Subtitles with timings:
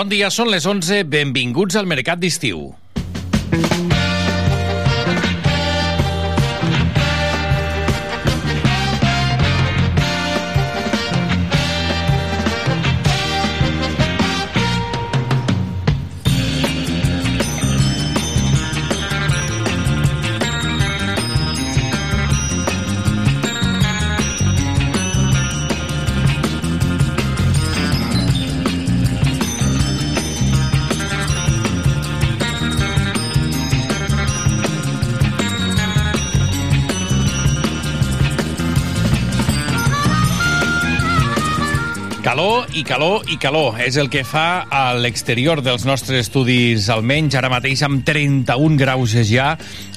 [0.00, 1.02] Bon dia, són les 11.
[1.12, 2.70] Benvinguts al Mercat d'Estiu.
[42.80, 43.76] I calor i calor.
[43.84, 49.12] És el que fa a l'exterior dels nostres estudis, almenys ara mateix amb 31 graus
[49.28, 49.50] ja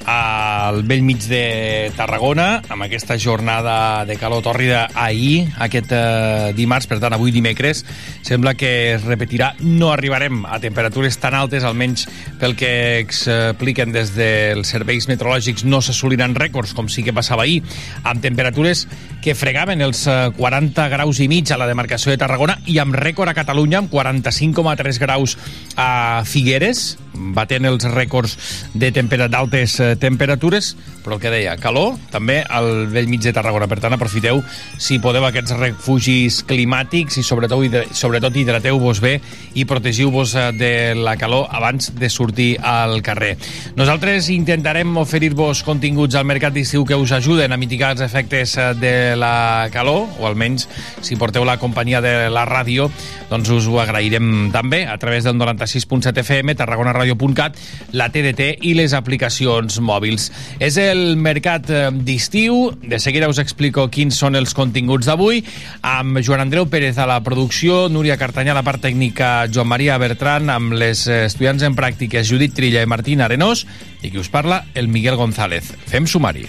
[0.05, 6.87] al vell mig de Tarragona, amb aquesta jornada de calor tòrrida ahir, aquest eh, dimarts,
[6.89, 7.83] per tant avui dimecres,
[8.25, 9.53] sembla que es repetirà.
[9.61, 12.07] No arribarem a temperatures tan altes, almenys
[12.41, 17.61] pel que expliquen des dels serveis meteorològics, no s'assoliran rècords, com sí que passava ahir,
[18.03, 18.87] amb temperatures
[19.23, 23.31] que fregaven els 40 graus i mig a la demarcació de Tarragona i amb rècord
[23.31, 25.37] a Catalunya, amb 45,3 graus
[25.77, 28.35] a Figueres, batent els rècords
[28.73, 33.33] de temperat d'altes eh, temperatures, però el que deia, calor, també al vell mig de
[33.35, 33.67] Tarragona.
[33.69, 34.41] Per tant, aprofiteu,
[34.81, 39.17] si podeu, aquests refugis climàtics i sobretot, sobretot hidrateu-vos bé
[39.59, 43.35] i protegiu-vos eh, de la calor abans de sortir al carrer.
[43.79, 48.71] Nosaltres intentarem oferir-vos continguts al mercat d'estiu que us ajuden a mitigar els efectes eh,
[48.79, 50.67] de la calor, o almenys
[51.03, 52.89] si porteu la companyia de la ràdio,
[53.29, 56.55] doncs us ho agrairem també a través del 96.7 FM,
[57.03, 57.57] tarragonaradio.cat,
[57.93, 60.29] la TDT i les aplicacions mòbils.
[60.63, 62.71] És el mercat eh, d'estiu.
[62.81, 65.43] De seguida us explico quins són els continguts d'avui,
[65.81, 69.97] amb Joan Andreu Pérez a la producció, Núria Cartanyà a la part tècnica, Joan Maria
[70.01, 73.65] Bertran, amb les estudiants en pràctiques Judit Trilla i Martín Arenós,
[74.01, 75.73] i qui us parla, el Miguel González.
[75.87, 76.47] Fem sumari.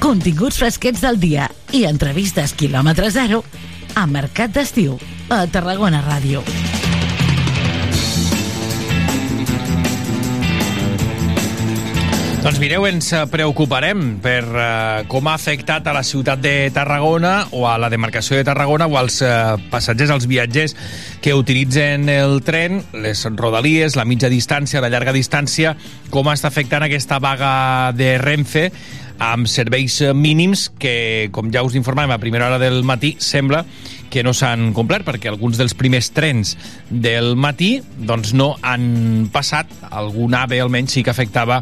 [0.00, 3.44] Continguts fresquets del dia i entrevistes quilòmetre zero
[3.94, 4.98] a Mercat d'Estiu,
[5.30, 6.44] a Tarragona Ràdio.
[12.40, 14.62] Doncs mireu, ens preocuparem per uh,
[15.12, 18.96] com ha afectat a la ciutat de Tarragona o a la demarcació de Tarragona o
[18.96, 20.72] als uh, passatgers, als viatgers
[21.20, 25.74] que utilitzen el tren, les rodalies, la mitja distància, la llarga distància,
[26.08, 27.52] com està afectant aquesta vaga
[27.92, 28.70] de Renfe
[29.20, 33.62] amb serveis mínims que, com ja us informàvem a primera hora del matí, sembla
[34.10, 36.56] que no s'han complert perquè alguns dels primers trens
[36.90, 39.70] del matí doncs no han passat.
[39.90, 41.60] Algun AVE almenys sí que afectava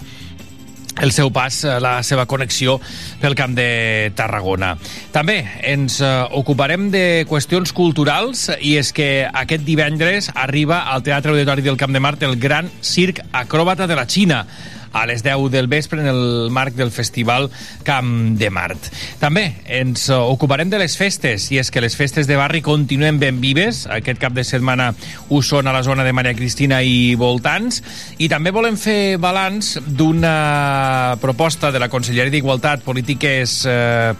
[0.98, 2.78] el seu pas, la seva connexió
[3.22, 4.72] pel camp de Tarragona.
[5.14, 6.00] També ens
[6.34, 11.94] ocuparem de qüestions culturals i és que aquest divendres arriba al Teatre Auditori del Camp
[11.94, 14.44] de Mart el gran circ acròbata de la Xina
[14.92, 17.50] a les 10 del vespre en el marc del festival
[17.84, 18.90] Camp de Mart.
[19.20, 23.40] També ens ocuparem de les festes, i és que les festes de barri continuen ben
[23.40, 23.86] vives.
[23.90, 24.92] Aquest cap de setmana
[25.28, 27.82] ho són a la zona de Maria Cristina i voltants.
[28.18, 34.14] I també volem fer balanç d'una proposta de la Conselleria d'Igualtat, Polítiques eh,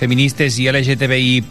[0.00, 1.44] feministes i LGTBI+,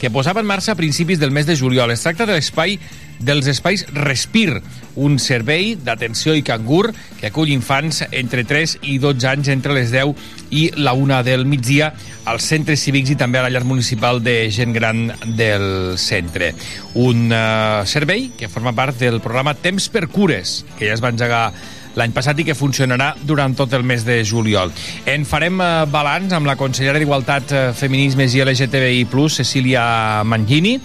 [0.00, 1.92] que posava en marxa a principis del mes de juliol.
[1.94, 2.78] Es tracta de l'espai
[3.18, 4.62] dels espais Respir,
[4.96, 6.90] un servei d'atenció i cangur
[7.20, 10.16] que acull infants entre 3 i 12 anys entre les 10
[10.50, 11.92] i la 1 del migdia
[12.26, 16.52] als centres cívics i també a la llar municipal de gent gran del centre.
[16.94, 21.12] Un uh, servei que forma part del programa Temps per Cures, que ja es va
[21.14, 21.50] engegar
[21.96, 24.72] l'any passat i que funcionarà durant tot el mes de juliol.
[25.08, 29.86] En farem eh, balanç amb la consellera d'Igualtat, eh, Feminismes i LGTBI+, Cecília
[30.28, 30.76] Mangini,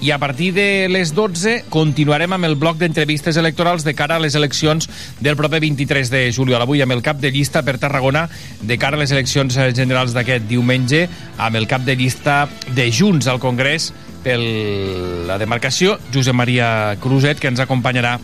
[0.00, 4.22] i a partir de les 12 continuarem amb el bloc d'entrevistes electorals de cara a
[4.22, 4.88] les eleccions
[5.20, 6.62] del proper 23 de juliol.
[6.62, 8.26] Avui amb el cap de llista per Tarragona
[8.60, 11.06] de cara a les eleccions generals d'aquest diumenge
[11.38, 12.44] amb el cap de llista
[12.76, 13.92] de Junts al Congrés
[14.26, 18.18] per la demarcació, Josep Maria Cruzet, que ens acompanyarà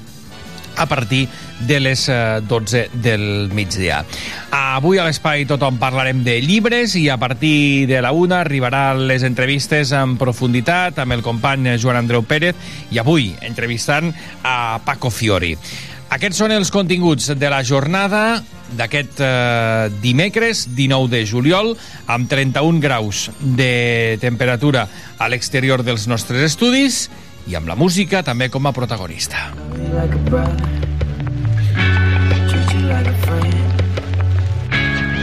[0.76, 1.28] a partir
[1.60, 4.02] de les 12 del migdia.
[4.50, 9.22] Avui a l'Espai Tothom parlarem de llibres i a partir de la una arribaran les
[9.26, 12.56] entrevistes en profunditat amb el company Joan Andreu Pérez
[12.90, 15.56] i avui entrevistant a Paco Fiori.
[16.12, 18.42] Aquests són els continguts de la jornada
[18.76, 21.72] d'aquest eh, dimecres 19 de juliol
[22.12, 24.84] amb 31 graus de temperatura
[25.16, 27.06] a l'exterior dels nostres estudis
[27.46, 29.50] i amb la música també com a protagonista.
[29.92, 30.68] Like a brother,
[32.48, 33.54] treat you like a friend,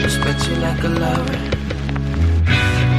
[0.03, 1.39] respect you like a lover.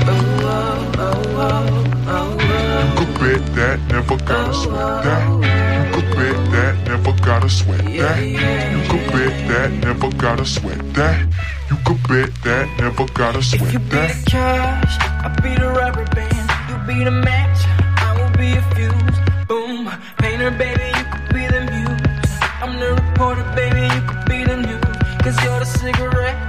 [0.03, 1.71] Oh, oh, oh, oh,
[2.09, 3.01] oh, oh.
[3.21, 5.25] bet that, never gotta sweat that.
[5.77, 8.19] You could bet that, never gotta sweat that.
[8.73, 11.29] You could bet that, never gotta sweat that.
[11.71, 14.25] You could bet that, never gotta sweat If you be that.
[14.25, 16.51] the cash, I'll be the rubber band.
[16.71, 17.59] You be the match,
[18.01, 19.10] I will be a fuse.
[20.41, 22.33] Boom, baby, you could be the muse.
[22.63, 24.97] I'm the reporter, baby, you could be the news.
[25.23, 26.41] Cause you're the cigarette,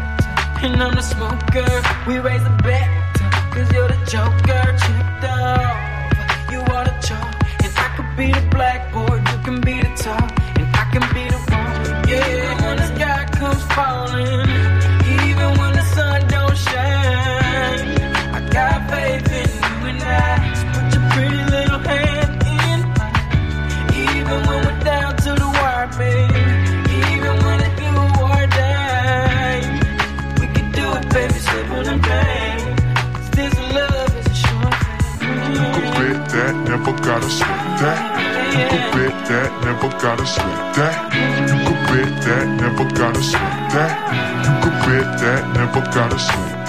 [0.64, 1.68] and I'm the smoker.
[2.08, 2.88] We raise the bet,
[3.52, 4.64] cause you're the joker.
[4.80, 5.76] Checked off,
[6.50, 7.36] you are the chalk.
[7.66, 8.51] And I could be the
[40.02, 41.14] gotta sweat that.
[41.48, 43.94] You could bet that, never gotta sweat that.
[44.46, 46.61] You could bet that, never gotta sweat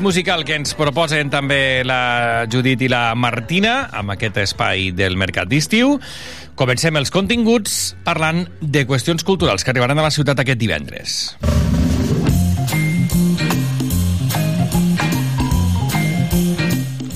[0.00, 5.50] Musical que ens proposen també la Judit i la Martina, amb aquest espai del Mercat
[5.50, 5.98] d'Estiu,
[6.56, 7.74] comencem els continguts
[8.06, 11.18] parlant de qüestions culturals que arribaran a la ciutat aquest divendres.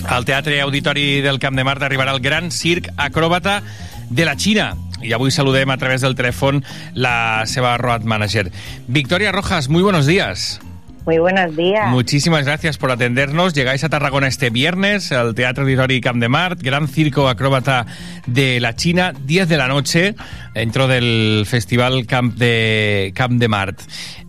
[0.04, 3.62] Al Teatre Auditori del Camp de Mart arribarà el gran circ acròbata
[4.10, 4.74] de la Xina.
[5.00, 8.50] I avui saludem a través del telèfon la seva road manager.
[8.86, 10.60] Victoria Rojas, muy buenos días.
[11.04, 11.90] Muy buenos días.
[11.90, 13.52] Muchísimas gracias por atendernos.
[13.52, 17.84] Llegáis a Tarragona este viernes al Teatro Auditori Camp de Mart, gran circo acróbata
[18.26, 20.14] de la China, 10 de la noche,
[20.54, 23.80] dentro del Festival Camp de, Camp de Mart.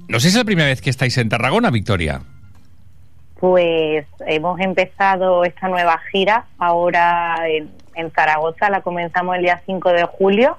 [0.10, 2.20] No sé si es la primera vez que estáis en Tarragona, Victoria.
[3.40, 9.94] Pues hemos empezado esta nueva gira ahora en, en Zaragoza, la comenzamos el día 5
[9.94, 10.58] de julio,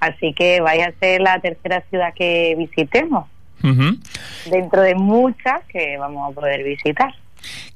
[0.00, 3.26] así que vaya a ser la tercera ciudad que visitemos,
[3.62, 7.14] Dentro de muchas que vamos a poder visitar.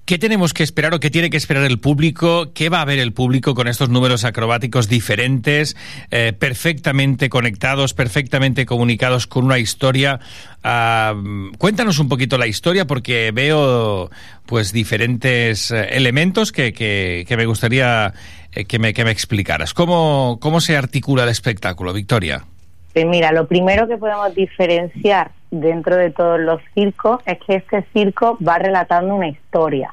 [0.04, 2.52] ¿Qué tenemos que esperar o qué tiene que esperar el público?
[2.52, 5.74] ¿Qué va a ver el público con estos números acrobáticos diferentes,
[6.10, 10.20] eh, perfectamente conectados, perfectamente comunicados con una historia?
[10.62, 11.14] Ah,
[11.56, 14.10] cuéntanos un poquito la historia porque veo
[14.44, 18.12] pues diferentes eh, elementos que, que- que me gustaría
[18.52, 19.72] eh, que, me, que me explicaras.
[19.72, 22.44] ¿Cómo, ¿Cómo se articula el espectáculo, Victoria?
[22.94, 27.84] Pues mira, lo primero que podemos diferenciar dentro de todos los circos es que este
[27.92, 29.92] circo va relatando una historia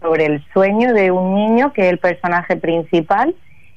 [0.00, 3.34] sobre el sueño de un niño que es el personaje principal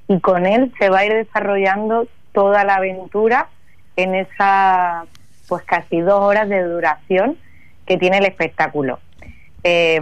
[0.10, 3.48] y con él se va a ir desarrollando toda la aventura
[3.96, 5.06] en esa
[5.48, 7.38] pues casi dos horas de duración
[7.86, 9.00] que tiene el espectáculo.
[9.64, 10.00] Eh,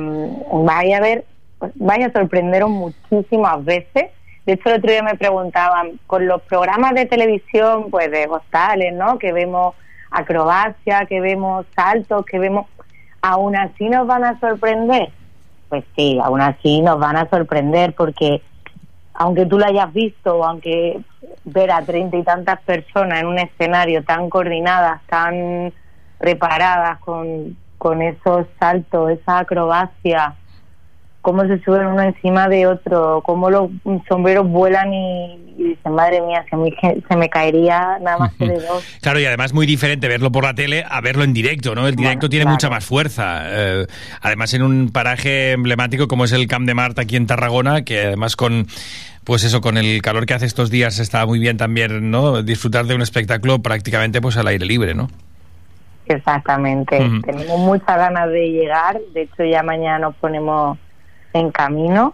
[0.52, 1.26] vaya a ver,
[1.76, 4.08] vaya a sorprenderos muchísimas veces.
[4.48, 8.94] De hecho, el otro día me preguntaban, con los programas de televisión, pues de hostales,
[8.94, 9.20] ¿no?
[9.20, 9.76] Que vemos
[10.10, 12.66] acrobacia, que vemos saltos, que vemos...
[13.22, 15.10] ¿Aún así nos van a sorprender?
[15.68, 18.42] Pues sí, aún así nos van a sorprender porque
[19.14, 21.02] aunque tú lo hayas visto o aunque
[21.44, 25.74] ver a treinta y tantas personas en un escenario tan coordinadas, tan
[26.20, 30.36] preparadas con, con esos saltos, esa acrobacia,
[31.28, 33.70] cómo se suben uno encima de otro, cómo los
[34.08, 36.74] sombreros vuelan y, y dicen, madre mía, se me,
[37.06, 38.82] se me caería nada más que de dos.
[39.02, 41.86] Claro, y además muy diferente verlo por la tele a verlo en directo, ¿no?
[41.86, 42.54] El directo Bueno, tiene claro.
[42.56, 43.42] mucha más fuerza.
[43.44, 43.88] Eh,
[44.22, 48.06] además, en un paraje emblemático como es el Camp de Mart aquí en Tarragona, que
[48.06, 48.68] además con.
[49.26, 52.42] Pues eso, con el calor que hace estos días está muy bien también, ¿no?
[52.42, 55.10] Disfrutar de un espectáculo prácticamente pues al aire libre, ¿no?
[56.06, 56.98] Exactamente.
[57.26, 58.98] Tenemos muchas ganas de llegar.
[59.14, 60.78] De hecho, ya mañana nos ponemos
[61.34, 62.14] en camino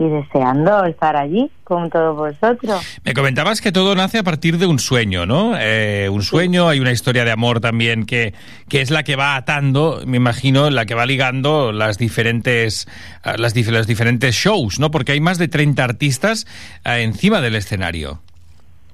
[0.00, 3.00] y deseando estar allí con todos vosotros.
[3.04, 5.52] Me comentabas que todo nace a partir de un sueño, ¿no?
[5.58, 8.32] Eh, un sueño, hay una historia de amor también que,
[8.70, 12.88] que es la que va atando, me imagino, la que va ligando las diferentes,
[13.26, 14.90] eh, las, los diferentes shows, ¿no?
[14.90, 16.46] Porque hay más de 30 artistas
[16.86, 18.22] eh, encima del escenario.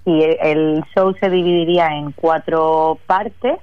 [0.04, 3.58] Y el, el show se dividiría en cuatro partes,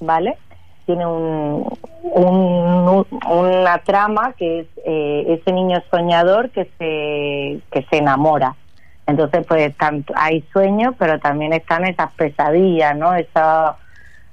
[0.00, 0.36] ¿vale?
[0.84, 1.66] Tiene un,
[2.12, 8.54] un- una trama que es eh, ese niño soñador que se, que se enamora.
[9.06, 9.74] Entonces, pues
[10.14, 13.14] hay sueños, pero también están esas pesadillas, ¿no?
[13.14, 13.76] Esa-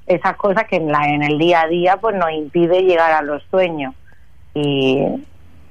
[0.08, 3.22] esas cosas que en, la, en el día a día pues nos impide llegar a
[3.22, 3.94] los sueños.
[4.54, 5.06] Y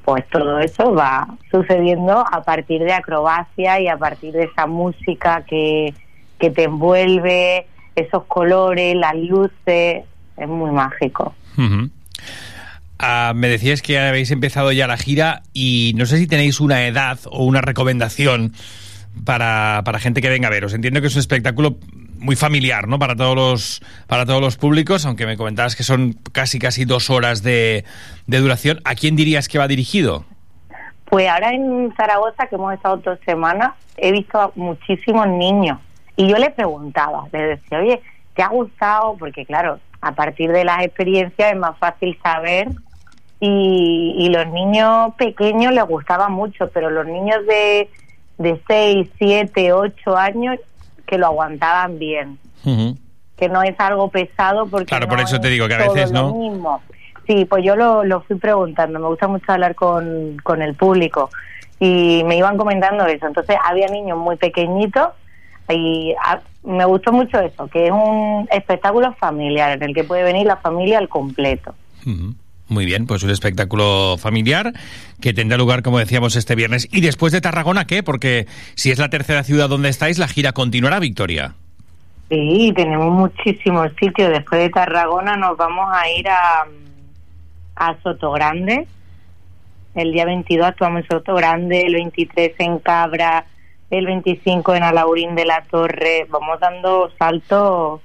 [0.05, 5.45] pues todo eso va sucediendo a partir de acrobacia y a partir de esa música
[5.47, 5.95] que,
[6.39, 10.05] que te envuelve, esos colores, las luces,
[10.37, 11.35] es muy mágico.
[12.99, 16.87] Ah, me decías que habéis empezado ya la gira y no sé si tenéis una
[16.87, 18.53] edad o una recomendación
[19.25, 20.75] para, para gente que venga a veros.
[20.75, 21.77] Entiendo que es un espectáculo
[22.19, 22.99] muy familiar, ¿no?
[22.99, 27.09] Para todos los, para todos los públicos, aunque me comentabas que son casi casi dos
[27.09, 27.85] horas de,
[28.27, 28.81] de duración.
[28.85, 30.27] ¿A quién dirías que va dirigido?
[31.07, 35.79] Pues ahora en Zaragoza, que hemos estado dos semanas, he visto a muchísimos niños.
[36.17, 38.01] Y yo les preguntaba, les decía, oye,
[38.35, 39.17] ¿te ha gustado?
[39.19, 42.69] Porque claro, a partir de las experiencias es más fácil saber.
[43.43, 47.89] Y, y los niños pequeños les gustaba mucho, pero los niños de,
[48.37, 50.59] de 6, 7, 8 años
[51.07, 52.39] que lo aguantaban bien.
[53.37, 56.13] Que no es algo pesado porque Claro, no por eso te digo que a veces,
[56.13, 56.35] ¿no?
[56.35, 56.83] mismo.
[57.27, 58.99] Sí, pues yo lo, lo fui preguntando.
[58.99, 61.31] Me gusta mucho hablar con, con el público
[61.79, 63.27] y me iban comentando eso.
[63.27, 65.09] Entonces había niños muy pequeñitos
[65.73, 70.23] y ah, me gustó mucho eso, que es un espectáculo familiar en el que puede
[70.23, 71.75] venir la familia al completo.
[72.69, 74.73] Muy bien, pues un espectáculo familiar
[75.21, 76.89] que tendrá lugar, como decíamos, este viernes.
[76.93, 78.03] ¿Y después de Tarragona qué?
[78.03, 78.47] Porque
[78.77, 81.55] si es la tercera ciudad donde estáis, la gira continuará, Victoria.
[82.29, 84.31] Sí, tenemos muchísimos sitios.
[84.31, 86.65] Después de Tarragona nos vamos a ir a,
[87.75, 88.87] a Sotogrande.
[89.97, 93.47] El día 22 actuamos en Sotogrande, el 23 en Cabra,
[93.91, 96.27] el 25 en Alaurín de la Torre.
[96.31, 98.01] Vamos dando saltos.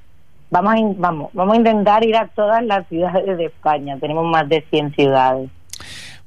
[0.52, 3.98] Vamos a, in- vamos, vamos a intentar ir a todas las ciudades de España.
[4.00, 5.50] Tenemos más de 100 ciudades.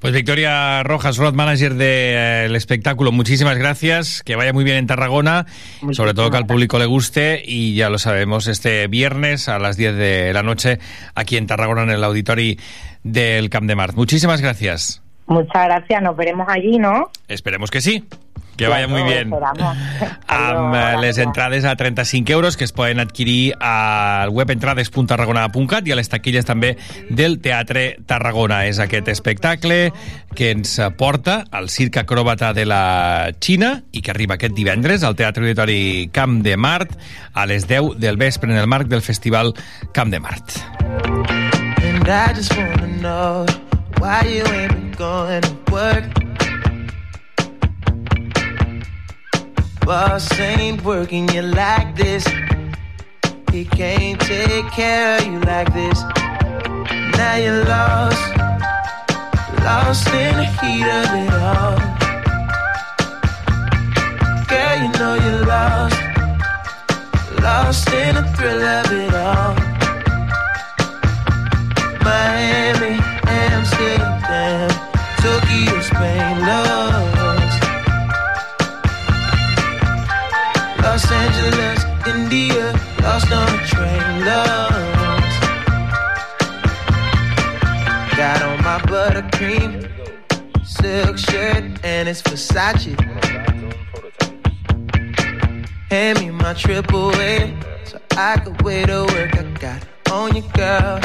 [0.00, 5.46] Pues Victoria Rojas, road manager del espectáculo, muchísimas gracias, que vaya muy bien en Tarragona,
[5.82, 9.58] Muchísimas sobre todo que al público le guste y ya lo sabemos, este viernes a
[9.58, 10.78] las 10 de la noche
[11.16, 12.54] aquí en Tarragona en el auditorio
[13.02, 13.96] del Camp de Mart.
[13.96, 15.02] Muchísimas gracias.
[15.26, 16.00] Muchas gracias.
[16.00, 17.10] Nos veremos allí, ¿no?
[17.26, 18.04] Esperemos que sí.
[18.58, 19.32] Que vaya muy bien.
[19.32, 19.76] esperamos.
[20.26, 25.86] Amb eh, Adiós, les entrades a 35 euros que es poden adquirir al web entrades.tarragona.cat
[25.86, 26.74] i a les taquilles també
[27.08, 28.64] del Teatre Tarragona.
[28.66, 29.92] És aquest espectacle
[30.34, 35.14] que ens porta al Circ Acròbata de la Xina i que arriba aquest divendres al
[35.14, 36.98] Teatre Auditori Camp de Mart
[37.32, 39.54] a les 10 del vespre en el marc del Festival
[39.94, 40.58] Camp de Mart.
[41.78, 43.46] And I just wanna know
[44.00, 46.27] why you ain't been going to work.
[49.88, 52.22] Boss ain't working you like this.
[53.50, 56.02] He can't take care of you like this.
[57.16, 58.36] Now you're lost,
[59.64, 61.78] lost in the heat of it all.
[64.50, 65.96] Girl, you know you're lost,
[67.40, 69.54] lost in the thrill of it all.
[72.04, 74.17] Miami, Amsterdam,
[89.38, 92.98] buttercream silk shirt and it's Versace.
[95.90, 97.54] Hand me my triple A
[97.84, 99.36] so I could wait to work.
[99.36, 101.00] I got on you, girl.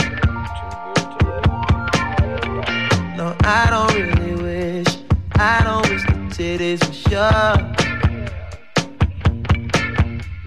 [3.16, 4.98] No, I don't really wish.
[5.36, 7.58] I don't wish the titties for sure.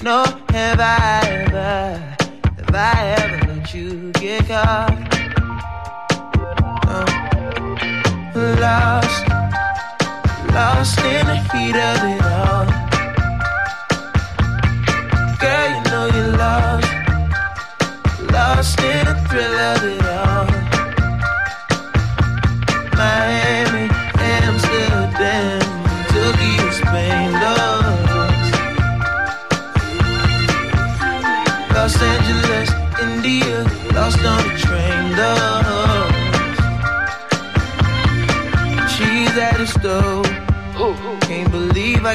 [0.02, 2.16] No, have I ever,
[2.56, 5.15] have I ever let you get caught?
[8.54, 9.26] Lost,
[10.54, 12.66] lost in the heat of it all.
[15.42, 16.90] Girl, you know you're lost,
[18.32, 20.46] lost in the thrill of it all.
[22.96, 23.45] Miami,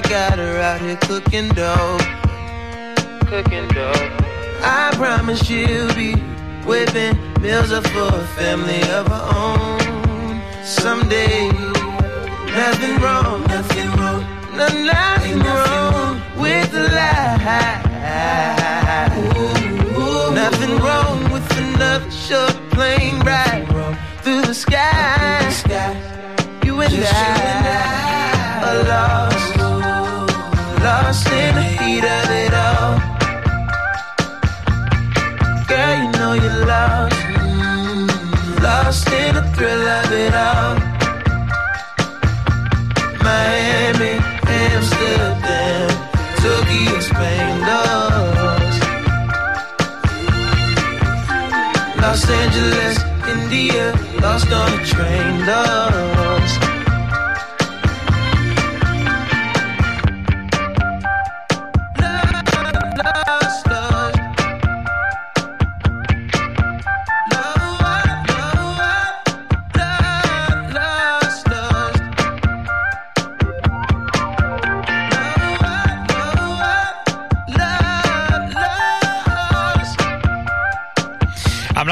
[0.10, 1.98] got her out here cooking dough.
[3.27, 4.10] Cooking dough.
[4.63, 6.13] I promise she'll be
[6.65, 10.41] whipping meals up for a family of her own.
[10.63, 11.50] Someday,
[12.53, 14.22] nothing wrong, nothing wrong,
[14.55, 17.86] no, nothing wrong with the life.
[20.34, 23.67] Nothing wrong with another short plane ride
[24.22, 25.51] through the sky.
[26.63, 29.30] You and I are
[39.61, 40.75] thrill of it all.
[43.27, 44.13] Miami,
[44.65, 45.89] Amsterdam,
[46.41, 48.81] Tokyo, Spain, lost.
[52.01, 52.95] Los Angeles,
[53.35, 53.85] India,
[54.23, 55.45] lost on a train.
[55.45, 56.70] Lost,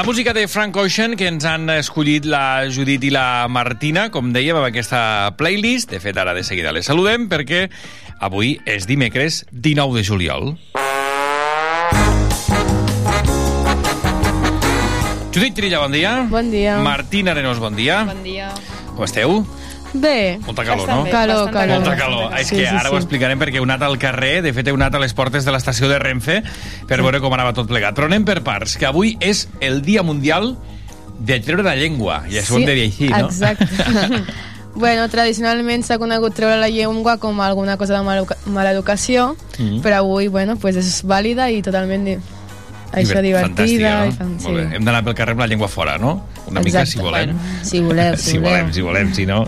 [0.00, 4.30] la música de Frank Ocean, que ens han escollit la Judit i la Martina, com
[4.32, 5.90] dèiem, amb aquesta playlist.
[5.92, 7.66] De fet, ara de seguida les saludem, perquè
[8.16, 10.48] avui és dimecres 19 de juliol.
[15.36, 16.16] Judit Trilla, bon dia.
[16.32, 16.80] Bon dia.
[16.80, 18.06] Martina Arenós, bon dia.
[18.08, 18.48] Bon dia.
[18.96, 19.42] Com esteu?
[19.92, 20.38] Bé.
[20.46, 21.04] Molta calor, Bastant no?
[21.04, 21.80] bé, Calor, bastant calor.
[21.80, 22.38] Molta calor.
[22.38, 25.00] És que ara ho explicarem perquè heu anat al carrer, de fet heu anat a
[25.02, 26.42] les portes de l'estació de Renfe
[26.86, 27.96] per veure com anava tot plegat.
[27.98, 30.56] Però anem per parts, que avui és el Dia Mundial
[31.18, 32.22] de treure la llengua.
[32.30, 33.26] I això ho hem de dir així, no?
[33.26, 33.66] Exacte.
[34.74, 39.82] bueno, tradicionalment s'ha conegut treure la llengua com alguna cosa de mal mala educació, Mhm.
[39.82, 42.06] però avui, bueno, pues és vàlida i totalment
[42.92, 43.46] això Divert- divertida.
[43.50, 44.16] Fantàstica, i no?
[44.18, 44.30] fan...
[44.42, 44.76] Molt bé.
[44.76, 46.16] Hem d'anar pel carrer amb la llengua fora, no?
[46.50, 47.04] Una mica, si Exacte.
[47.06, 47.34] volem.
[47.36, 49.40] Bueno, si voleu, si si volem, si volem, si no,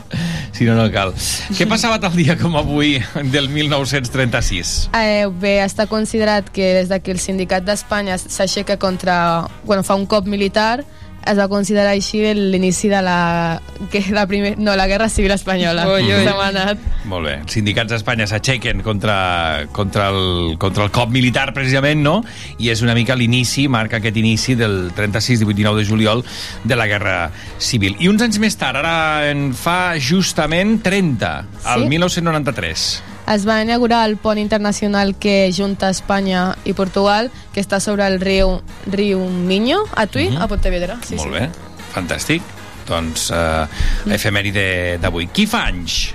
[0.53, 1.15] si no, no cal.
[1.59, 2.97] Què passava tal dia com avui
[3.33, 4.91] del 1936?
[4.95, 9.49] Eh, bé, està considerat que des de que el sindicat d'Espanya s'aixeca contra...
[9.65, 10.85] Bueno, fa un cop militar,
[11.27, 13.61] es va considerar així l'inici de la,
[13.93, 15.87] que la, primer, no, la Guerra Civil Espanyola.
[15.93, 16.25] Ui, ui.
[16.27, 16.83] S'ha anat.
[17.09, 17.37] Molt bé.
[17.45, 22.19] Els sindicats d'Espanya s'aixequen contra, contra, el, contra el cop militar, precisament, no?
[22.59, 26.25] I és una mica l'inici, marca aquest inici del 36, 18, 19 de juliol
[26.65, 27.17] de la Guerra
[27.59, 27.97] Civil.
[28.01, 31.33] I uns anys més tard, ara en fa justament 30,
[31.65, 31.89] al Sí?
[31.89, 33.12] 1993.
[33.35, 38.21] Es va inaugurar el pont internacional que junta Espanya i Portugal, que està sobre el
[38.21, 40.43] riu, riu Miño, a Tui, Mhm.
[40.43, 40.99] a Pontevedra.
[41.07, 41.39] Sí, Molt sí.
[41.41, 41.49] bé,
[41.95, 42.43] fantàstic.
[42.87, 43.67] Doncs, eh,
[44.15, 45.29] efemèride d'avui.
[45.29, 46.15] Qui fa anys?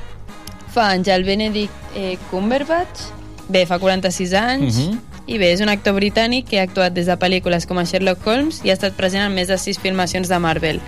[0.73, 2.99] Fa anys el Benedict eh, Cumberbatch,
[3.47, 4.99] bé, fa 46 anys, Mhm.
[5.27, 8.25] i bé, és un actor britànic que ha actuat des de pel·lícules com a Sherlock
[8.27, 10.81] Holmes i ha estat present en més de 6 filmacions de Marvel.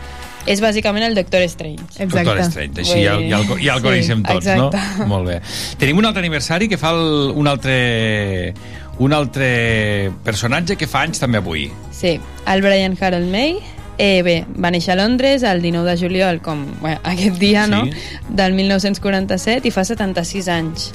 [0.47, 2.06] És bàsicament el Doctor Strange.
[2.08, 4.78] Doctor Strange, així ja, ja, el, ja el Sí, coneixem tots, exacte.
[4.99, 5.08] no?
[5.12, 5.41] Molt bé.
[5.78, 8.54] Tenim un altre aniversari que fa el, un altre
[8.99, 11.69] un altre personatge que fa anys també avui.
[11.95, 13.54] Sí, el Brian Harold May,
[13.97, 17.71] eh, bé, va néixer a Londres el 19 de juliol, com bueno, aquest dia, Sí.
[17.71, 17.84] no?,
[18.30, 20.91] del 1947 i fa 76 anys.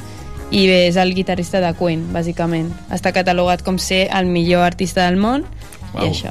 [0.51, 2.69] I bé, és el guitarrista de Queen, bàsicament.
[2.93, 5.47] Està catalogat com ser el millor artista del món
[5.95, 6.05] Uau.
[6.05, 6.31] i això.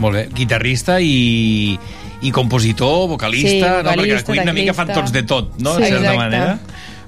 [0.00, 1.78] Molt bé, guitarrista i,
[2.22, 3.66] i compositor, vocalista, Sí, no?
[3.66, 5.76] perquè a vocalista, Queen una mica fan tots de tot, no?
[5.76, 6.16] Sí, de certa exacte.
[6.18, 6.58] manera.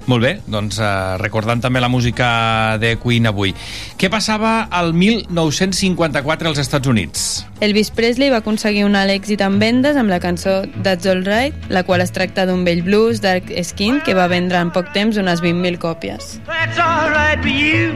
[0.05, 3.53] Molt bé, doncs uh, recordant també la música de Queen avui.
[3.95, 7.45] Què passava al 1954 als Estats Units?
[7.63, 11.55] Elvis Presley va aconseguir un alt èxit en vendes amb la cançó That's All Right,
[11.71, 15.15] la qual es tracta d'un vell blues dark skin que va vendre en poc temps
[15.15, 16.33] unes 20.000 còpies.
[16.51, 17.95] That's all right for you.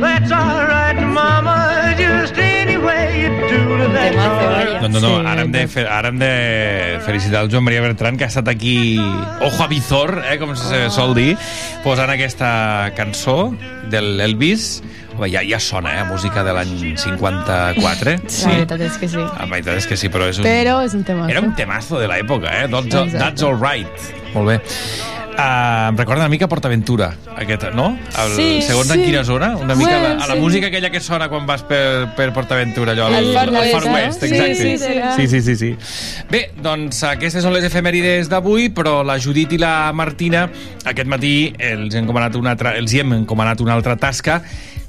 [0.00, 1.92] That's all right, mama.
[1.98, 2.38] Just
[2.78, 3.92] any way you do it.
[3.92, 4.66] That's all right.
[4.66, 4.80] Maria.
[4.80, 7.82] No, no, no, Sí, ara, hem de fer, ara hem de felicitar el Joan Maria
[7.82, 8.98] Bertran, que ha estat aquí,
[9.40, 11.36] ojo a visor, eh, com se sol dir,
[11.84, 13.54] posant aquesta cançó
[13.90, 14.82] del Elvis.
[15.16, 18.18] Home, ja, ja sona, eh, música de l'any 54.
[18.46, 19.18] La veritat és que sí.
[19.18, 20.46] La veritat és que sí, però és un...
[20.46, 21.26] Però és un tema.
[21.30, 22.68] Era un temazo de l'època, eh?
[22.70, 24.12] That's, that's all right.
[24.34, 25.17] Molt bé.
[25.38, 27.92] Uh, em recorda una mica PortAventura, aquest, no?
[28.18, 28.96] El, Sí, segons sí.
[28.98, 29.52] en quina zona?
[29.56, 30.40] Una mica Bueno, la, a la sí.
[30.40, 33.76] música aquella que sona quan vas per, per PortAventura, allò, al, El Far al West,
[33.76, 33.94] Far?
[33.94, 34.54] West, Sí, exacte.
[34.56, 35.28] sí, sí.
[35.28, 36.24] sí, sí, sí, sí.
[36.28, 40.48] Bé, doncs aquestes són les efemèrides d'avui, però la Judit i la Martina
[40.84, 44.40] aquest matí els, hem encomanat una altra, els hi hem encomanat una altra tasca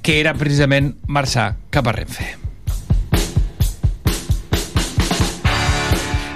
[0.02, 2.49] que era precisament marxar cap a Renfe.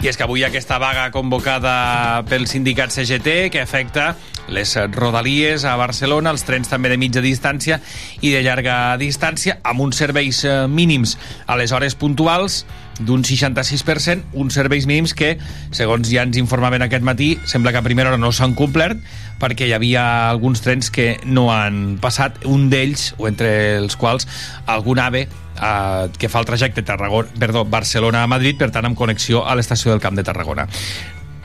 [0.04, 4.10] I és que avui aquesta vaga convocada pel sindicat CGT que afecta
[4.52, 7.78] les rodalies a Barcelona, els trens també de mitja distància
[8.20, 11.16] i de llarga distància, amb uns serveis eh, mínims.
[11.48, 12.66] A les hores puntuals
[13.06, 15.36] d'un 66%, uns serveis mínims que,
[15.76, 19.00] segons ja ens informaven aquest matí, sembla que a primera hora no s'han complert
[19.42, 23.50] perquè hi havia alguns trens que no han passat, un d'ells, o entre
[23.82, 24.28] els quals
[24.72, 28.98] algun AVE eh, que fa el trajecte Tarragona, perdó, Barcelona a Madrid, per tant amb
[28.98, 30.68] connexió a l'estació del Camp de Tarragona.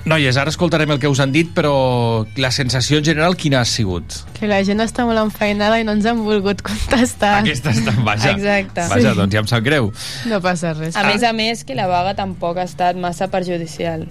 [0.04, 3.66] Noies, ara escoltarem el que us han dit, però la sensació en general quina ha
[3.68, 4.14] sigut?
[4.38, 7.42] Que la gent està molt enfeinada i no ens han volgut contestar.
[7.42, 7.92] Aquesta està...
[8.06, 8.86] Vaja, Exacte.
[8.88, 9.16] vaja Sí.
[9.18, 9.90] doncs ja em sap greu.
[10.30, 10.96] No passa res.
[10.96, 14.06] A més a més, que la vaga tampoc ha estat massa perjudicial.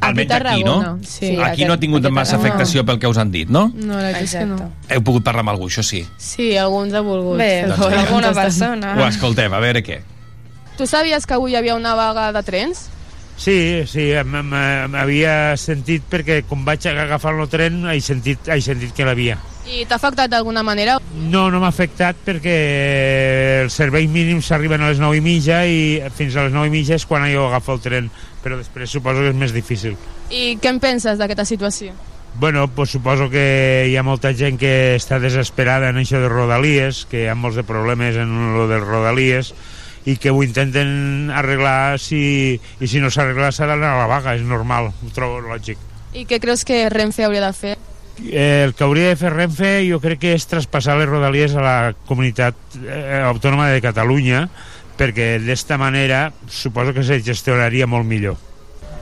[0.00, 0.98] Almenys aquí, no?
[1.06, 1.30] Sí.
[1.36, 2.48] Aquí aquest- no ha tingut massa Tarragona.
[2.54, 3.68] afectació pel que us han dit, no?
[3.74, 4.72] No, la veritat és que no.
[4.90, 6.02] Heu pogut parlar amb algú, això sí.
[6.18, 7.38] Sí, alguns ha volgut.
[7.38, 8.96] Bé, doncs alguna persona.
[8.98, 10.00] Ho escoltem, a veure què.
[10.76, 12.88] Tu sabies que avui hi havia una vaga de trens?
[13.36, 19.04] Sí, sí, m'havia sentit perquè com vaig agafar el tren he sentit, he sentit que
[19.04, 19.36] l'havia.
[19.66, 20.96] I t'ha afectat d'alguna manera?
[21.28, 22.56] No, no m'ha afectat perquè
[23.66, 25.78] els serveis mínims arriben a les 9 i mitja i
[26.16, 28.10] fins a les 9 i mitja és quan jo agafo el tren,
[28.42, 29.98] però després suposo que és més difícil.
[30.30, 31.92] I què en penses d'aquesta situació?
[32.38, 37.06] Bueno, pues suposo que hi ha molta gent que està desesperada en això de Rodalies,
[37.10, 39.54] que hi ha molts de problemes en lo de Rodalies,
[40.06, 44.36] i que ho intenten arreglar si, i si no s'arregla s'ha d'anar a la vaga,
[44.38, 45.82] és normal, ho trobo lògic.
[46.14, 47.74] I què creus que Renfe hauria de fer?
[48.24, 51.64] Eh, el que hauria de fer Renfe jo crec que és traspassar les rodalies a
[51.64, 51.76] la
[52.08, 54.46] comunitat eh, autònoma de Catalunya
[54.96, 58.38] perquè d'esta manera suposo que se gestionaria molt millor.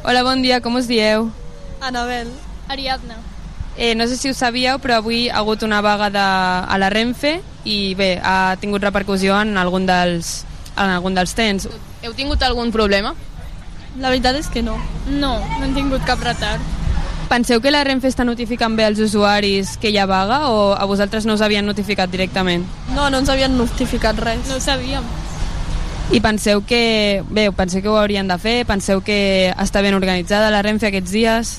[0.02, 1.28] Hola, bon dia, com us dieu?
[1.80, 2.32] Anabel.
[2.68, 3.20] Ariadna.
[3.76, 6.90] Eh, no sé si ho sabíeu, però avui ha hagut una vaga de, a la
[6.90, 10.44] Renfe i bé, ha tingut repercussió en algun dels,
[10.76, 11.68] en algun dels trens.
[12.02, 13.14] Heu tingut algun problema?
[14.00, 14.78] La veritat és que no.
[15.06, 16.62] No, no hem tingut cap retard.
[17.28, 20.84] Penseu que la Renfe està notificant bé als usuaris que hi ha vaga o a
[20.84, 22.66] vosaltres no us havien notificat directament?
[22.92, 24.42] No, no ens havien notificat res.
[24.50, 25.06] No ho sabíem.
[26.12, 28.58] I penseu que, bé, penseu que ho haurien de fer?
[28.68, 31.54] Penseu que està ben organitzada la Renfe aquests dies?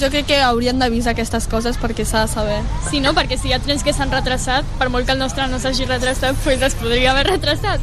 [0.00, 2.58] Jo crec que haurien d'avisar aquestes coses perquè s'ha de saber.
[2.90, 3.14] Sí, no?
[3.16, 5.86] Perquè si hi ha trens que s'han retrasat, per molt que el nostre no s'hagi
[5.86, 7.80] retrasat, pues es podria haver retrasat.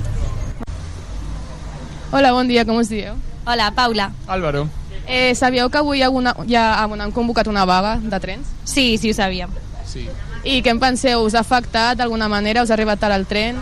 [2.13, 3.15] Hola, bon dia, com us dieu?
[3.43, 4.12] Hola, Paula.
[4.28, 4.69] Álvaro.
[5.08, 8.52] Eh, sabíeu que avui hi ha, una, hi ha han convocat una vaga de trens?
[8.69, 9.49] Sí, sí, ho sabíem.
[9.89, 10.06] Sí.
[10.45, 11.23] I què en penseu?
[11.26, 12.62] Us ha afectat d'alguna manera?
[12.62, 13.58] Us ha arribat tard el tren?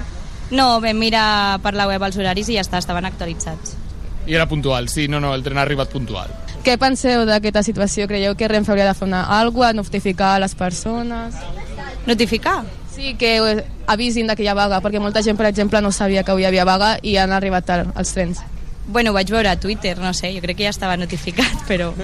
[0.51, 3.77] No, vam mirar per la web els horaris i ja està, estaven actualitzats.
[4.27, 6.35] I era puntual, sí, no, no, el tren ha arribat puntual.
[6.67, 8.03] Què penseu d'aquesta situació?
[8.11, 11.39] Creieu que Renfe hauria de fer una, alguna cosa, notificar a les persones?
[12.05, 12.65] Notificar?
[13.01, 16.21] Sí, que avisin de que hi ha vaga, perquè molta gent, per exemple, no sabia
[16.21, 18.43] que avui hi havia vaga i han arribat tard els trens.
[18.85, 21.95] Bueno, vaig veure a Twitter, no sé, jo crec que ja estava notificat, però...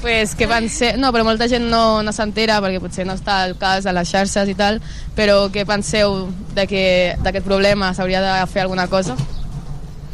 [0.00, 0.94] Pues que van ser...
[0.96, 4.08] No, però molta gent no, no s'entera perquè potser no està al cas a les
[4.08, 4.80] xarxes i tal,
[5.12, 6.84] però què penseu de que
[7.20, 9.18] d'aquest problema s'hauria de fer alguna cosa?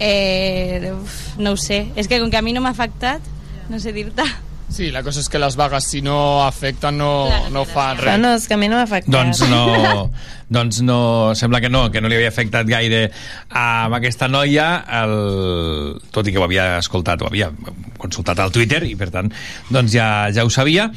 [0.01, 3.23] Eh, uf, no ho sé, és que com que a mi no m'ha afectat,
[3.71, 4.27] no sé dir-te.
[4.69, 8.19] Sí, la cosa és que les vagues, si no afecten, no, no fan res.
[8.19, 9.13] no, és que a mi no m'ha afectat.
[9.15, 10.09] Doncs no,
[10.57, 10.99] doncs no,
[11.39, 13.05] sembla que no, que no li havia afectat gaire
[13.49, 13.67] a
[14.01, 14.67] aquesta noia,
[15.03, 17.53] el, tot i que ho havia escoltat, ho havia
[17.97, 19.31] consultat al Twitter i per tant
[19.71, 20.91] doncs ja, ja ho sabia.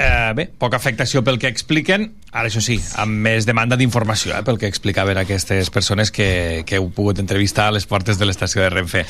[0.00, 4.38] Eh, bé, poca afectació pel que expliquen, ara això sí, amb més demanda d'informació eh,
[4.46, 8.62] pel que explicaven aquestes persones que, que heu pogut entrevistar a les portes de l'estació
[8.64, 9.02] de Renfe.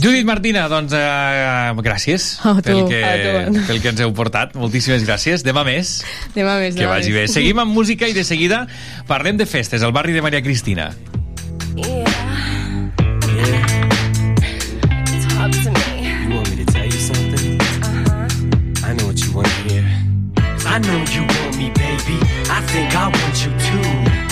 [0.00, 3.66] Judit Martina, doncs eh, gràcies A tu, pel, que, a tu.
[3.68, 4.56] pel que ens heu portat.
[4.56, 5.44] Moltíssimes gràcies.
[5.44, 5.98] Demà més.
[6.32, 7.26] Demà més, Que demà vagi bé.
[7.26, 7.36] més.
[7.36, 8.64] Seguim amb música i de seguida
[9.10, 10.94] parlem de festes al barri de Maria Cristina.
[11.76, 12.21] Talk
[20.74, 22.16] I know you want me, baby.
[22.48, 23.82] I think I want you too.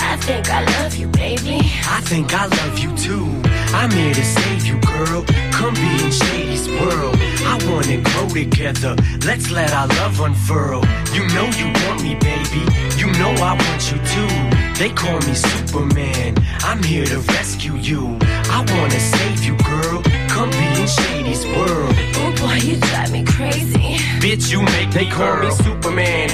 [0.03, 1.59] I think I love you, baby.
[1.85, 3.50] I think I love you too.
[3.73, 5.23] I'm here to save you, girl.
[5.51, 7.15] Come be in Shady's world.
[7.45, 8.95] I wanna grow together.
[9.25, 10.83] Let's let our love unfurl.
[11.13, 12.63] You know you want me, baby.
[12.97, 14.61] You know I want you too.
[14.77, 16.35] They call me Superman.
[16.63, 18.17] I'm here to rescue you.
[18.57, 20.01] I wanna save you, girl.
[20.29, 21.95] Come be in Shady's world.
[22.21, 23.97] Oh boy, you drive me crazy.
[24.19, 26.29] Bitch, you make They call me Superman.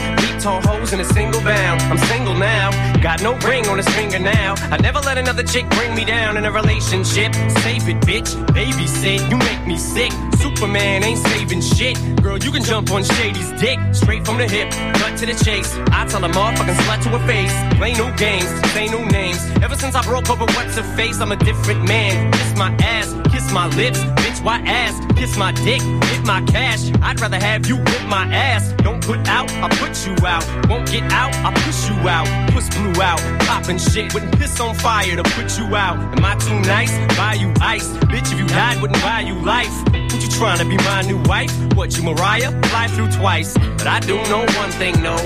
[0.48, 1.82] Tall hoes in a single bound.
[1.92, 2.72] I'm single now.
[3.02, 4.56] Got no ring on his finger now.
[4.72, 7.36] I never let another chick bring me down in a relationship.
[7.64, 8.30] Save it, bitch.
[8.56, 9.30] Babysit.
[9.30, 10.14] You make me sick.
[10.38, 11.98] Superman ain't saving shit.
[12.24, 13.78] Girl, you can jump on Shady's dick.
[13.92, 14.72] Straight from the hip.
[15.02, 15.76] Cut to the chase.
[15.92, 17.54] I tell a motherfucking slut to her face.
[17.78, 18.48] Play no games.
[18.72, 19.44] Say no names.
[19.62, 22.32] Ever since I broke up with what's her face, I'm a different man.
[22.32, 23.14] Kiss my ass.
[23.34, 24.00] Kiss my lips.
[24.48, 24.96] Why ass?
[25.18, 25.82] Kiss my dick.
[25.82, 26.90] Hit my cash.
[27.02, 28.72] I'd rather have you whip my ass.
[28.78, 30.46] Don't put out, I put you out.
[30.70, 32.28] Won't get out, I push you out.
[32.52, 33.20] Push blue out.
[33.42, 34.14] Popping shit.
[34.14, 35.98] Wouldn't piss on fire to put you out.
[36.16, 36.94] Am I too nice?
[37.18, 37.90] Buy you ice.
[38.08, 39.76] Bitch, if you died, wouldn't buy you life.
[39.92, 41.52] What you trying to be my new wife?
[41.76, 42.52] What you Mariah?
[42.70, 43.54] Fly through twice.
[43.78, 45.18] But I do know one thing, no.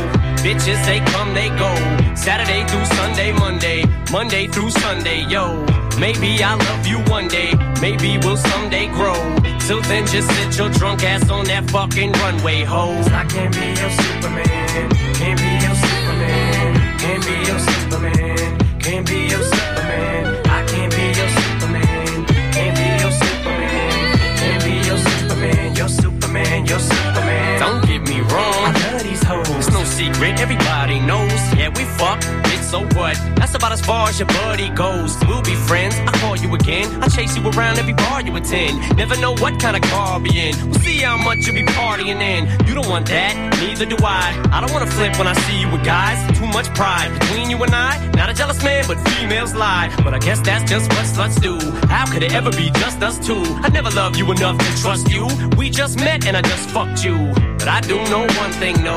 [0.42, 1.70] Bitches, they come, they go.
[2.16, 3.86] Saturday through Sunday, Monday.
[4.12, 5.64] Monday through Sunday, yo.
[6.00, 7.54] Maybe I'll love you one day.
[7.82, 9.14] Maybe we'll someday grow.
[9.60, 12.90] Till then, just sit your drunk ass on that fucking runway, ho.
[13.14, 14.90] I can't be your Superman.
[15.20, 16.98] Can't be your Superman.
[17.00, 18.58] Can't be your Superman.
[18.80, 20.42] Can't be your Superman.
[20.46, 22.26] I can't be your Superman.
[22.56, 24.18] Can't be your Superman.
[24.42, 25.76] Can't be your Superman.
[25.76, 26.66] Your Superman.
[26.66, 27.60] Your Superman.
[27.60, 28.62] Don't get me wrong.
[28.66, 29.50] I love these hoes.
[29.50, 31.42] It's no secret, everybody knows.
[31.56, 32.20] Yeah, we fuck,
[32.72, 33.20] so what?
[33.36, 35.18] That's about as far as your buddy goes.
[35.28, 36.88] We'll be friends, I call you again.
[37.04, 38.96] I chase you around every bar you attend.
[38.96, 40.56] Never know what kind of car I'll be in.
[40.70, 42.42] We'll see how much you'll be partying in.
[42.66, 44.42] You don't want that, neither do I.
[44.54, 46.18] I don't wanna flip when I see you with guys.
[46.40, 47.92] Too much pride between you and I.
[48.12, 49.94] Not a jealous man, but females lie.
[50.06, 51.60] But I guess that's just what sluts do.
[51.88, 53.44] How could it ever be just us two?
[53.66, 55.28] I never loved you enough to trust you.
[55.58, 57.18] We just met and I just fucked you.
[57.58, 58.96] But I do know one thing, no.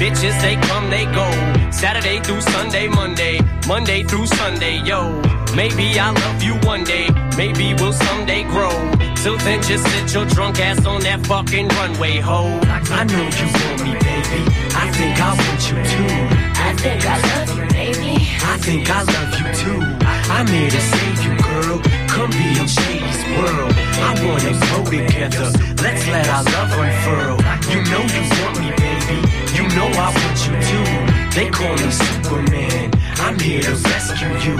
[0.00, 1.28] Bitches, they come, they go.
[1.70, 3.38] Saturday through Sunday, Monday.
[3.68, 5.12] Monday through Sunday, yo.
[5.54, 7.08] Maybe I'll love you one day.
[7.36, 8.72] Maybe we'll someday grow.
[9.16, 12.58] Till then, just sit your drunk ass on that fucking runway, ho.
[12.64, 14.40] I know you want me, baby.
[14.72, 16.08] I think I want you too.
[16.56, 18.16] I think I love you, baby.
[18.40, 19.80] I think I love you too.
[20.32, 21.78] I'm here to save you, girl.
[22.08, 23.74] Come be in Shady's world.
[24.00, 25.52] I wanna grow together.
[25.84, 27.36] Let's let our love unfurl.
[27.68, 29.39] You know you want me, baby.
[29.56, 30.84] You know I want you too.
[31.34, 32.90] They call me Superman.
[33.18, 34.56] I'm here to rescue you.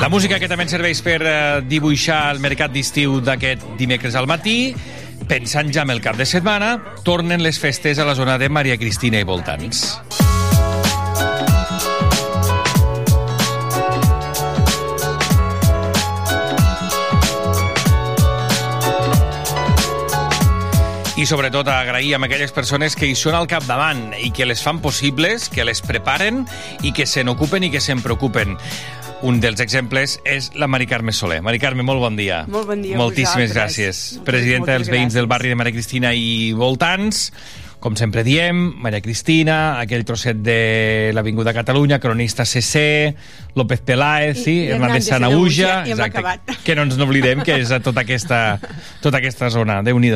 [0.00, 1.34] La música que també ens serveix per eh,
[1.68, 4.72] dibuixar el mercat d'estiu d'aquest dimecres al matí,
[5.28, 8.80] pensant ja en el cap de setmana, tornen les festes a la zona de Maria
[8.80, 9.84] Cristina i voltants.
[21.20, 24.78] I sobretot agrair a aquelles persones que hi són al capdavant i que les fan
[24.80, 26.46] possibles, que les preparen
[26.80, 28.54] i que se n'ocupen i que se'n preocupen.
[29.28, 31.42] Un dels exemples és la Mari Carme Soler.
[31.44, 32.46] Mari Carme, molt bon dia.
[32.48, 34.00] Molt bon dia a Moltíssimes gràcies.
[34.24, 37.26] Presidenta dels Moltes veïns del barri de Maria Cristina i voltants.
[37.80, 43.14] Com sempre diem, Maria Cristina, aquell trosset de l'Avinguda Catalunya, cronista CC,
[43.56, 46.40] López Peláez, I- sí, i Hernández hem acabat.
[46.62, 48.60] que no ens n'oblidem, que és a tota aquesta,
[49.00, 50.10] tota aquesta zona, déu nhi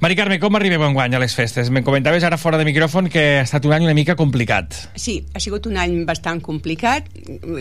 [0.00, 1.68] Mari Carme, com arribem enguany a les festes?
[1.68, 4.72] Me'n comentaves ara fora de micròfon que ha estat un any una mica complicat.
[4.94, 7.04] Sí, ha sigut un any bastant complicat.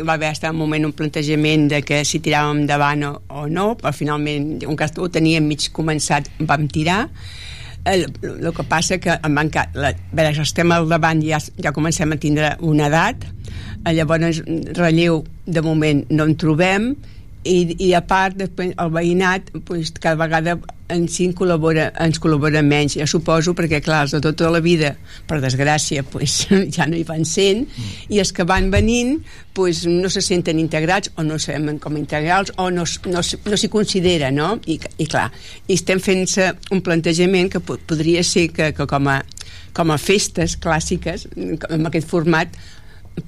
[0.08, 3.76] Va haver estat un moment un plantejament de que si tiràvem endavant o, o no,
[3.76, 7.10] però finalment, un cas ho teníem mig començat, vam tirar.
[7.84, 12.14] El, el que passa que em van la, veure, estem al davant ja, ja comencem
[12.14, 13.26] a tindre una edat.
[13.86, 14.44] Eh, llavors
[14.78, 16.92] relleu de moment no en trobem
[17.44, 20.58] i, i a part després el veïnat pues, cada vegada
[20.92, 22.98] ens, hi col·labora, ens col·labora menys.
[23.00, 24.92] Jo suposo perquè clar, els de tota la vida
[25.28, 26.42] per desgràcia pues,
[26.76, 27.64] ja no hi van sent.
[28.12, 29.22] I els que van venint
[29.58, 33.72] pues, no se senten integrats o no sabem com integrals o no, no, no s'hi
[33.72, 34.58] considera no?
[34.68, 35.30] I, i clar,
[35.68, 36.28] i estem fent
[36.76, 39.22] un plantejament que po- podria ser que, que com, a,
[39.74, 41.26] com a festes clàssiques
[41.72, 42.54] amb aquest format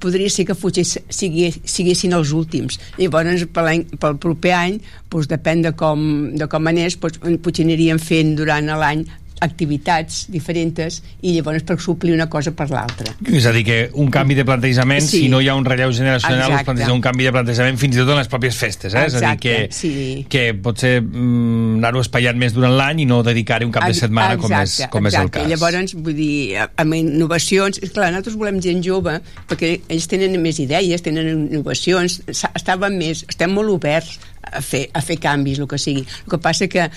[0.00, 2.78] podria ser que fugés, sigui, siguessin els últims.
[2.98, 3.66] Llavors, per
[4.00, 4.78] pel proper any,
[5.12, 9.04] doncs, depèn de com, de com anés, doncs, potser aniríem fent durant l'any
[9.44, 13.12] activitats diferents i llavors per suplir una cosa per l'altra.
[13.30, 15.24] És a dir, que un canvi de plantejament, Sí.
[15.24, 16.60] si no hi ha un relleu generacional, Exacte.
[16.60, 18.94] es planteja un canvi de plantejament fins i tot en les pròpies festes.
[18.94, 19.04] Eh?
[19.06, 20.26] és a dir, Exacte, que, sí.
[20.28, 23.94] que pot ser mm, anar-ho espaiant més durant l'any i no dedicar-hi un cap de
[23.94, 25.48] setmana, com, és, com és el cas.
[25.48, 27.78] Llavors, vull dir, amb innovacions...
[27.84, 29.18] És clar, nosaltres volem gent jove,
[29.50, 33.24] perquè ells tenen més idees, tenen innovacions, estaven més...
[33.28, 36.04] Estem molt oberts a fer, a fer canvis, el que sigui.
[36.24, 36.88] El que passa que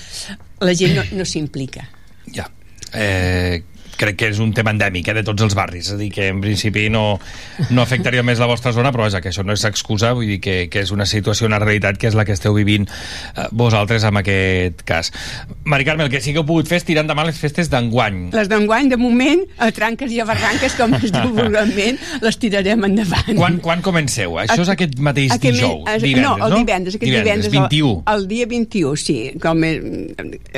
[0.62, 1.88] la gent no, no s'implica.
[2.32, 2.48] Ja.
[2.94, 3.62] Eh,
[4.00, 6.30] crec que és un tema endèmic eh, de tots els barris, és a dir, que
[6.32, 7.20] en principi no,
[7.70, 10.40] no afectaria més la vostra zona, però vaja, que això no és excusa, vull dir
[10.44, 14.06] que, que és una situació, una realitat que és la que esteu vivint eh, vosaltres
[14.08, 15.12] en aquest cas.
[15.66, 18.28] Mari Carme, el que sí que heu pogut fer és tirar endavant les festes d'enguany.
[18.36, 22.88] Les d'enguany, de moment, a tranques i a barranques, com es diu vulgarment, les tirarem
[22.90, 23.34] endavant.
[23.38, 24.38] Quan, quan comenceu?
[24.44, 26.36] Això és aquest mateix Aquest dijous, divendres, no?
[26.48, 27.94] el divendres, aquest divendres, divendres 21.
[27.98, 29.82] El, el dia 21, sí, com és,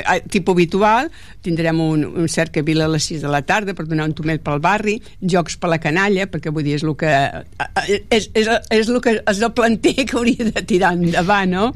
[0.04, 1.10] eh, tipus habitual,
[1.44, 4.60] tindrem un, un cercavila a les 6 de la tarda per donar un tomet pel
[4.62, 8.88] barri, jocs per la canalla, perquè vull dir, és el que eh, és, és, és
[8.88, 11.70] el que és el planter que hauria de tirar endavant, no?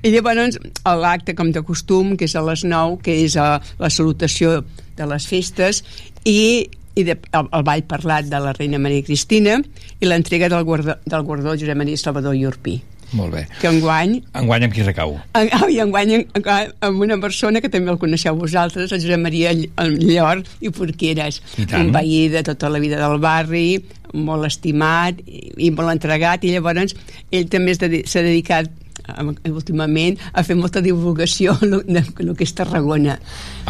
[0.00, 3.90] I llavors l'acte com de costum, que és a les 9, que és a, la
[3.92, 4.62] salutació
[4.96, 5.82] de les festes,
[6.24, 9.60] i i de, el, el ball parlat de la reina Maria Cristina
[10.00, 12.80] i l'entrega del, del guardó Josep Maria Salvador i Urpí
[13.12, 13.46] Molt bé.
[13.60, 15.16] que enguany Enguany amb qui recau?
[15.34, 16.44] en, oh, i enguany en, en,
[16.86, 21.40] amb una persona que també el coneixeu vosaltres, el Josep Maria Ll- Llor i Porqueres,
[21.58, 21.86] I tant.
[21.88, 23.82] un veí de tota la vida del barri,
[24.14, 26.94] molt estimat i, i molt entregat, i llavors
[27.30, 28.70] ell també s'ha dedicat
[29.50, 33.16] últimament a fer molta divulgació de que és Tarragona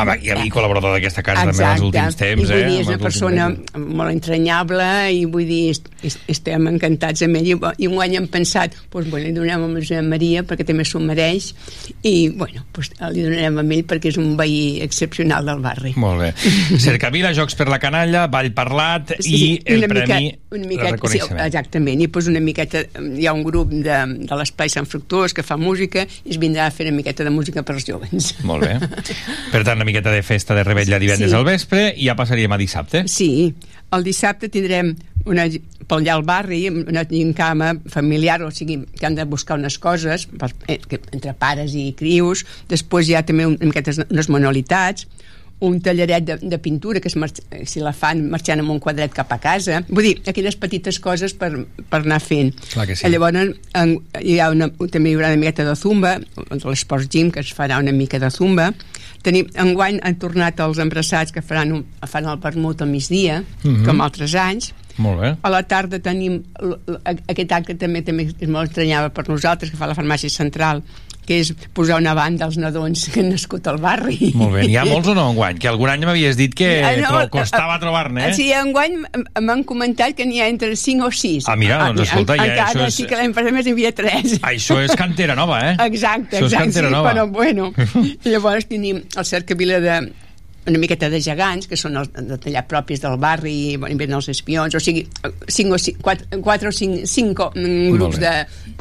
[0.01, 2.67] Home, i, i col·laborador d'aquesta casa també en els últims temps, I vull eh?
[2.67, 3.87] dir, en és una persona mesos.
[4.01, 8.17] molt entranyable i vull dir, est, est, estem encantats amb ell i, i un any
[8.21, 11.51] hem pensat doncs, bueno, li donem a Josep Maria perquè també s'ho mereix
[12.07, 16.25] i bueno, doncs, li donarem a ell perquè és un veí excepcional del barri Molt
[16.25, 16.31] bé.
[16.87, 22.01] Cercavila, Jocs per la Canalla, Ball Parlat i el Premi mica, una miqueta, sí, exactament,
[22.03, 25.57] i pues una miqueta hi ha un grup de, de l'Espai Sant Fructuós que fa
[25.61, 28.77] música i es vindrà a fer una miqueta de música per als jovens Molt bé.
[29.51, 31.37] Per tant, una miqueta de festa de rebetlla divendres Sí.
[31.37, 33.05] al vespre i ja passaríem a dissabte.
[33.11, 33.55] Sí,
[33.93, 34.95] el dissabte tindrem
[35.27, 35.45] una,
[35.91, 40.27] pel allà al barri una gincama familiar, o sigui, que han de buscar unes coses
[40.27, 40.79] per, eh,
[41.13, 45.07] entre pares i crius, després hi ha també un, una miqueta unes manualitats,
[45.61, 48.79] un tallaret de, de pintura que es marx, eh, si la fan marxant amb un
[48.81, 51.51] quadret cap a casa vull dir, aquelles petites coses per,
[51.91, 53.05] per anar fent Clar que sí.
[53.07, 53.37] Eh, llavors
[53.77, 53.95] en,
[54.25, 57.53] hi ha una, també hi haurà una miqueta de zumba de l'Esports Gym que es
[57.57, 58.71] farà una mica de zumba
[59.21, 63.85] Tenim, enguany han tornat els embrassats que faran, un, fan el vermut al migdia Mhm.
[63.85, 65.35] com altres anys Molt bé.
[65.43, 66.41] a la tarda tenim
[67.29, 70.83] aquest acte també també és molt estranyava per nosaltres que fa la farmàcia central
[71.27, 74.65] que és posar una banda als nadons que han nascut al barri Molt bé.
[74.67, 75.59] N'hi ha molts o no enguany?
[75.63, 78.35] Que algun any m'havies dit que Ah, no, tro- costava trobar-ne, eh?
[78.35, 78.97] Sí, enguany
[79.41, 81.47] m'han comentat que n'hi ha entre 5 o 6.
[81.49, 83.93] Ah, mira, doncs escolta, ja encara això és- sí que l'any passat més n'hi havia
[83.95, 84.39] 3.
[84.43, 85.77] Això és cantera nova, eh?
[85.91, 87.13] Exacte, exacte, sí, nova.
[87.13, 87.73] però bueno.
[88.25, 90.01] Llavors tenim el cercavila de
[90.69, 94.19] una miqueta de gegants, que són els de tallar propis del barri, i bueno, venen
[94.19, 95.07] els espions, o sigui,
[95.49, 98.35] cinc o cinc, quatre, quatre o cinc, cinc mm, grups de,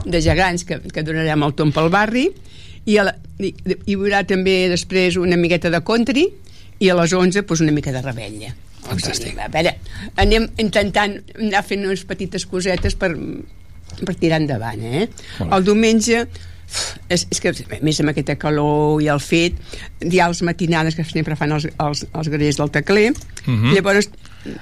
[0.06, 2.28] de gegants que, que donarem el tomb pel barri,
[2.86, 3.54] i, a la, i,
[3.86, 6.28] hi haurà també després una miqueta de country,
[6.80, 8.54] i a les 11 doncs, una mica de rebella.
[8.84, 9.12] Fantàstic.
[9.12, 9.76] O sigui, a veure,
[10.24, 13.12] anem intentant anar fent unes petites cosetes per,
[14.00, 15.10] per tirar endavant, eh?
[15.48, 16.24] El diumenge
[17.10, 19.58] és, és que a més amb aquesta calor i el fet
[20.06, 23.12] hi ha els matinades que sempre fan els, els, els grellers del tecler
[23.46, 23.74] Mhm.
[23.74, 24.10] llavors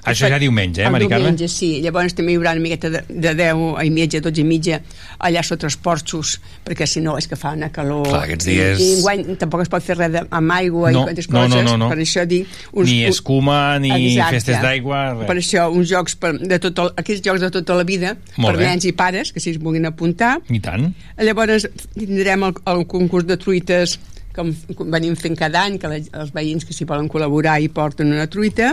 [0.09, 1.23] Això ja diumenge, eh, Mari Carme?
[1.27, 1.81] diumenge, sí.
[1.83, 4.79] Llavors també hi haurà una miqueta de, de 10 i mitja, 12 i mitja
[5.19, 8.07] allà sota els porxos, perquè si no és que fa una calor...
[8.09, 11.01] Clar, aquests dies- I, i enguany tampoc es pot fer res de, amb aigua No,
[11.05, 11.63] i quantes no, no, coses.
[11.69, 11.89] no, no.
[11.93, 12.47] Per això dic...
[12.73, 14.39] Ni escuma, ni Exacte.
[14.39, 15.27] festes d'aigua, res.
[15.29, 18.55] Per això, uns jocs per, de tot el, aquests jocs de tota la vida, Molt
[18.55, 18.67] per bé.
[18.71, 20.37] nens i pares, que si es vulguin apuntar.
[20.49, 20.89] I tant.
[21.21, 23.99] Llavors tindrem el, el concurs de truites
[24.37, 24.53] com
[24.93, 28.29] venim fent cada any, que la, els veïns que s'hi volen col·laborar i porten una
[28.31, 28.71] truita,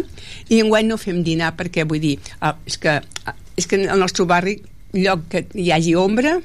[0.52, 3.98] i enguany no fem dinar perquè, vull dir, ah, és que, ah, és que al
[4.02, 4.58] nostre barri,
[4.94, 6.36] lloc que hi hagi ombra,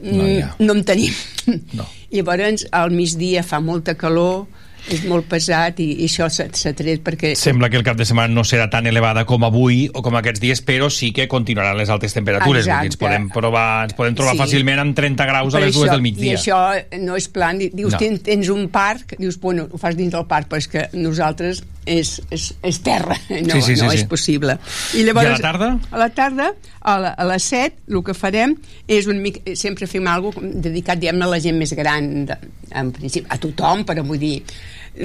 [0.00, 0.54] No hi ha.
[0.56, 1.12] mm, no en tenim.
[1.76, 1.84] No.
[2.14, 4.46] Llavors, al migdia fa molta calor,
[4.88, 7.34] és molt pesat i, i això s'ha tret perquè...
[7.36, 10.40] Sembla que el cap de setmana no serà tan elevada com avui o com aquests
[10.40, 12.64] dies, però sí que continuaran les altes temperatures.
[12.64, 13.04] Dir, ens Exacte.
[13.04, 14.42] podem, provar, ens podem trobar Sí.
[14.44, 16.32] fàcilment amb 30 graus a Per les dues això- del migdia.
[16.32, 16.60] I això
[17.00, 17.98] no és plan, di- dius, No.
[17.98, 21.62] tens, tens un parc, dius, bueno, ho fas dins del parc, però és que nosaltres
[21.86, 23.96] és, és, és terra, no, Sí, sí, sí, no sí.
[23.98, 24.58] és possible.
[24.94, 25.78] I a la tarda?
[25.90, 28.54] A la tarda, a, la, a les 7, el que farem
[28.86, 32.36] és un mic, sempre fem alguna cosa dedicat, diguem a la gent més gran, de,
[32.70, 34.42] en principi, a tothom, però vull dir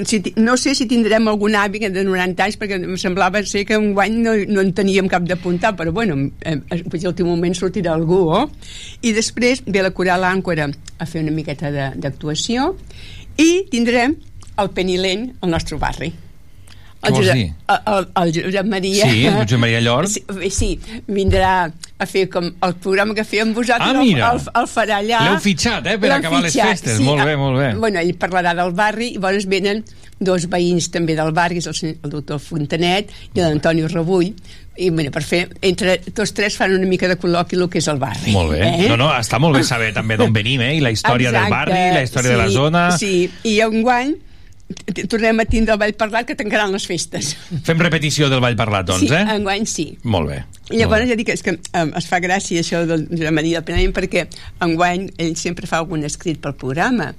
[0.04, 3.78] si, no sé si tindrem algun avi de 90 anys perquè em semblava ser que
[3.78, 6.58] un guany no, no en teníem cap d'apuntar però bueno, eh,
[6.90, 8.44] potser al moment sortirà algú oh?
[9.02, 10.68] i després ve la coral àncora
[10.98, 12.74] a fer una miqueta d'actuació
[13.38, 14.16] i tindrem
[14.56, 16.12] el Penilent al nostre barri
[17.06, 17.46] Què vols dir?
[17.68, 20.08] el, el, el Josep Maria Sí, el Josep Maria Llor.
[20.08, 20.70] sí, sí,
[21.08, 21.52] vindrà
[21.98, 24.30] a fer com el programa que fèiem vosaltres Ah, mira.
[24.32, 27.00] el, el, el farà allà L'heu fitxat, eh, per acabar les fitxat, festes.
[27.00, 27.70] Molt bé, molt bé.
[27.80, 29.84] Bueno, ell parlarà del barri i llavors venen
[30.20, 34.30] dos veïns també del barri, és el, el doctor Fontanet i l'Antoni Rebull
[34.76, 37.86] i bueno, per fer, entre tots tres fan una mica de col·loqui el que és
[37.88, 38.60] el barri Molt bé.
[38.60, 38.88] eh?
[38.90, 40.74] No, no, està molt bé saber també d'on venim, eh?
[40.76, 42.82] I la història del Exacte, barri, la història de la sí, zona.
[43.00, 43.12] sí,
[43.48, 44.20] i enguany t-
[45.06, 47.34] tornem a tindre el Vall Parlat que tancaran les festes
[47.66, 49.22] Fem repetició del Vall Parlat, doncs, sí, eh?
[49.36, 50.40] enguany sí Molt bé.
[50.74, 53.68] i llavors ja dic, és que um, es fa gràcia això del Josep Maria del
[53.68, 54.26] Penediment perquè
[54.66, 57.12] enguany ell sempre fa algun escrit pel programa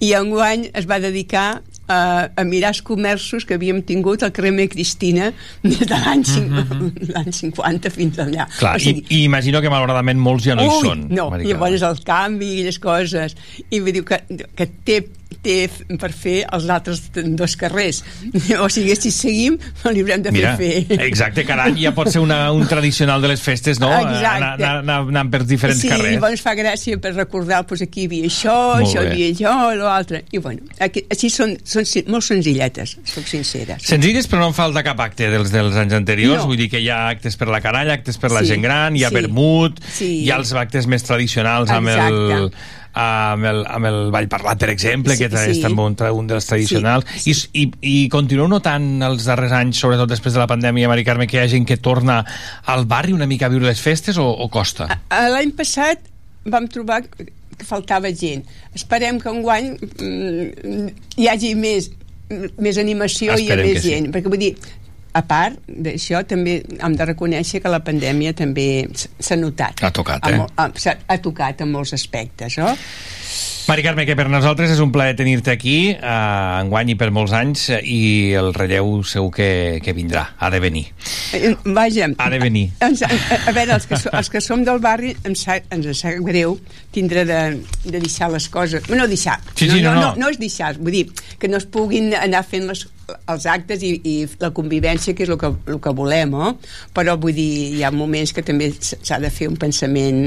[0.00, 4.52] i enguany es va dedicar a, a mirar els comerços que havíem tingut al carrer
[4.56, 5.30] Maria Cristina
[5.62, 10.18] des de l'any mm 50 fins allà Clar, o sigui, i, i imagino que malauradament
[10.20, 11.06] molts ja no hi Ui, són.
[11.10, 11.52] no, Marica.
[11.54, 13.36] llavors el canvi i les coses
[13.70, 14.20] i vull dir que,
[14.56, 14.98] que té,
[15.42, 15.56] té
[16.00, 18.02] per fer els altres dos carrers
[18.64, 21.92] o sigui, si seguim no li haurem de Mira, fer fer exacte, cada any ja
[21.96, 23.90] pot ser una, un tradicional de les festes, no?
[23.92, 24.26] Exacte.
[24.36, 26.10] Anar, anar, anar, anar per diferents sí, carrers.
[26.16, 29.30] i llavors fa gràcia per recordar doncs aquí hi havia això, Molt això hi bé.
[29.30, 34.40] havia allò, l'altre i bueno, aquí, així són, són molt senzilletes, soc sincera Senzilles, però
[34.44, 36.42] no en falta cap acte dels, dels anys anteriors.
[36.42, 36.48] No.
[36.50, 38.96] Vull dir que hi ha actes per la canalla, actes per la Sí, gent gran,
[38.96, 39.18] hi ha sí.
[39.20, 40.10] vermut, Sí.
[40.24, 42.50] hi ha els actes més tradicionals amb el,
[42.96, 45.62] amb el, amb el Vall Parlat, per exemple, Sí, que és sí.
[45.62, 47.04] també un, un dels tradicionals.
[47.28, 51.28] I, i, I continueu notant els darrers anys, sobretot després de la pandèmia, Mari Carme,
[51.28, 52.22] que hi ha gent que torna
[52.64, 54.88] al barri una mica a viure les festes o, o costa?
[55.10, 56.00] L'any passat
[56.46, 57.02] vam trobar
[57.58, 58.44] que faltava gent.
[58.74, 61.90] Esperem que enguany mm, hi hagi més,
[62.58, 63.94] més animació i Esperem més que sí.
[63.94, 64.10] gent.
[64.14, 64.52] Perquè vull dir,
[65.16, 69.80] a part d'això, també hem de reconèixer que la pandèmia també s'ha notat.
[69.82, 70.40] Ha tocat, A eh?
[70.42, 70.68] mol- Ha,
[71.08, 72.74] ha tocat en molts aspectes, no?
[73.66, 77.32] Mari Carme, que per nosaltres és un plaer tenir-te aquí, eh, enguany i per molts
[77.34, 77.98] anys, eh, i
[78.38, 79.48] el relleu segur que,
[79.82, 80.84] que vindrà, ha de venir.
[81.34, 82.68] Eh, Vaja, Ha de venir.
[82.86, 85.88] Ens, a, a veure, els que, so, els que som del barri ens, sa, ens
[85.98, 86.54] sap greu
[86.94, 87.40] tindre de,
[87.82, 90.22] de deixar les coses no deixar, Sí, sí, no, no, no, no.
[90.22, 91.08] no és deixar vull dir,
[91.42, 95.30] que no es puguin anar fent les, els actes i, i la convivència que és
[95.30, 96.52] el que, el que volem oh?
[96.94, 100.18] però vull dir, hi ha moments que també s'ha de fer un pensament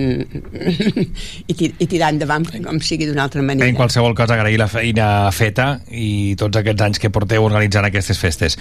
[1.52, 4.70] i, tir, i tirar endavant com sigui d'una altra manera En qualsevol cas, agrair la
[4.72, 8.58] feina feta i tots aquests anys que porteu organitzant aquestes festes.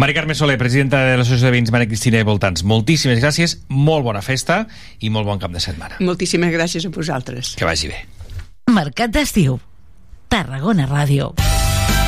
[0.00, 4.04] Mari Carme Soler, presidenta de l'Associació de Vins Maria Cristina i Voltants, moltíssimes gràcies, molt
[4.06, 4.62] bona festa
[5.00, 5.98] i molt bon cap de setmana.
[6.00, 8.04] moltíssimes gràcies a vosaltres Que vagi bé.
[8.72, 9.58] Mercat d'estiu.
[10.32, 11.32] Tarragona Ràdio.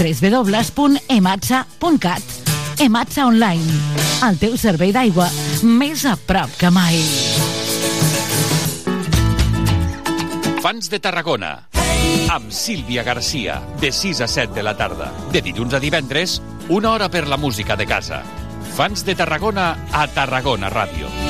[0.00, 2.22] www.ematsa.cat
[2.80, 3.68] Ematsa Online,
[4.24, 5.28] el teu servei d'aigua
[5.60, 6.96] més a prop que mai.
[10.64, 11.68] Fans de Tarragona
[12.32, 16.90] amb Sílvia Garcia de 6 a 7 de la tarda de dilluns a divendres una
[16.94, 18.22] hora per la música de casa.
[18.76, 21.29] Fans de Tarragona a Tarragona Ràdio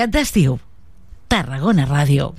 [0.00, 0.54] Mercat d'estiu.
[1.28, 2.32] Tarragona Ràdio.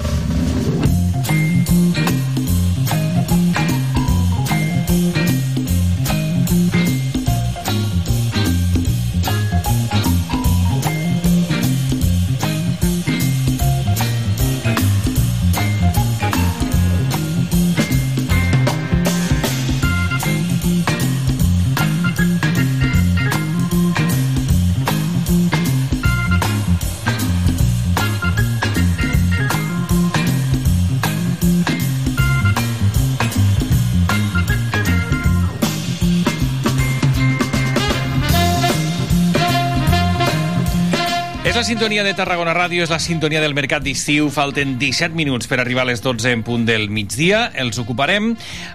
[41.62, 44.32] La sintonia de Tarragona Ràdio, és la sintonia del Mercat d'Estiu.
[44.34, 47.43] Falten 17 minuts per arribar a les 12 en punt del migdia.
[47.53, 48.32] Els ocuparem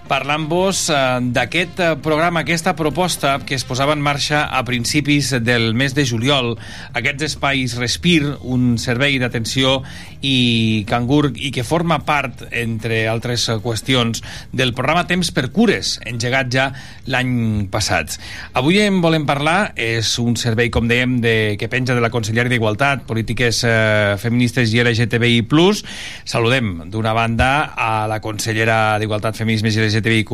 [0.07, 0.99] parlant-vos eh,
[1.35, 6.05] d'aquest eh, programa, aquesta proposta que es posava en marxa a principis del mes de
[6.07, 6.53] juliol.
[6.95, 9.81] Aquests espais Respir, un servei d'atenció
[10.23, 14.23] i cangur i que forma part, entre altres qüestions,
[14.55, 16.69] del programa Temps per Cures, engegat ja
[17.11, 18.15] l'any passat.
[18.55, 22.55] Avui en volem parlar, és un servei, com dèiem, de, que penja de la Conselleria
[22.55, 25.45] d'Igualtat, Polítiques eh, Feministes i LGTBI+.
[26.23, 30.25] Saludem, d'una banda, a la consellera d'Igualtat, Feminismes i LGTBI+,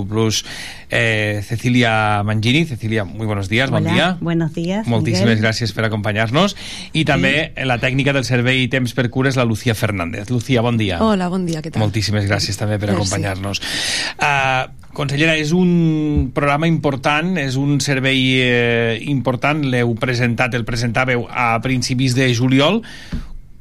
[0.89, 2.65] eh, Cecilia Mangini.
[2.65, 4.17] Cecilia, muy buenos días, Hola, bon dia.
[4.19, 4.87] buenos días.
[4.87, 5.45] Moltíssimes Miguel.
[5.45, 6.55] gràcies per acompanyar-nos.
[6.93, 10.29] I també la tècnica del servei Temps per Cures, la Lucía Fernández.
[10.29, 11.01] Lucía, bon dia.
[11.01, 11.81] Hola, bon dia, què tal?
[11.81, 13.61] Moltíssimes gràcies també per acompanyar-nos.
[14.19, 21.25] Uh, Consellera, és un programa important, és un servei eh, important, l'heu presentat, el presentàveu
[21.29, 22.83] a principis de juliol.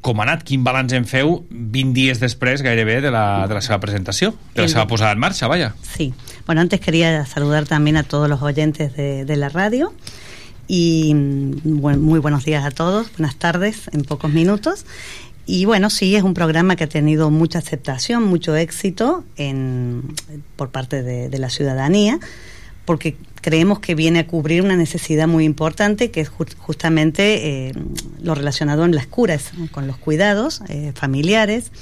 [0.05, 0.43] Com ha anat?
[0.45, 4.67] Quin balanç en feu 20 dies després gairebé de la, de la seva presentació, de
[4.67, 5.73] la seva posada en marxa, vaya?
[5.81, 6.13] Sí.
[6.45, 9.93] Bueno, antes quería saludar también a todos los oyentes de, de la radio
[10.69, 14.85] y mm, bueno, muy buenos días a todos, buenas tardes en pocos minutos.
[15.45, 20.15] Y bueno, sí, es un programa que ha tenido mucha aceptación, mucho éxito en,
[20.57, 22.21] por parte de, la ciudadanía,
[22.85, 27.73] porque creemos que viene a cubrir una necesidad muy importante, que es ju- justamente eh,
[28.21, 31.73] lo relacionado en las curas, con los cuidados eh, familiares,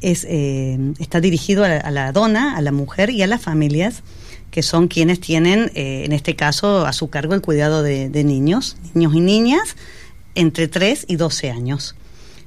[0.00, 3.40] es, eh, está dirigido a la, a la dona, a la mujer y a las
[3.40, 4.02] familias
[4.50, 8.24] que son quienes tienen, eh, en este caso, a su cargo el cuidado de, de
[8.24, 9.76] niños, niños y niñas
[10.34, 11.94] entre 3 y 12 años.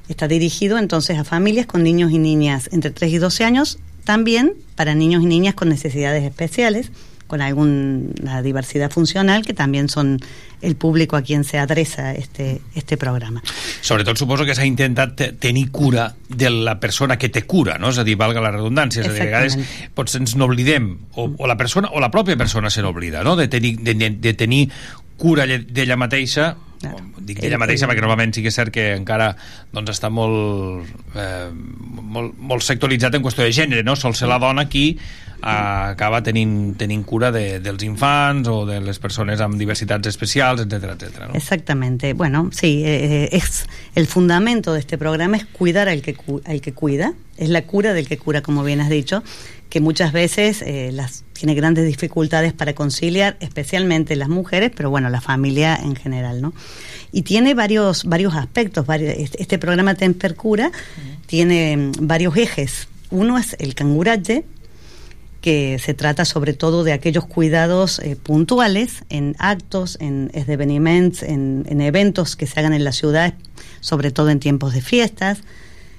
[0.09, 4.53] Está dirigido entonces a familias con niños y niñas entre 3 y 12 años, también
[4.75, 6.91] para niños y niñas con necesidades especiales,
[7.27, 10.19] con alguna diversidad funcional, que también son
[10.61, 13.41] el público a quien se adresa este, este programa.
[13.81, 17.89] Sobretot suposo que s'ha intentat te- tenir cura de la persona que té cura, no?
[17.89, 19.57] És a dir, valga la redundància, és a dir, a vegades
[19.97, 23.35] potser ens n'oblidem, o, o la persona o la pròpia persona se n'oblida, no?
[23.35, 24.69] De tenir, de, de, tenir
[25.17, 26.53] cura d'ella mateixa
[27.19, 29.35] dic d'ella El- mateixa perquè normalment sí que és cert que encara
[29.73, 33.95] doncs, està molt, eh, molt, molt sectoritzat en qüestió de gènere, no?
[33.95, 38.79] Sol ser la dona qui eh, acaba tenint, tenint cura de, dels infants o de
[38.81, 41.27] les persones amb diversitats especials, etc etc.
[41.29, 41.35] no?
[41.35, 42.13] Exactamente.
[42.13, 43.65] Bueno, sí, eh, es
[43.95, 46.15] el fundamento de este programa es cuidar al que,
[46.45, 49.23] al que cuida, es la cura del que cura, como bien has dicho,
[49.75, 55.09] que muchas veces eh, las tiene grandes dificultades para conciliar, especialmente las mujeres, pero bueno,
[55.09, 56.53] la familia en general, ¿no?
[57.11, 58.85] Y tiene varios varios aspectos.
[58.85, 60.71] Varios, este, programa Temper Cura
[61.25, 62.87] tiene mm, varios ejes.
[63.11, 64.45] Uno es el canguraje,
[65.41, 71.65] que se trata sobre todo de aquellos cuidados eh, puntuales en actos, en esdeveniments, en,
[71.67, 73.33] en eventos que se hagan en la ciudad,
[73.81, 75.39] sobre todo en tiempos de fiestas.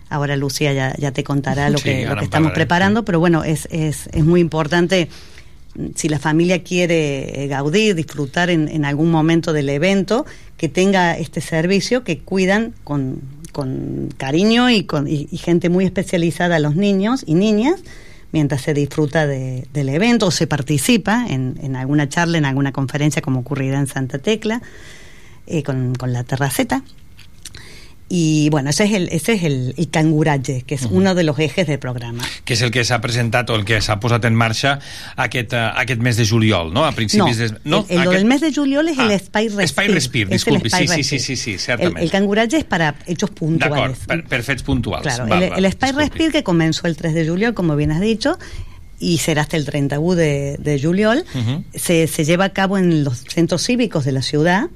[0.09, 3.19] Ahora Lucía ya, ya te contará lo Sí, que, lo ahora que estamos preparando, pero
[3.21, 5.09] bueno, es, es, es muy importante
[5.75, 10.25] mm, si la familia quiere eh, gaudir, disfrutar en, en algún momento del evento,
[10.57, 13.21] que tenga este servicio que cuidan con,
[13.53, 17.81] con cariño y, con, y, y gente muy especializada a los niños y niñas
[18.33, 22.71] mientras se disfruta de- del evento o se participa en, en alguna charla, en alguna
[22.73, 24.63] conferencia como ocurrirá en Santa Tecla,
[25.47, 26.83] eh, con, con la terraceta.
[28.09, 31.37] Y bueno, ese es el, ese es el, el canguraje, que es uno de los
[31.41, 32.23] ejes del programa.
[32.45, 34.79] que és el que s'ha presentat o el que s'ha posat en marxa
[35.17, 36.85] aquest, uh, aquest mes de juliol, no?
[36.87, 37.55] A principis no, de...
[37.65, 39.67] No, el, el- aquest- mes de juliol es el Ah, Spy Respire.
[39.67, 41.99] Spy Respire, Es el disculpi, sí, sí, sí, sí, sí, El, certament.
[41.99, 43.99] el canguraje es para hechos D'acord, puntuales.
[44.07, 45.03] per, per fets puntuals.
[45.03, 45.65] Claro, Val, el, val.
[45.65, 48.39] el Spy Respire que comenzó el 3 de julio, como bien has dicho,
[49.01, 51.65] y será hasta el 31 de, de juliol, Ujú.
[51.75, 54.69] se, se lleva a cabo en los centros cívicos de la ciudad,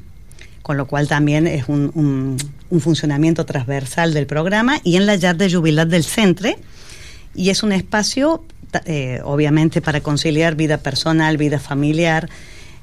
[0.62, 2.36] con lo cual también es un, un-
[2.70, 6.56] un funcionamiento transversal del programa, y en la Llar de Jubilat del Centre,
[7.34, 8.44] y es un espacio,
[8.84, 12.28] eh, obviamente, para conciliar vida personal, vida familiar.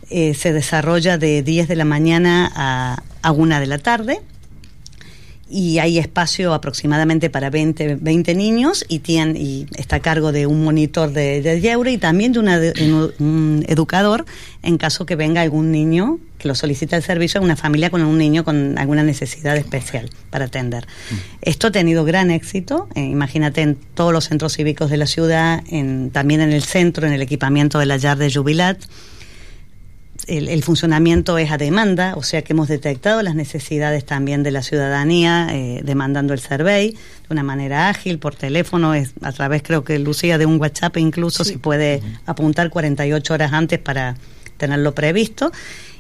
[0.10, 4.22] Eh, se desarrolla de 10 de la mañana a, a 1 de la tarde
[5.50, 10.46] y hay espacio aproximadamente para 20, 20 niños y, tiene, y está a cargo de
[10.46, 14.26] un monitor de, de lleure y también de una de- un, un educador
[14.64, 18.18] en caso que venga algún niño que lo solicita el servicio, una familia con un
[18.18, 20.86] niño con alguna necesidad especial para atender.
[21.42, 25.64] Esto ha tenido gran éxito, eh, imagínate en todos los centros cívicos de la ciudad,
[25.72, 28.78] en, también en el centro, en el equipamiento de la Yard de Jubilat,
[30.28, 34.52] el, el funcionamiento es a demanda, o sea que hemos detectado las necesidades también de
[34.52, 36.98] la ciudadanía eh, demandando el survey de
[37.30, 41.44] una manera ágil, por teléfono, es a través creo que Lucía de un WhatsApp incluso
[41.44, 44.16] se puede apuntar 48 horas antes para
[44.58, 45.52] tenerlo previsto.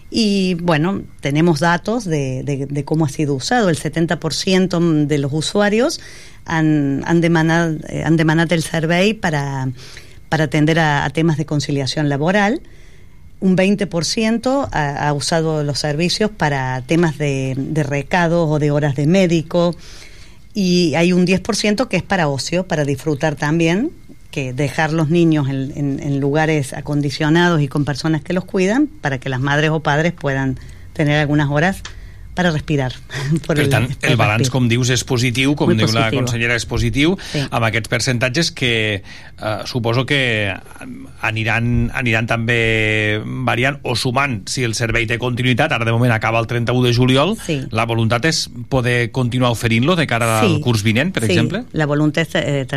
[0.09, 3.67] Y bueno, tenemos datos de, de- de cómo ha sido usado.
[3.69, 5.99] El 70% de los usuarios
[6.45, 9.69] han, han, demandado, eh, han demandado el survey para,
[10.29, 12.61] para atender a- a temas de conciliación laboral
[13.39, 18.95] un 20% ha, ha usado los servicios para temas de, de recados o de horas
[18.95, 19.75] de médico.
[20.53, 23.91] Y hay un 10% que es para ocio, para disfrutar también,
[24.31, 28.87] que dejar los niños en, en- en lugares acondicionados y con personas que los cuidan
[28.87, 30.57] para que las madres o padres puedan
[30.93, 31.83] tener algunas horas
[32.37, 32.93] para respirar.
[33.47, 36.21] por Per tant, per el balanç, com dius, és positiu, com Muy diu la positivo.
[36.21, 37.41] consellera, és positiu, Sí.
[37.49, 40.53] amb aquests percentatges que eh, suposo que
[41.21, 46.39] aniran, aniran també variant o sumant si el servei té continuïtat, ara de moment acaba
[46.39, 47.61] el 31 de juliol, Sí.
[47.71, 50.61] la voluntat és poder continuar oferint-lo de cara al Sí.
[50.61, 51.63] curs vinent, per Sí, exemple?
[51.73, 52.67] la voluntad es eh,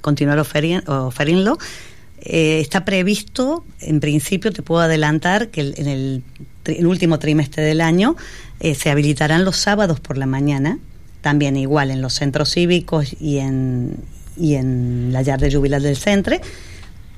[0.00, 1.58] continuar oferi- oferint-lo
[2.20, 6.22] Eh, está previsto, en principio te puedo adelantar que en el,
[6.64, 8.16] el último trimestre del año
[8.60, 10.78] eh, se habilitarán los sábados por la mañana,
[11.20, 13.96] también igual en los centros cívicos y en,
[14.36, 16.40] y en la llar de jubilat del centre,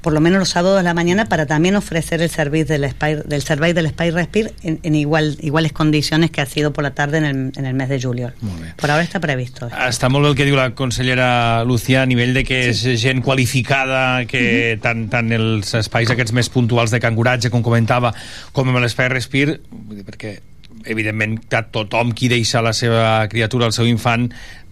[0.09, 3.17] por lo menos los sábados de la mañana para también ofrecer el servicio del Spy,
[3.27, 6.95] del servei del Spy Respir en, en igual, iguales condiciones que ha sido por la
[6.95, 8.33] tarde en el, en el mes de julio.
[8.77, 9.69] Por ahora está previsto.
[9.69, 13.21] Està molt bé el que diu la consellera Lucía a nivell de que és gent
[13.21, 18.15] qualificada que tant, tant els espais aquests més puntuals de canguratge, com comentava,
[18.57, 20.39] com amb l'espai Respir, vull dir, perquè
[20.89, 24.31] evidentment que tothom qui deixa la seva criatura, el seu infant,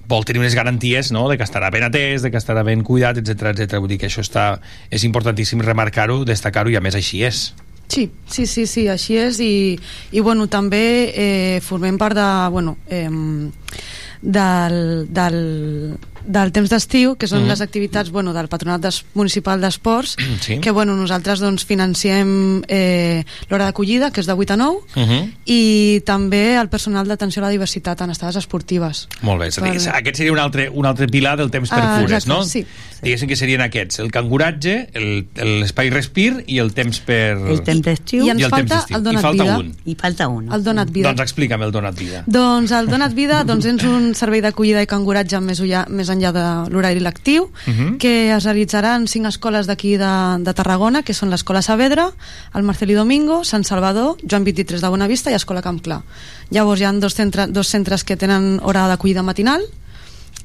[0.09, 1.27] vol tenir unes garanties no?
[1.31, 3.79] de que estarà ben atès, de que estarà ben cuidat, etc etc.
[3.81, 4.49] Vull dir que això està,
[4.91, 7.49] és importantíssim remarcar-ho, destacar-ho, i a més així és.
[7.89, 9.79] Sí, sí, sí, sí, així és i,
[10.11, 10.83] i bueno, també
[11.15, 13.07] eh, formem part de, bueno, eh,
[14.23, 15.39] del, del,
[16.25, 17.49] del temps d'estiu, que són Mhm.
[17.49, 20.59] les activitats bueno, del Patronat des, Municipal d'Esports, Sí.
[20.61, 25.03] que bueno, nosaltres doncs, financiem eh, l'hora d'acollida, que és de 8 a 9, Uh
[25.03, 25.31] -huh.
[25.45, 29.09] i també el personal d'atenció a la diversitat en estades esportives.
[29.23, 31.69] Molt bé, és a dir, Per- aquest seria un altre, un altre pilar del temps
[31.71, 32.45] per Ah, cures, exacte, no?
[32.45, 32.67] sí.
[33.03, 37.37] Diguéssim que serien aquests, el canguratge, el- l'espai respir i el temps per...
[37.37, 39.59] El temps d'estiu I ens el temps falta el donat I falta vida.
[39.59, 39.77] un.
[39.85, 40.53] I falta un.
[40.53, 41.09] El donat vida.
[41.09, 42.25] Doncs explica'm el donat vida.
[42.27, 46.16] Doncs el Donat Vida doncs, és un servei d'acollida i canguratge més, ulla, més enllà
[46.21, 47.99] de l'horari lectiu Mhm.
[47.99, 52.11] que es realitzarà en cinc escoles d'aquí de, de Tarragona que són l'Escola Saavedra,
[52.55, 56.03] el Marcelí Domingo, Sant Salvador, Joan 23 de Bonavista i Escola Camp Clar.
[56.51, 59.63] Llavors hi ha dos, centre, dos centres que tenen hora d'acollida matinal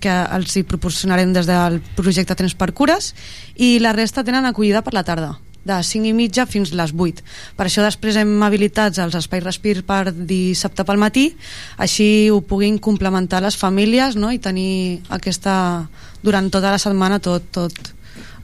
[0.02, 3.14] que els hi proporcionarem des del projecte Temps per Cures
[3.56, 7.22] i la resta tenen acollida per la tarda de 5 i mitja fins les 8
[7.55, 11.36] per això després hem habilitats els espais respir per dissabte pel matí
[11.78, 14.32] així ho puguin complementar les famílies no?
[14.32, 15.88] i tenir aquesta
[16.24, 17.74] durant tota la setmana tot, tot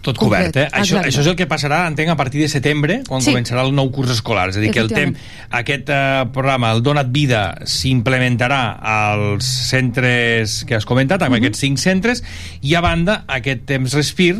[0.07, 0.67] Tot cobert, eh?
[0.71, 1.09] Això, Exacte.
[1.09, 3.33] això és el que passarà, entenc, a partir de setembre, quan Sí.
[3.33, 4.47] començarà el nou curs escolar.
[4.49, 5.15] És a dir, que el tem,
[5.49, 11.37] aquest eh, programa, el Donat Vida, s'implementarà als centres que has comentat, amb Mhm.
[11.41, 12.23] aquests cinc centres,
[12.61, 14.35] i a banda, aquest temps respir,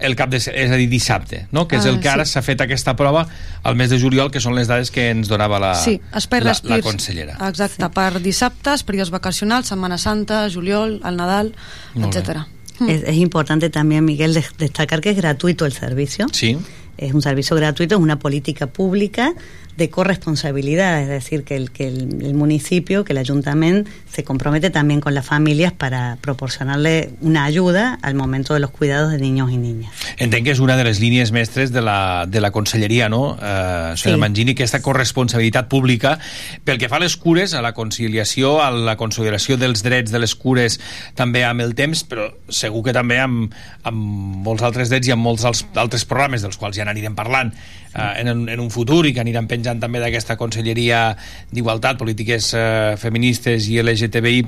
[0.00, 1.66] el cap de, és a dir, dissabte, no?
[1.68, 2.32] que és el Ah, que ara sí.
[2.32, 3.26] s'ha fet aquesta prova
[3.62, 6.50] al mes de juliol, que són les dades que ens donava la, sí, espai la,
[6.50, 7.36] respir la consellera.
[7.48, 11.54] exacte, per dissabtes, períodos vacacionals Setmana Santa, juliol, el Nadal
[11.94, 12.06] bé.
[12.08, 12.46] etcétera.
[12.88, 16.26] Es, es importante también, Miguel, des- destacar que es gratuito el servicio.
[16.32, 16.56] Sí.
[16.96, 19.32] Es un servicio gratuito, es una política pública
[19.80, 24.68] de corresponsabilidad, es decir, que el, que el, el municipio, que el ayuntamiento se compromete
[24.68, 29.50] también con las familias para proporcionarle una ayuda al momento de los cuidados de niños
[29.50, 29.90] y niñas.
[30.18, 33.38] Entenc que és una de les línies mestres de la, de la conselleria, no?
[33.40, 34.20] Eh, senyora Sí.
[34.20, 36.18] Mangini, aquesta corresponsabilitat pública
[36.64, 40.20] pel que fa a les cures, a la conciliació, a la consideració dels drets de
[40.20, 40.76] les cures
[41.16, 43.54] també amb el temps, però segur que també amb,
[43.88, 47.54] amb molts altres drets i amb molts altres programes dels quals ja n'anirem parlant
[47.94, 51.16] eh, en, en un futur i que aniran penjant també d'aquesta conselleria
[51.52, 54.44] d'igualtat, polítiques eh, feministes i LGTBI+,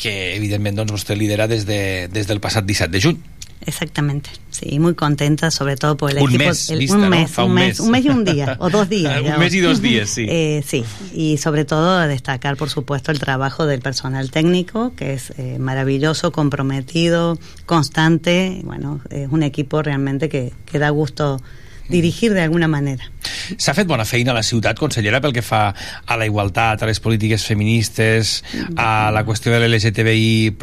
[0.00, 3.18] que evidentment doncs, vostè lidera des, de, des del passat 17 de juny.
[3.66, 6.44] Exactamente, sí, muy contenta, sobre todo por el Un equipo.
[6.48, 7.10] mes, el- vista, un ¿no?
[7.10, 7.80] mes, un un mes, mes.
[7.80, 9.20] un mes y un día, o dos días.
[9.20, 10.26] Un mes y dos días, sí.
[10.30, 10.82] Eh, sí,
[11.12, 16.32] y sobre todo destacar, por supuesto, el trabajo del personal técnico, que es eh, maravilloso,
[16.32, 18.62] comprometido, constante.
[18.64, 21.42] Bueno, es un equipo realmente que, que da gusto
[21.90, 23.10] dirigir de alguna manera.
[23.58, 25.74] S'ha fet bona feina a la ciutat, consellera, pel que fa
[26.06, 28.44] a la igualtat, a les polítiques feministes,
[28.76, 30.54] a la qüestió de l'LGTBI+,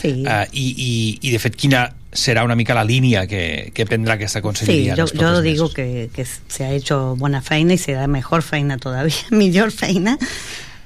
[0.00, 0.22] Sí.
[0.26, 4.14] eh, i, i, i, de fet, quina serà una mica la línia que, que prendrà
[4.18, 4.94] aquesta Sí, conselleria?
[4.94, 8.42] yo, els propers yo digo que, que se ha hecho buena feina y será mejor
[8.42, 10.18] feina todavía, mejor feina.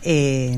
[0.03, 0.57] Eh,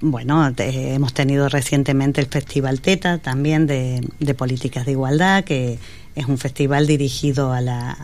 [0.00, 5.78] bueno, te- hemos tenido recientemente el Festival TETA también de, de políticas de igualdad, que
[6.14, 7.96] es un festival dirigido a la,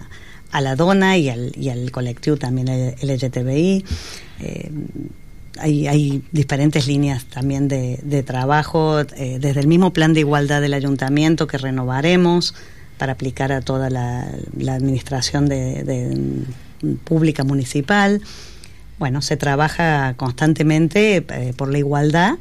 [0.51, 3.85] a la dona y al, y al colectivo también LGTBI.
[5.59, 10.61] Hay, hay diferentes líneas también de, de trabajo, eh, desde el mismo plan de igualdad
[10.61, 12.55] del ayuntamiento que renovaremos
[12.97, 18.21] para aplicar a toda la, la administración de, de, mm, pública municipal.
[18.99, 22.35] Bueno, se trabaja constantemente eh, por la igualdad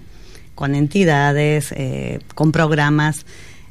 [0.54, 3.26] con entidades, eh, con programas.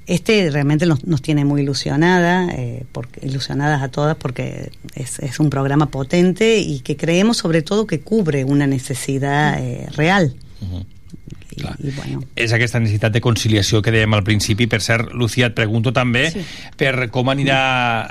[0.07, 5.41] Este realmente nos, nos tiene muy ilusionada, eh, porque, ilusionadas a todas porque es, es
[5.41, 10.35] un programa potente y que creemos sobre todo que cubre una necesidad eh, real.
[11.79, 14.67] Y i bueno, és aquesta necessitat de conciliació que dèiem al principi.
[14.67, 16.43] Per cert, Lucía, et pregunto també Sí.
[16.77, 17.61] per com anirà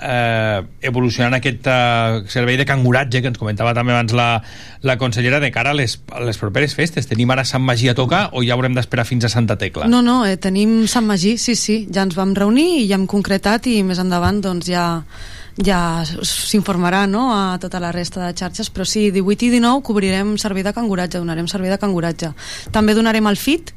[0.01, 4.41] eh, evolucionant aquest eh, servei de canguratge que ens comentava també abans la,
[4.82, 7.08] la consellera de cara a les, a les properes festes.
[7.08, 9.88] Tenim ara Sant Magí a tocar o ja haurem d'esperar fins a Santa Tecla?
[9.88, 13.08] No, no, eh, tenim Sant Magí, sí, sí, ja ens vam reunir i ja hem
[13.08, 14.86] concretat i més endavant doncs ja
[15.64, 20.36] ja s'informarà no, a tota la resta de xarxes, però sí, 18 i 19 cobrirem
[20.41, 22.34] servei de canguratge, donarem servei de canguratge.
[22.76, 23.72] També donarem el FIT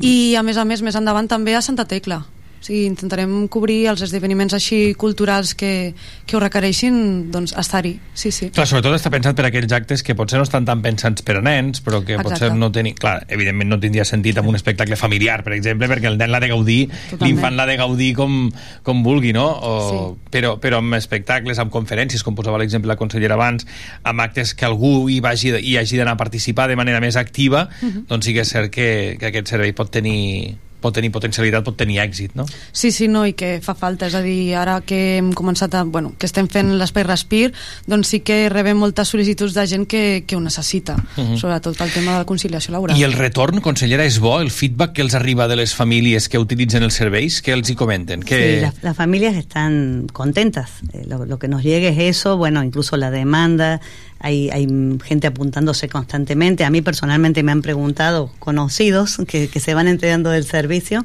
[0.00, 2.22] i a més a més més endavant també a Santa Tecla.
[2.62, 5.94] O sigui, intentarem cobrir els esdeveniments així culturals que,
[6.30, 6.94] que ho requereixin,
[7.34, 8.52] doncs estar-hi, sí, sí.
[8.54, 11.42] Clar, sobretot està pensat per aquells actes que potser no estan tan pensats per a
[11.42, 12.28] nens, però que Exacte.
[12.30, 12.94] potser no tenen...
[13.02, 16.38] Clar, evidentment no tindria sentit amb un espectacle familiar, per exemple, perquè el nen l'ha
[16.46, 16.80] de gaudir,
[17.18, 18.38] l'infant l'ha de gaudir com,
[18.86, 19.48] com vulgui, no?
[19.50, 20.00] O, sí.
[20.30, 23.66] però, però amb espectacles, amb conferències, com posava l'exemple la consellera abans,
[24.06, 27.66] amb actes que algú hi, vagi, hi hagi d'anar a participar de manera més activa,
[27.82, 28.06] Mhm.
[28.06, 31.76] doncs sí que és cert que, que aquest servei pot tenir pot tenir potencialitat, pot
[31.78, 32.44] tenir èxit, no?
[32.72, 35.84] Sí, sí, no, i que fa falta, és a dir, ara que hem començat a,
[35.84, 37.52] bueno, que estem fent l'espai Respir,
[37.86, 41.36] doncs sí que rebem moltes sol·licituds de gent que, que ho necessita, Mhm.
[41.38, 42.98] sobretot pel tema de la conciliació laboral.
[42.98, 44.40] I el retorn, consellera, és bo?
[44.40, 47.42] El feedback que els arriba de les famílies que utilitzen els serveis?
[47.42, 48.22] Què els hi comenten?
[48.22, 48.38] Que...
[48.56, 50.70] Sí, las, las familias están contentas.
[50.92, 53.80] Eh, lo, lo que nos llegue es eso, bueno, incluso la demanda,
[54.22, 54.68] hay, hay
[55.04, 56.64] gente apuntándose constantemente.
[56.64, 61.04] A mí personalmente me han preguntado conocidos que, se van enterando del servicio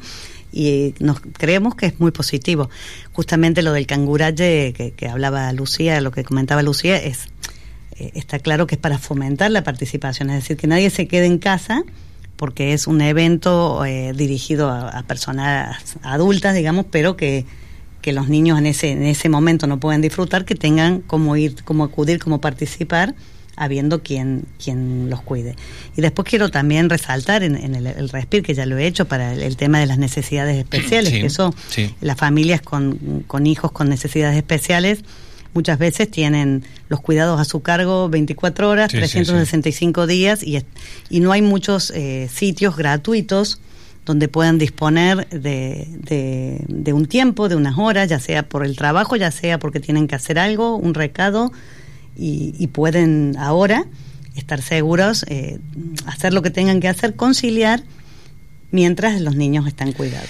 [0.51, 2.69] y nos creemos que es muy positivo.
[3.11, 7.27] Justamente lo del canguraje que, hablaba Lucía, lo que comentaba Lucía, es
[7.99, 11.25] eh, está claro que es para fomentar la participación, es decir, que nadie se quede
[11.25, 11.83] en casa
[12.35, 17.45] porque es un evento eh, dirigido a personas adultas, digamos, pero que,
[18.07, 21.55] que los niños en ese, en ese momento no pueden disfrutar, que tengan cómo ir,
[21.65, 23.13] cómo acudir, cómo participar,
[23.57, 25.57] habiendo quien, quien los cuide.
[25.97, 29.09] Y después quiero también resaltar en, en el, el respir, que ya lo he hecho,
[29.09, 31.93] para el, el tema de las necesidades especiales, Sí, que eso sí.
[31.99, 35.03] las familias con, con hijos con necesidades especiales
[35.53, 40.55] muchas veces tienen los cuidados a su cargo 24 horas, Sí, sí, 365 días y,
[40.55, 40.65] es-
[41.09, 43.59] y no hay muchos eh, sitios gratuitos
[44.07, 49.15] donde puedan disponer de, de- un tiempo, de unas horas, ya sea por el trabajo,
[49.17, 51.51] ya sea porque tienen que hacer algo, un recado,
[52.17, 53.85] y, y pueden ahora
[54.35, 55.59] estar seguros, eh,
[56.07, 57.83] hacer lo que tengan que hacer, conciliar
[58.71, 60.29] mientras los niños están cuidados.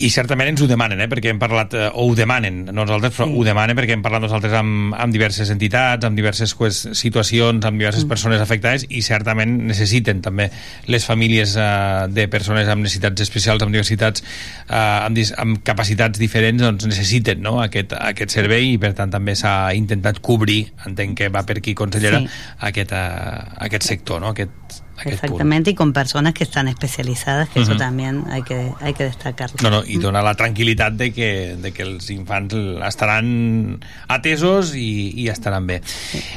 [0.00, 1.08] I certament ens ho demanen, eh?
[1.12, 3.34] perquè hem parlat, eh, o ho demanen, no nosaltres, però Sí.
[3.36, 7.78] ho demanen perquè hem parlat nosaltres amb, amb diverses entitats, amb diverses pues, situacions, amb
[7.78, 8.08] diverses Mm.
[8.08, 10.50] persones afectades i certament necessiten també
[10.86, 14.24] les famílies eh, de persones amb necessitats especials, amb diversitats,
[14.68, 17.60] eh, amb, amb capacitats diferents, doncs necessiten no?
[17.60, 21.74] aquest, aquest servei i per tant també s'ha intentat cobrir, entenc que va per aquí,
[21.74, 22.28] consellera, Sí.
[22.60, 24.28] aquest, eh, aquest sector, no?
[24.28, 25.14] aquest, punt.
[25.14, 27.70] Exactamente, y con personas que están especializadas, que Ujú.
[27.70, 29.56] eso también hay que, hay que destacarlo.
[29.62, 31.30] No, no, i dona la tranquil·litat de que,
[31.60, 32.54] de que els infants
[32.86, 35.80] estaran atesos i, i estaran bé.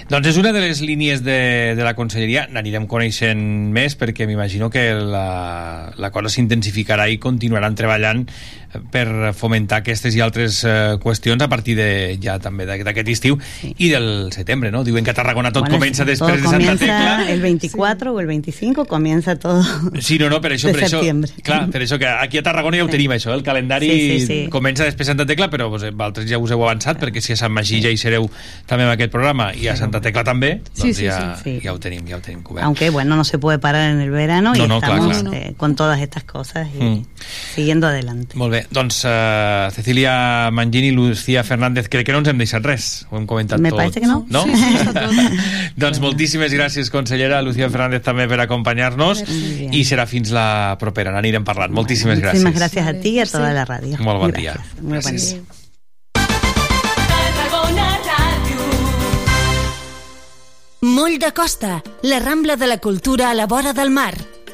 [0.10, 3.44] Doncs és una de les línies de, de la conselleria, n'anirem coneixent
[3.74, 8.28] més perquè m'imagino que la, la cosa s'intensificarà i continuaran treballant
[8.92, 13.38] per fomentar aquestes i altres eh, qüestions a partir de ja també d'aquest estiu
[13.78, 14.84] i del setembre, no?
[14.84, 17.32] Diuen que a Tarragona tot Bueno, comença todo després de Santa comienza Tecla.
[17.32, 19.64] el 24 o el 25, comienza todo.
[20.02, 21.00] Sí, no, no, per això, de per això,
[21.44, 24.26] clar, per això que aquí a Tarragona ja ho tenim, això, el calendari Sí, sí,
[24.26, 24.40] sí.
[24.50, 27.54] comença després Santa Tecla, però vos, vosaltres ja us heu avançat, perquè si a Sant
[27.54, 28.30] Magí ja hi sereu
[28.68, 31.60] també amb aquest programa, i a Santa Tecla també, Sí, doncs sí, ja, sí, sí.
[31.64, 32.66] ja ho tenim, ja ho tenim cobert.
[32.66, 35.34] Aunque bueno, no se puede parar en el verano No, y no, clar, estamos clar.
[35.36, 37.06] eh, con todas estas cosas y Mm.
[37.56, 38.36] siguiendo adelante.
[38.38, 42.64] Molt bé, doncs uh, Cecilia Mangini i Lucía Fernández, crec que no ens hem deixat
[42.66, 43.80] res, ho hem comentat Me tot.
[43.82, 44.26] parece que no.
[44.30, 44.44] No?
[44.44, 45.00] Sí, sí, tot.
[45.84, 49.24] doncs moltíssimes gràcies, consellera, Lucía Fernández també per acompanyar-nos,
[49.72, 51.74] i serà fins la propera, n'anirem parlant.
[51.74, 52.44] Moltíssimes gràcies.
[52.44, 53.98] Muchísimas gracias a ti y a toda la radio.
[54.00, 54.58] Molt bon Gracias.
[54.58, 54.82] dia.
[54.82, 55.34] Muy buen Gràcies.
[55.36, 55.44] Ràdio.
[60.82, 64.14] Moll de Costa, la Rambla de la Cultura a la vora del mar.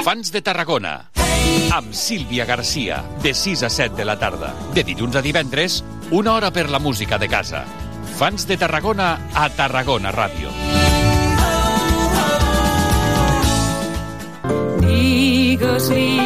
[0.00, 1.10] Fans de Tarragona
[1.76, 6.32] amb Sílvia Garcia de 6 a 7 de la tarda de dilluns a divendres una
[6.32, 7.66] hora per la música de casa
[8.16, 10.48] Fans de Tarragona a Tarragona Ràdio
[15.80, 16.20] sí.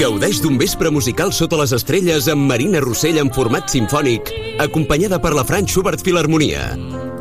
[0.00, 5.34] Gaudeix d'un vespre musical sota les estrelles amb Marina Rossell en format sinfònic, acompanyada per
[5.36, 6.74] la Frank Schubert Filharmonia.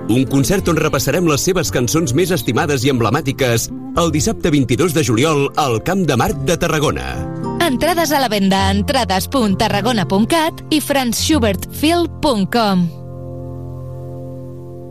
[0.09, 5.05] Un concert on repassarem les seves cançons més estimades i emblemàtiques el dissabte 22 de
[5.05, 7.27] juliol al Camp de Marc de Tarragona.
[7.65, 12.87] Entrades a la venda a entrades.tarragona.cat i franzschubertfil.com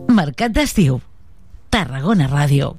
[0.09, 1.01] Mercat d'estiu.
[1.69, 2.75] Tarragona Ràdio.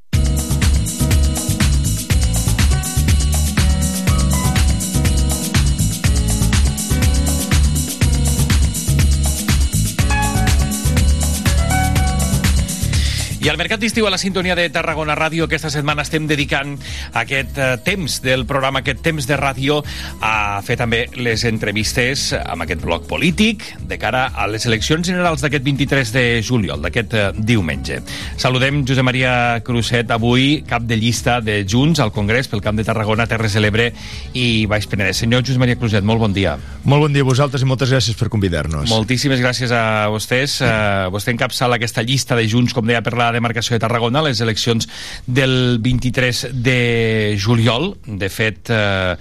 [13.41, 16.75] I al Mercat d'Estiu a la sintonia de Tarragona Ràdio aquesta setmana estem dedicant
[17.17, 19.79] aquest eh, temps del programa, aquest temps de ràdio
[20.21, 25.41] a fer també les entrevistes amb aquest bloc polític de cara a les eleccions generals
[25.41, 28.03] d'aquest 23 de juliol, d'aquest eh, diumenge.
[28.37, 29.33] Saludem Josep Maria
[29.65, 33.65] Cruzet, avui cap de llista de Junts al Congrés pel Camp de Tarragona, Terres de
[33.65, 33.89] l'Ebre
[34.37, 35.25] i Baix Penedès.
[35.25, 36.59] Senyor Josep Maria Cruzet, molt bon dia.
[36.85, 38.93] Molt bon dia a vosaltres i moltes gràcies per convidar-nos.
[38.93, 40.61] Moltíssimes gràcies a vostès.
[40.61, 44.41] Uh, vostè encapçala aquesta llista de Junts, com deia, per la demarcació de Tarragona, les
[44.41, 44.89] eleccions
[45.27, 47.95] del 23 de juliol.
[48.07, 49.17] De fet, eh,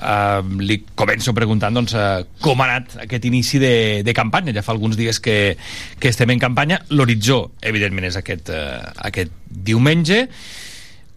[0.00, 4.54] Uh, li començo preguntant doncs, uh, com ha anat aquest inici de, de campanya.
[4.56, 5.58] Ja fa alguns dies que,
[6.00, 6.78] que estem en campanya.
[6.88, 8.80] L'horitzó, evidentment, és aquest, uh,
[9.10, 10.22] aquest diumenge.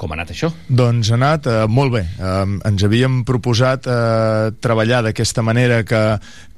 [0.03, 0.49] Com ha anat això?
[0.67, 2.01] Doncs ha anat eh, molt bé.
[2.03, 6.01] Eh, ens havíem proposat eh, treballar d'aquesta manera que,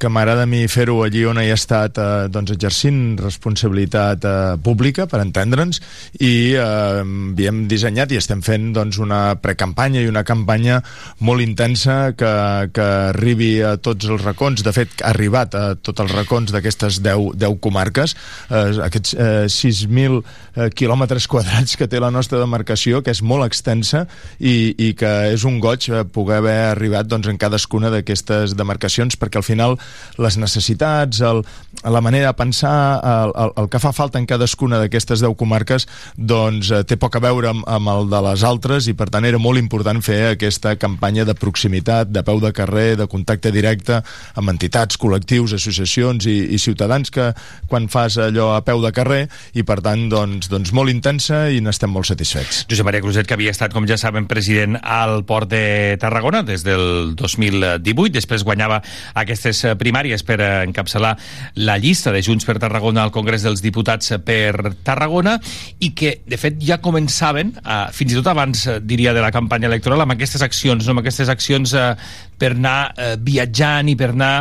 [0.02, 4.34] que m'agrada a mi fer-ho allí on he estat eh, doncs exercint responsabilitat eh,
[4.66, 5.78] pública, per entendre'ns,
[6.18, 10.80] i eh, havíem dissenyat i estem fent doncs, una precampanya i una campanya
[11.22, 12.34] molt intensa que,
[12.74, 14.66] que arribi a tots els racons.
[14.66, 18.18] De fet, ha arribat a tots els racons d'aquestes 10, 10 comarques,
[18.50, 23.35] eh, aquests eh, 6.000 eh, quilòmetres quadrats que té la nostra demarcació, que és molt
[23.44, 24.06] extensa
[24.40, 29.20] i, i que és un goig eh, poder haver arribat doncs, en cadascuna d'aquestes demarcacions
[29.20, 29.76] perquè al final
[30.22, 31.44] les necessitats, el,
[31.84, 35.88] la manera de pensar, el, el, el que fa falta en cadascuna d'aquestes 10 comarques
[36.16, 39.28] doncs eh, té poc a veure amb, amb el de les altres i per tant
[39.28, 44.02] era molt important fer aquesta campanya de proximitat, de peu de carrer, de contacte directe
[44.36, 47.32] amb entitats, col·lectius, associacions i, i ciutadans que
[47.70, 49.26] quan fas allò a peu de carrer
[49.58, 52.66] i per tant doncs, doncs molt intensa i n'estem molt satisfets.
[52.70, 56.64] Josep Maria Cruzet, que havia estat, com ja saben, president al Port de Tarragona des
[56.66, 58.14] del 2018.
[58.16, 58.82] Després guanyava
[59.18, 61.16] aquestes eh, primàries per eh, encapçalar
[61.62, 65.38] la llista de Junts per Tarragona al Congrés dels Diputats per Tarragona
[65.80, 69.32] i que, de fet, ja començaven, eh, fins i tot abans, eh, diria, de la
[69.36, 70.96] campanya electoral, amb aquestes accions, no?
[70.96, 71.90] amb aquestes accions eh,
[72.38, 74.34] per anar eh, viatjant i per anar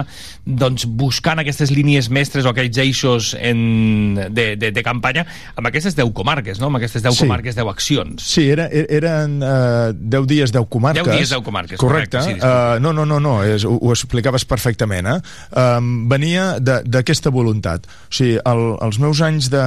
[0.45, 5.23] doncs, buscant aquestes línies mestres o aquells eixos en, de, de, de campanya
[5.57, 6.69] amb aquestes 10 comarques, no?
[6.69, 7.23] amb aquestes 10 Sí.
[7.25, 8.25] comarques, 10 accions.
[8.27, 11.05] Sí, era, er- eren uh, 10 dies, 10 comarques.
[11.07, 12.19] 10 dies, 10 comarques, Correcte.
[12.19, 15.07] correcte, sí, uh, no, no, no, no és, ho, ho explicaves perfectament.
[15.07, 15.19] Eh?
[15.61, 17.87] Um, venia d'aquesta voluntat.
[17.87, 19.63] O sigui, el, els meus anys de-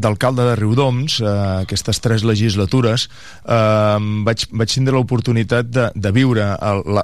[0.00, 3.08] d'alcalde de, de Riudoms, uh, aquestes tres legislatures,
[3.44, 6.50] uh, vaig, vaig tindre l'oportunitat de, de viure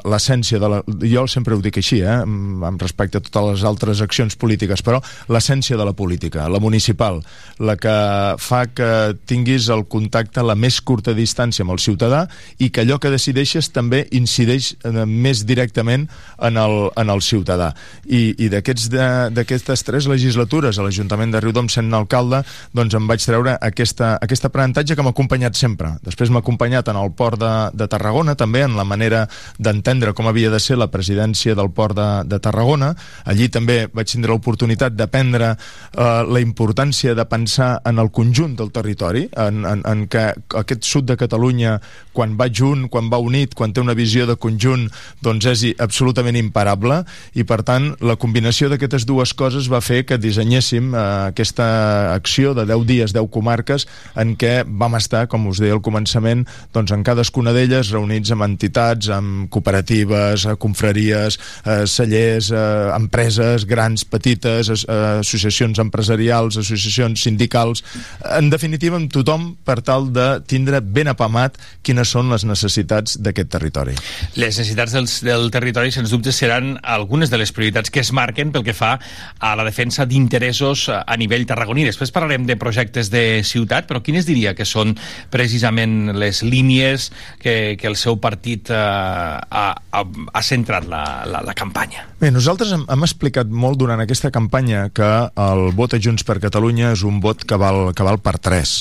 [0.05, 0.82] l'essència de la...
[1.07, 2.20] Jo sempre ho dic així, eh?
[2.22, 5.01] amb respecte a totes les altres accions polítiques, però
[5.32, 7.20] l'essència de la política, la municipal,
[7.61, 7.95] la que
[8.41, 8.91] fa que
[9.28, 12.24] tinguis el contacte la més curta distància amb el ciutadà
[12.58, 16.08] i que allò que decideixes també incideix eh, més directament
[16.38, 17.72] en el, en el ciutadà.
[18.06, 22.42] I, i d'aquestes tres legislatures a l'Ajuntament de Riudoms sent alcalde,
[22.76, 25.94] doncs em vaig treure aquesta, aquest aprenentatge que m'ha acompanyat sempre.
[26.06, 29.26] Després m'ha acompanyat en el port de, de Tarragona, també en la manera
[29.58, 32.92] d'entendre com havia de ser la presidència del port de, de Tarragona.
[33.28, 38.72] Allí també vaig tindre l'oportunitat d'aprendre eh, la importància de pensar en el conjunt del
[38.74, 40.26] territori, en, en, en que
[40.60, 41.78] aquest sud de Catalunya,
[42.16, 44.88] quan va junt, quan va unit, quan té una visió de conjunt,
[45.22, 47.02] doncs és absolutament imparable,
[47.36, 51.68] i per tant la combinació d'aquestes dues coses va fer que dissenyéssim eh, aquesta
[52.14, 53.86] acció de 10 dies, 10 comarques,
[54.18, 58.46] en què vam estar, com us deia al començament, doncs en cadascuna d'elles reunits amb
[58.46, 67.22] entitats, amb cooperatives, eh, confraries, eh, cellers, eh, empreses grans, petites, eh, associacions empresarials, associacions
[67.22, 67.84] sindicals,
[68.36, 73.50] en definitiva amb tothom per tal de tindre ben apamat quines són les necessitats d'aquest
[73.52, 73.96] territori.
[74.36, 78.52] Les necessitats del, del territori, sens dubte, seran algunes de les prioritats que es marquen
[78.54, 78.96] pel que fa
[79.38, 81.84] a la defensa d'interessos a nivell tarragoní.
[81.88, 84.96] Després parlarem de projectes de ciutat, però quines diria que són
[85.30, 87.11] precisament les línies
[87.42, 92.06] que, que el seu partit eh, ha, ha, ha centrat la, la, la campanya?
[92.20, 96.40] Bé, nosaltres hem, hem explicat molt durant aquesta campanya que el vot a Junts per
[96.42, 98.76] Catalunya és un vot que val, que val per 3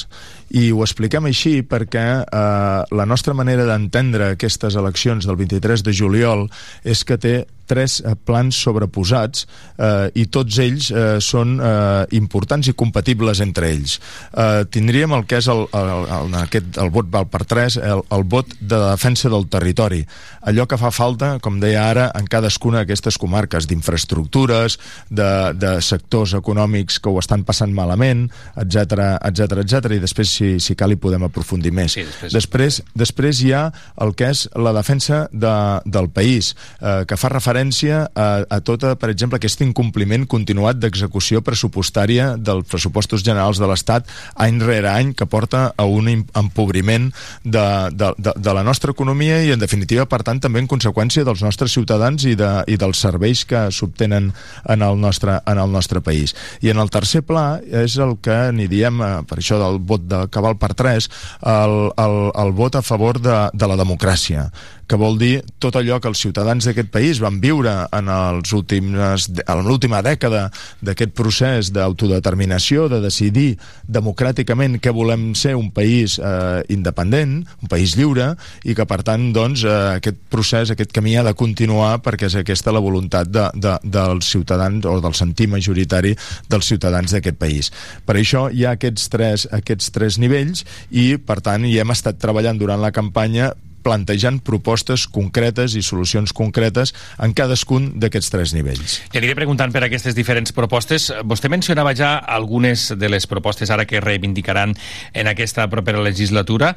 [0.50, 5.94] i ho expliquem així perquè eh, la nostra manera d'entendre aquestes eleccions del 23 de
[5.94, 6.48] juliol
[6.84, 7.36] és que té
[7.70, 9.46] tres eh, plans sobreposats
[9.78, 14.00] eh, i tots ells eh, són eh, importants i compatibles entre ells.
[14.34, 18.02] Eh, tindríem el que és el, el, el, aquest, el vot val per 3, el,
[18.18, 20.02] el vot de defensa del territori.
[20.50, 26.34] Allò que fa falta, com deia ara, en cadascuna d'aquestes comarques, d'infraestructures, de, de sectors
[26.38, 31.00] econòmics que ho estan passant malament, etc etc etc i després, si, si cal, hi
[31.02, 31.94] podem aprofundir més.
[32.00, 33.66] Sí, després- després, després hi ha
[34.02, 35.54] el que és la defensa de,
[35.86, 41.42] del país, eh, que fa referència a, a tota, per exemple, aquest incompliment continuat d'execució
[41.44, 47.12] pressupostària dels pressupostos generals de l'Estat any rere any, que porta a un im- empobriment
[47.44, 51.26] de, de, de, de la nostra economia i, en definitiva, per tant, també en conseqüència
[51.28, 55.72] dels nostres ciutadans i, de, i dels serveis que s'obtenen en, el nostre, en el
[55.72, 56.36] nostre país.
[56.62, 60.08] I en el tercer pla és el que n'hi diem, eh, per això del vot
[60.08, 61.10] de cabal per 3,
[61.44, 64.50] el, el, el vot a favor de, de la democràcia
[64.90, 69.28] que vol dir tot allò que els ciutadans d'aquest país van viure en els últims,
[69.42, 70.48] en l'última dècada
[70.86, 77.96] d'aquest procés d'autodeterminació, de decidir democràticament que volem ser un país eh, independent, un país
[77.98, 82.30] lliure, i que per tant doncs, eh, aquest procés, aquest camí ha de continuar perquè
[82.30, 86.16] és aquesta la voluntat de, de, dels ciutadans o del sentir majoritari
[86.50, 87.72] dels ciutadans d'aquest país.
[88.06, 92.20] Per això hi ha aquests tres, aquests tres nivells i per tant hi hem estat
[92.22, 93.54] treballant durant la campanya
[93.84, 99.00] plantejant propostes concretes i solucions concretes en cadascun d'aquests tres nivells.
[99.14, 101.10] Li aniré preguntant per aquestes diferents propostes.
[101.28, 104.76] Vostè mencionava ja algunes de les propostes ara que reivindicaran
[105.14, 106.74] en aquesta propera legislatura.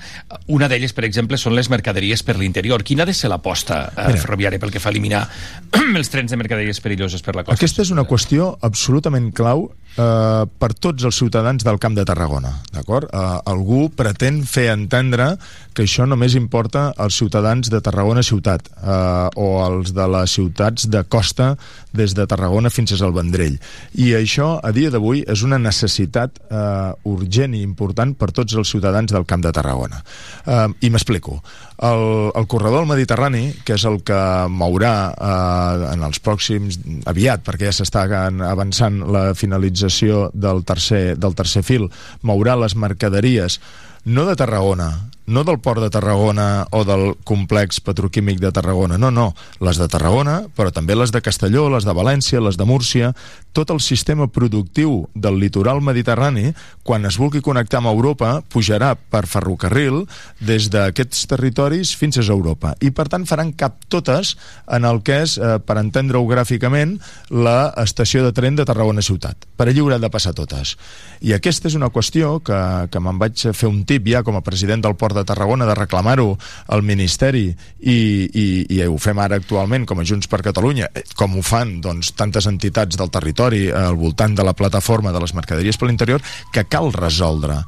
[0.46, 2.84] Una d'elles, per exemple, són les mercaderies per l'interior.
[2.86, 5.26] Quina ha de ser l'aposta eh, ferroviària pel que fa a eliminar
[5.98, 7.58] els trens de mercaderies perilloses per la costa?
[7.58, 12.52] Aquesta és una qüestió absolutament clau eh, per tots els ciutadans del Camp de Tarragona,
[12.72, 13.08] d'acord?
[13.10, 15.36] Eh, algú pretén fer entendre
[15.72, 20.88] que això només importa als ciutadans de Tarragona ciutat eh, o als de les ciutats
[20.92, 21.54] de costa
[21.92, 23.58] des de Tarragona fins al Vendrell.
[23.94, 28.68] I això, a dia d'avui, és una necessitat eh, urgent i important per tots els
[28.68, 30.02] ciutadans del Camp de Tarragona.
[30.46, 31.40] Eh, I m'explico.
[31.82, 34.18] El, el corredor del Mediterrani, que és el que
[34.54, 36.78] mourà eh, en els pròxims
[37.10, 38.04] aviat, perquè ja s'està
[38.48, 41.88] avançant la finalització del tercer, del tercer fil,
[42.22, 43.58] mourà les mercaderies
[44.04, 44.92] no de Tarragona,
[45.26, 49.88] no del port de Tarragona o del complex petroquímic de Tarragona, no, no, les de
[49.88, 53.12] Tarragona, però també les de Castelló, les de València, les de Múrcia,
[53.52, 56.52] tot el sistema productiu del litoral mediterrani,
[56.82, 60.02] quan es vulgui connectar amb Europa, pujarà per ferrocarril
[60.40, 62.74] des d'aquests territoris fins a Europa.
[62.80, 66.98] I, per tant, faran cap totes en el que és, eh, per entendre-ho gràficament,
[67.30, 69.36] la estació de tren de Tarragona Ciutat.
[69.56, 70.76] Per allí haurà de passar totes.
[71.22, 72.58] I aquesta és una qüestió que,
[72.90, 75.76] que me'n vaig fer un tip ja com a president del Port de Tarragona de
[75.78, 76.32] reclamar-ho
[76.74, 81.04] al Ministeri i, i, i ho fem ara actualment com a Junts per Catalunya, eh,
[81.18, 85.34] com ho fan doncs, tantes entitats del territori al voltant de la plataforma de les
[85.38, 87.60] mercaderies per l'interior, que cal resoldre.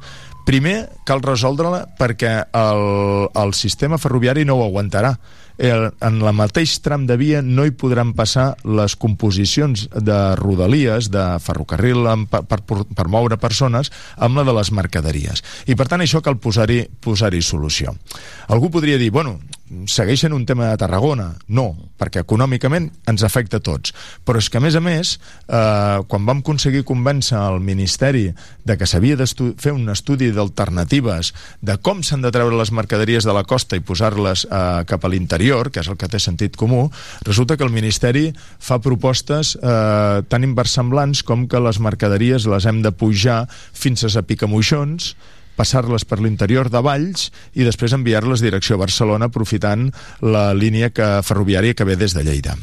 [0.45, 0.75] Primer,
[1.07, 2.83] cal resoldre-la perquè el,
[3.33, 5.15] el sistema ferroviari no ho aguantarà.
[5.57, 11.23] En la mateix tram de via no hi podran passar les composicions de rodalies, de
[11.43, 15.43] ferrocarril per, per, per moure persones, amb la de les mercaderies.
[15.67, 17.95] I per tant això cal posar-hi posar, solució.
[18.53, 19.39] Algú podria dir, bueno,
[19.89, 21.31] segueixen un tema de Tarragona.
[21.47, 23.95] No, perquè econòmicament ens afecta tots.
[24.25, 25.15] Però és que, a més a més,
[25.47, 28.27] eh, quan vam aconseguir convèncer el Ministeri
[28.63, 29.25] de que s'havia de
[29.57, 33.81] fer un estudi d'alternatives de com s'han de treure les mercaderies de la costa i
[33.81, 36.89] posar-les eh, cap a l'interior, que és el que té sentit comú,
[37.25, 42.83] resulta que el Ministeri fa propostes eh, tan inversemblants com que les mercaderies les hem
[42.85, 45.15] de pujar fins a Picamoixons,
[45.55, 49.89] passar-les per l'interior de Valls i després enviar-les direcció a Barcelona aprofitant
[50.21, 52.55] la línia que, ferroviària que ve des de Lleida.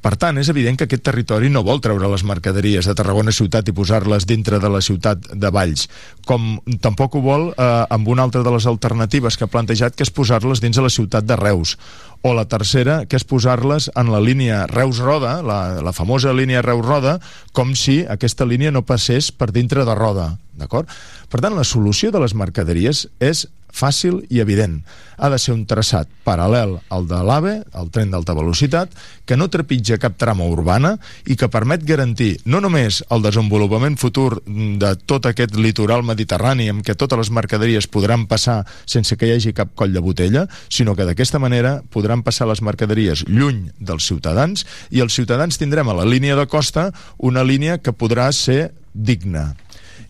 [0.00, 3.68] Per tant, és evident que aquest territori no vol treure les mercaderies de Tarragona ciutat
[3.68, 5.88] i posar-les dintre de la ciutat de Valls,
[6.26, 10.06] com tampoc ho vol eh, amb una altra de les alternatives que ha plantejat, que
[10.06, 11.76] és posar-les dins de la ciutat de Reus,
[12.22, 17.18] o la tercera, que és posar-les en la línia Reus-Roda, la, la famosa línia Reus-Roda,
[17.56, 20.88] com si aquesta línia no passés per dintre de Roda, d'acord?
[21.30, 24.80] Per tant, la solució de les mercaderies és fàcil i evident.
[25.20, 28.92] Ha de ser un traçat paral·lel al de l'AVE, el tren d'alta velocitat,
[29.26, 30.96] que no trepitja cap trama urbana
[31.30, 36.82] i que permet garantir no només el desenvolupament futur de tot aquest litoral mediterrani amb
[36.86, 40.96] què totes les mercaderies podran passar sense que hi hagi cap coll de botella, sinó
[40.96, 45.98] que d'aquesta manera podran passar les mercaderies lluny dels ciutadans i els ciutadans tindrem a
[46.02, 49.54] la línia de costa una línia que podrà ser digna.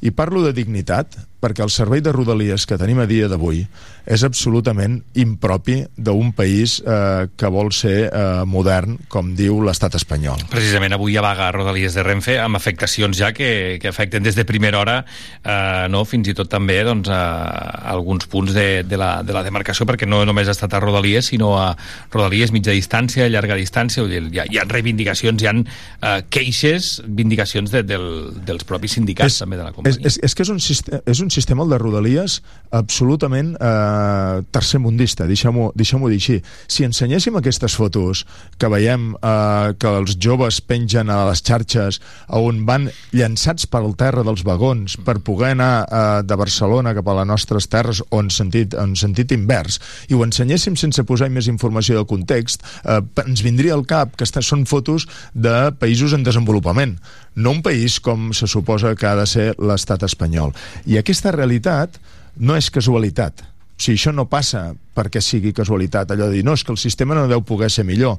[0.01, 3.65] I parlo de dignitat perquè el servei de rodalies que tenim a dia d'avui
[4.11, 10.43] és absolutament impropi d'un país eh, que vol ser eh, modern, com diu l'estat espanyol.
[10.53, 14.25] Precisament avui hi ha vaga a Rodalies de Renfe amb afectacions ja que, que afecten
[14.25, 18.55] des de primera hora eh, no, fins i tot també doncs, a, a alguns punts
[18.57, 21.73] de, de, la, de la demarcació perquè no només ha estat a Rodalies sinó a
[22.13, 27.73] Rodalies mitja distància, llarga distància hi ha, hi ha reivindicacions, hi ha eh, queixes, vindicacions
[27.73, 28.09] de, del,
[28.47, 30.01] dels propis sindicats és, també de la companyia.
[30.03, 32.41] És, és, és que és un, sistema, és un sistema, el de Rodalies,
[32.71, 36.37] absolutament eh, tercermundista, deixem-ho deixem dir així.
[36.71, 38.25] Si ensenyéssim aquestes fotos
[38.59, 44.25] que veiem eh, que els joves pengen a les xarxes on van llançats pel terra
[44.27, 48.31] dels vagons per poder anar eh, de Barcelona cap a les nostres terres o en
[48.31, 53.43] sentit, en sentit invers, i ho ensenyéssim sense posar més informació del context, eh, ens
[53.47, 56.99] vindria al cap que està, són fotos de països en desenvolupament
[57.35, 60.55] no un país com se suposa que ha de ser l'estat espanyol.
[60.87, 62.01] I aquesta realitat
[62.37, 63.45] no és casualitat.
[63.81, 66.77] O sigui, això no passa perquè sigui casualitat, allò de dir, no, és que el
[66.77, 68.19] sistema no deu poder ser millor.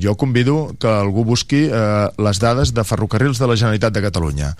[0.00, 4.54] Jo convido que algú busqui eh, les dades de ferrocarrils de la Generalitat de Catalunya.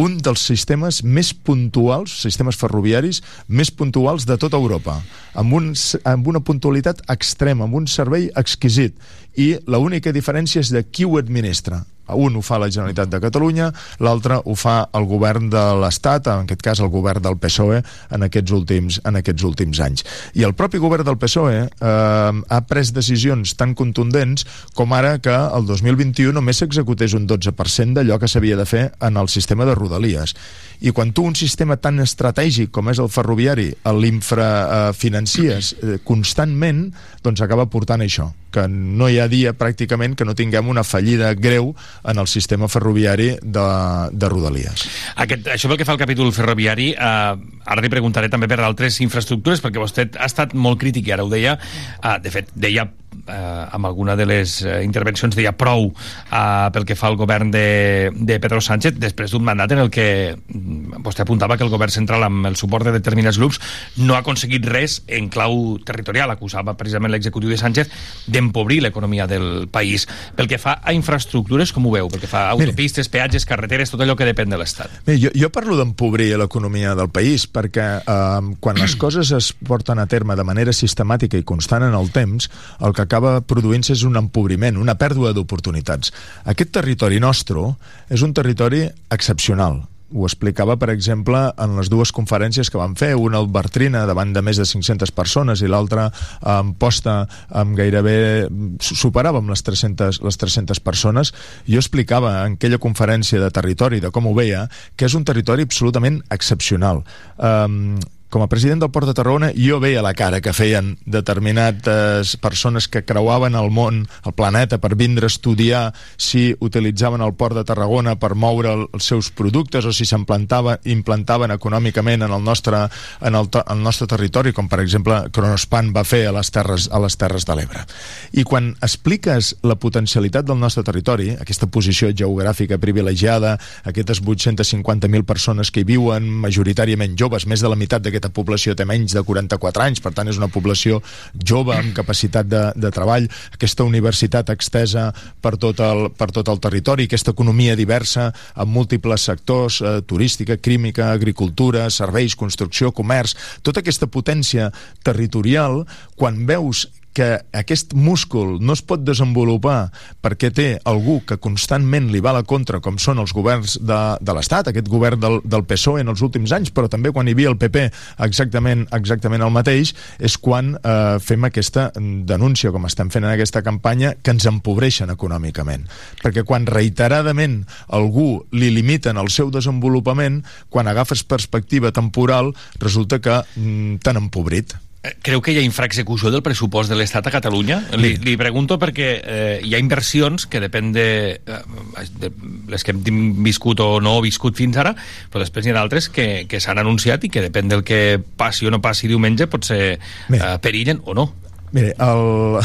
[0.00, 4.96] Un dels sistemes més puntuals, sistemes ferroviaris, més puntuals de tota Europa,
[5.36, 5.74] amb, un,
[6.08, 8.96] amb una puntualitat extrema, amb un servei exquisit,
[9.36, 11.84] i l'única diferència és de qui ho administra.
[12.14, 13.70] Un ho fa la Generalitat de Catalunya,
[14.04, 17.82] l'altre ho fa el govern de l'Estat, en aquest cas el govern del PSOE,
[18.14, 20.04] en aquests últims, en aquests últims anys.
[20.38, 25.34] I el propi govern del PSOE eh, ha pres decisions tan contundents com ara que
[25.34, 29.76] el 2021 només s'executés un 12% d'allò que s'havia de fer en el sistema de
[29.78, 30.34] rodalies.
[30.80, 36.92] I quan tu un sistema tan estratègic com és el ferroviari l'infrafinancies eh, eh, constantment,
[37.24, 41.34] doncs acaba portant això, que no hi ha dia pràcticament que no tinguem una fallida
[41.36, 43.66] greu en el sistema ferroviari de,
[44.12, 44.86] de Rodalies.
[45.16, 49.00] Aquest, això pel que fa al capítol ferroviari, eh, ara li preguntaré també per altres
[49.04, 51.58] infraestructures, perquè vostè ha estat molt crític i ara ho deia,
[52.02, 52.88] eh, de fet, deia
[53.26, 57.50] eh, amb alguna de les eh, intervencions deia prou eh, pel que fa al govern
[57.52, 61.72] de, de Pedro Sánchez després d'un mandat en el que mm, vostè apuntava que el
[61.72, 63.60] govern central amb el suport de determinats grups
[63.98, 67.90] no ha aconseguit res en clau territorial, acusava precisament l'executiu de Sánchez
[68.26, 70.06] d'empobrir l'economia del país.
[70.36, 72.08] Pel que fa a infraestructures, com ho veu?
[72.12, 75.00] Pel que fa a autopistes, peatges, carreteres, tot allò que depèn de l'Estat.
[75.08, 80.06] Jo, jo parlo d'empobrir l'economia del país perquè eh, quan les coses es porten a
[80.10, 82.50] terme de manera sistemàtica i constant en el temps,
[82.84, 86.14] el que acaba produint-se és un empobriment, una pèrdua d'oportunitats.
[86.44, 87.72] Aquest territori nostre
[88.12, 89.80] és un territori excepcional,
[90.10, 94.32] ho explicava, per exemple, en les dues conferències que vam fer, una al Bertrina davant
[94.32, 96.08] de més de 500 persones i l'altra
[96.40, 97.20] en posta
[97.60, 98.48] amb gairebé
[98.80, 101.34] superàvem les 300, les 300 persones.
[101.68, 104.66] Jo explicava en aquella conferència de territori, de com ho veia,
[104.96, 107.04] que és un territori absolutament excepcional.
[107.36, 107.98] Um,
[108.28, 112.88] com a president del Port de Tarragona jo veia la cara que feien determinades persones
[112.88, 117.64] que creuaven el món, el planeta, per vindre a estudiar si utilitzaven el Port de
[117.64, 122.84] Tarragona per moure els seus productes o si s'implantaven implantaven econòmicament en el nostre,
[123.20, 127.00] en el, el nostre territori, com per exemple Cronospan va fer a les Terres, a
[127.02, 127.84] les terres de l'Ebre.
[128.32, 133.56] I quan expliques la potencialitat del nostre territori, aquesta posició geogràfica privilegiada,
[133.88, 138.84] aquestes 850.000 persones que hi viuen, majoritàriament joves, més de la meitat d'aquesta població té
[138.84, 141.00] menys de 44 anys, per tant és una població
[141.34, 146.60] jove amb capacitat de, de treball, aquesta universitat extesa per tot, el, per tot el
[146.60, 153.80] territori, aquesta economia diversa amb múltiples sectors, eh, turística, química, agricultura, serveis, construcció, comerç, tota
[153.80, 154.70] aquesta potència
[155.04, 155.84] territorial,
[156.16, 159.90] quan veus que aquest múscul no es pot desenvolupar
[160.22, 164.00] perquè té algú que constantment li va a la contra, com són els governs de,
[164.20, 167.34] de l'Estat, aquest govern del, del PSOE en els últims anys, però també quan hi
[167.36, 167.88] havia el PP
[168.24, 173.62] exactament exactament el mateix, és quan eh, fem aquesta denúncia, com estem fent en aquesta
[173.66, 175.86] campanya, que ens empobreixen econòmicament.
[176.22, 177.62] Perquè quan reiteradament
[177.94, 184.76] algú li limiten el seu desenvolupament, quan agafes perspectiva temporal, resulta que mm, t'han empobrit.
[185.08, 187.80] Eh, Creu que hi ha infraexecució del pressupost de l'Estat a Catalunya?
[187.96, 191.06] Li, li pregunto perquè eh, hi ha inversions que depèn de,
[191.40, 192.30] eh, de
[192.68, 194.94] les que hem viscut o no viscut fins ara,
[195.32, 198.68] però després hi ha d'altres que, que s'han anunciat i que depèn del que passi
[198.68, 201.28] o no passi diumenge potser eh, perillen o no.
[201.72, 202.58] Mire, el...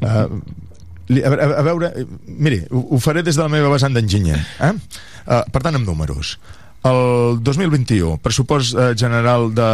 [0.00, 0.40] Uh,
[1.12, 3.92] li- a, a, a veure, eh, miri, ho, ho faré des de la meva vessant
[3.96, 4.40] d'enginyer.
[4.64, 4.72] Eh?
[5.26, 6.38] Uh, per tant, amb números.
[6.88, 9.66] El 2021, pressupost eh, general de,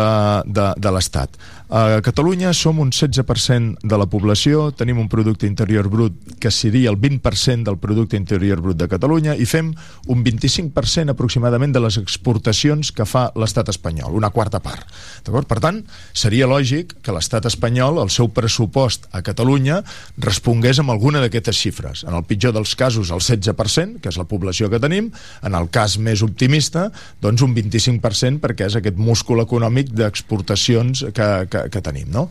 [0.51, 1.37] de, de l'Estat.
[1.67, 6.93] A Catalunya som un 16% de la població, tenim un producte interior brut que seria
[6.93, 9.73] el 20% del producte interior brut de Catalunya i fem
[10.07, 14.87] un 25% aproximadament de les exportacions que fa l'estat espanyol, una quarta part.
[15.27, 15.81] Per tant,
[16.15, 19.81] seria lògic que l'estat espanyol, el seu pressupost a Catalunya,
[20.23, 22.05] respongués amb alguna d'aquestes xifres.
[22.07, 25.11] En el pitjor dels casos, el 16%, que és la població que tenim,
[25.43, 31.31] en el cas més optimista, doncs un 25% perquè és aquest múscul econòmic d'exportacions que,
[31.57, 32.29] que, que tenim, no?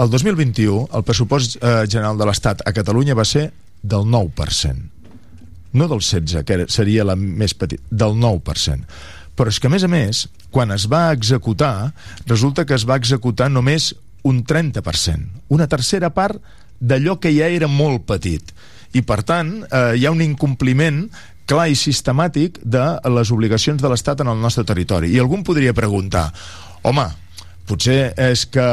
[0.00, 3.50] El 2021, el pressupost eh, general de l'Estat a Catalunya va ser
[3.82, 4.88] del 9%.
[5.72, 8.88] No del 16%, que seria la més petita, del 9%.
[9.36, 11.92] Però és que, a més a més, quan es va executar,
[12.28, 13.92] resulta que es va executar només
[14.28, 16.38] un 30%, una tercera part
[16.78, 18.52] d'allò que ja era molt petit.
[18.92, 21.06] I, per tant, eh, hi ha un incompliment
[21.48, 25.10] clar i sistemàtic de les obligacions de l'Estat en el nostre territori.
[25.12, 26.28] I algú podria preguntar,
[26.86, 27.08] home,
[27.68, 28.66] potser és que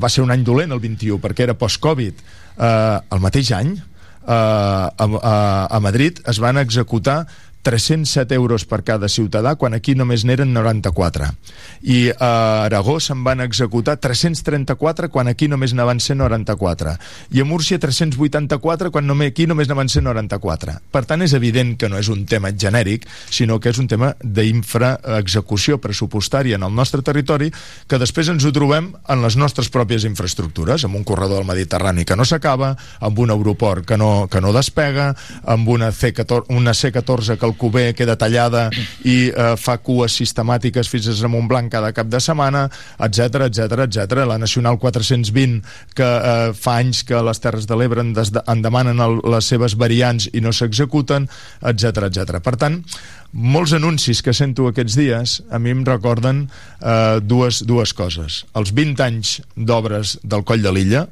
[0.00, 2.22] va ser un any dolent el 21 perquè era post-Covid.
[2.56, 5.36] Eh, el mateix any, eh, a, a,
[5.76, 7.24] a Madrid es van executar
[7.66, 11.32] 307 euros per cada ciutadà, quan aquí només n'eren 94.
[11.82, 16.94] I a Aragó se'n van executar 334, quan aquí només ne van ser 94.
[17.34, 20.76] I a Múrcia 384, quan només, aquí només ne van ser 94.
[20.94, 24.12] Per tant, és evident que no és un tema genèric, sinó que és un tema
[24.22, 27.50] d'infraexecució pressupostària en el nostre territori,
[27.90, 32.06] que després ens ho trobem en les nostres pròpies infraestructures, amb un corredor del Mediterrani
[32.06, 35.10] que no s'acaba, amb un aeroport que no, que no despega,
[35.42, 38.66] amb una C14, una C14 que el Cuber queda tallada
[39.04, 42.66] i eh, fa cues sistemàtiques fins a Montblanc cada cap de setmana,
[43.02, 44.24] etc etc etc.
[44.28, 45.62] La Nacional 420
[45.96, 49.76] que eh, fa anys que les Terres de l'Ebre en, en demanen el, les seves
[49.78, 51.28] variants i no s'executen,
[51.72, 52.40] etc etc.
[52.44, 52.80] Per tant,
[53.32, 58.44] molts anuncis que sento aquests dies a mi em recorden eh, dues, dues coses.
[58.56, 61.06] Els 20 anys d'obres del Coll de l'Illa,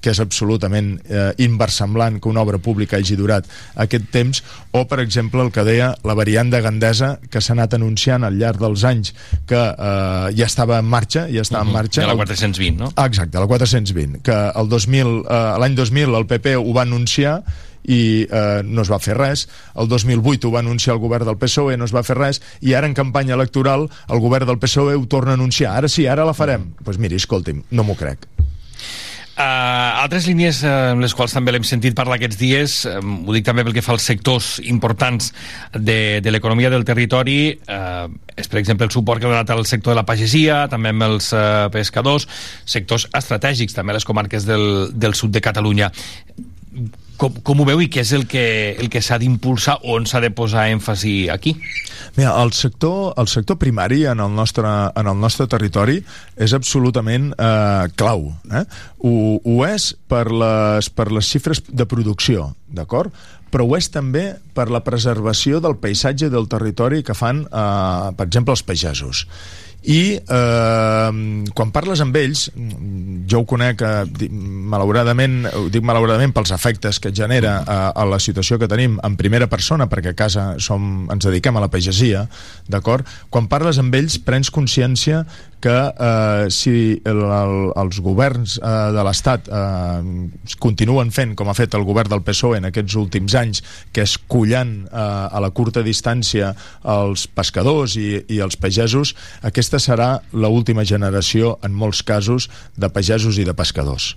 [0.00, 3.48] que és absolutament eh, inversemblant que una obra pública hagi durat
[3.82, 7.74] aquest temps, o, per exemple, el que deia la variant de Gandesa, que s'ha anat
[7.78, 9.14] anunciant al llarg dels anys
[9.48, 12.02] que eh, ja estava en marxa, ja estava en marxa.
[12.02, 12.90] De la 420, no?
[12.94, 17.40] Ah, exacte, la 420, que el 2000, eh, l'any 2000 el PP ho va anunciar
[17.86, 19.46] i eh, no es va fer res.
[19.78, 22.74] El 2008 ho va anunciar el govern del PSOE, no es va fer res, i
[22.74, 25.76] ara en campanya electoral el govern del PSOE ho torna a anunciar.
[25.78, 26.72] Ara sí, ara la farem.
[26.72, 28.26] Doncs pues miri, escolti'm, no m'ho crec.
[29.36, 33.34] Uh, altres línies uh, amb les quals també l'hem sentit parlar aquests dies, um, ho
[33.36, 35.28] dic també pel que fa als sectors importants
[35.74, 39.68] de, de l'economia del territori, uh, és per exemple el suport que ha donat al
[39.68, 42.24] sector de la pagesia, també amb els uh, pescadors,
[42.64, 45.92] sectors estratègics també a les comarques del, del sud de Catalunya.
[47.16, 50.20] Com, com ho veu i què és el que, el que s'ha d'impulsar on s'ha
[50.20, 51.54] de posar èmfasi aquí?
[52.16, 55.98] Mira, el sector, el sector primari en el nostre, en el nostre territori
[56.36, 58.30] és absolutament eh, clau.
[58.52, 58.64] Eh?
[59.04, 63.12] Ho, ho és per les, per les xifres de producció, d'acord?
[63.56, 68.26] però ho és també per la preservació del paisatge del territori que fan, eh, per
[68.26, 69.26] exemple, els pagesos.
[69.86, 71.10] I eh,
[71.54, 72.48] quan parles amb ells,
[73.30, 74.26] jo ho conec, eh,
[74.72, 79.14] malauradament, ho dic malauradament pels efectes que genera eh, a la situació que tenim en
[79.18, 82.24] primera persona, perquè a casa som, ens dediquem a la pagesia,
[82.66, 83.06] d'acord?
[83.30, 85.22] Quan parles amb ells prens consciència
[85.60, 91.56] que eh, si el, el, els governs eh, de l'Estat eh, continuen fent com ha
[91.56, 93.62] fet el govern del PSOE en aquests últims anys,
[93.92, 96.52] que és collant eh, a la curta distància
[96.96, 99.14] els pescadors i, i els pagesos,
[99.46, 104.14] aquesta serà l'última generació, en molts casos, de pagesos i de pescadors.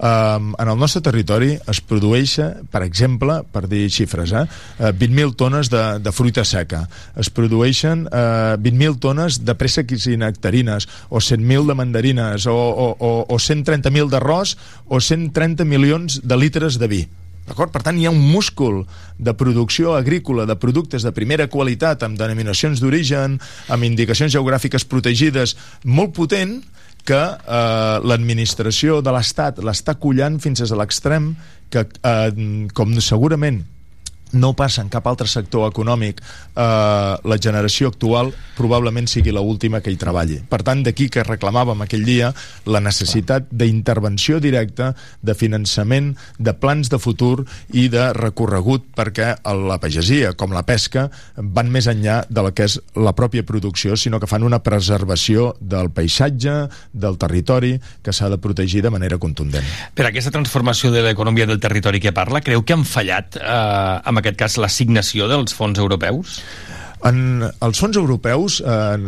[0.00, 2.38] Um, en el nostre territori es produeix,
[2.72, 4.46] per exemple, per dir xifres, eh,
[4.80, 6.86] uh, 20.000 tones de, de fruita seca,
[7.20, 12.88] es produeixen uh, 20.000 tones de préssecs i nectarines, o 100.000 de mandarines o, o,
[12.96, 14.56] o, o 130.000 d'arròs
[14.88, 17.02] o 130 milions de litres de vi.
[17.50, 17.68] D'acord?
[17.74, 18.86] Per tant, hi ha un múscul
[19.18, 23.36] de producció agrícola de productes de primera qualitat, amb denominacions d'origen,
[23.68, 26.62] amb indicacions geogràfiques protegides, molt potent,
[27.06, 31.34] que eh, l'administració de l'Estat l'està collant fins a l'extrem
[31.70, 32.30] que, eh,
[32.74, 33.62] com segurament
[34.32, 36.62] no passa en cap altre sector econòmic eh,
[37.22, 40.40] la generació actual probablement sigui la última que hi treballi.
[40.50, 42.32] Per tant, d'aquí que reclamàvem aquell dia
[42.68, 44.92] la necessitat d'intervenció directa,
[45.22, 49.32] de finançament, de plans de futur i de recorregut perquè
[49.70, 53.96] la pagesia, com la pesca, van més enllà de la que és la pròpia producció,
[53.96, 56.56] sinó que fan una preservació del paisatge,
[56.92, 57.74] del territori,
[58.04, 59.64] que s'ha de protegir de manera contundent.
[59.94, 63.40] Per aquesta transformació de l'economia del territori que parla, creu que han fallat, eh,
[64.20, 66.40] en aquest cas, l'assignació dels fons europeus?
[67.08, 68.98] En els fons europeus, eh,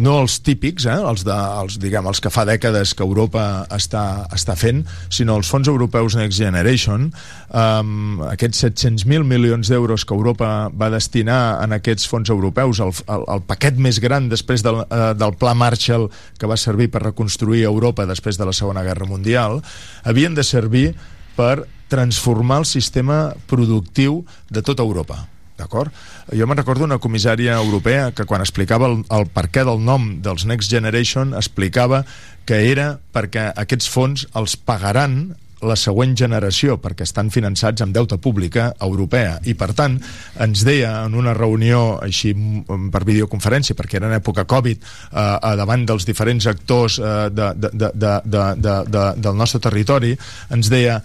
[0.00, 4.24] no els típics, eh, els, de, els, diguem, els que fa dècades que Europa està,
[4.32, 4.80] està fent,
[5.12, 7.10] sinó els fons europeus Next Generation,
[7.52, 7.92] eh,
[8.30, 13.44] aquests 700.000 milions d'euros que Europa va destinar en aquests fons europeus, el, el, el
[13.44, 16.08] paquet més gran després del, eh, del Pla Marshall
[16.40, 19.60] que va servir per reconstruir Europa després de la Segona Guerra Mundial,
[20.08, 20.94] havien de servir
[21.36, 25.24] per transformar el sistema productiu de tota Europa
[25.58, 25.90] d'acord?
[26.30, 30.20] Jo me'n recordo una comissària europea que quan explicava el, el per què del nom
[30.22, 32.04] dels Next Generation explicava
[32.48, 35.34] que era perquè aquests fons els pagaran
[35.66, 39.38] la següent generació, perquè estan finançats amb deute pública europea.
[39.42, 39.96] I, per tant,
[40.44, 45.56] ens deia en una reunió així mm, per videoconferència, perquè era en època Covid, eh,
[45.58, 50.14] davant dels diferents actors eh, de, de, de, de, de, de, del nostre territori,
[50.54, 51.00] ens deia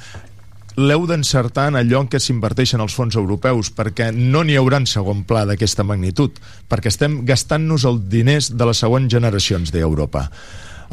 [0.76, 4.90] l'heu d'encertar en allò en què s'inverteixen els fons europeus, perquè no n'hi haurà en
[4.90, 6.40] segon pla d'aquesta magnitud,
[6.70, 10.28] perquè estem gastant-nos els diners de les següents generacions d'Europa.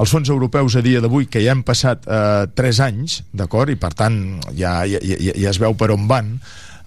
[0.00, 3.76] Els fons europeus a dia d'avui, que ja han passat eh, 3 anys, d'acord, i
[3.80, 4.16] per tant
[4.56, 6.36] ja, ja, ja, ja es veu per on van,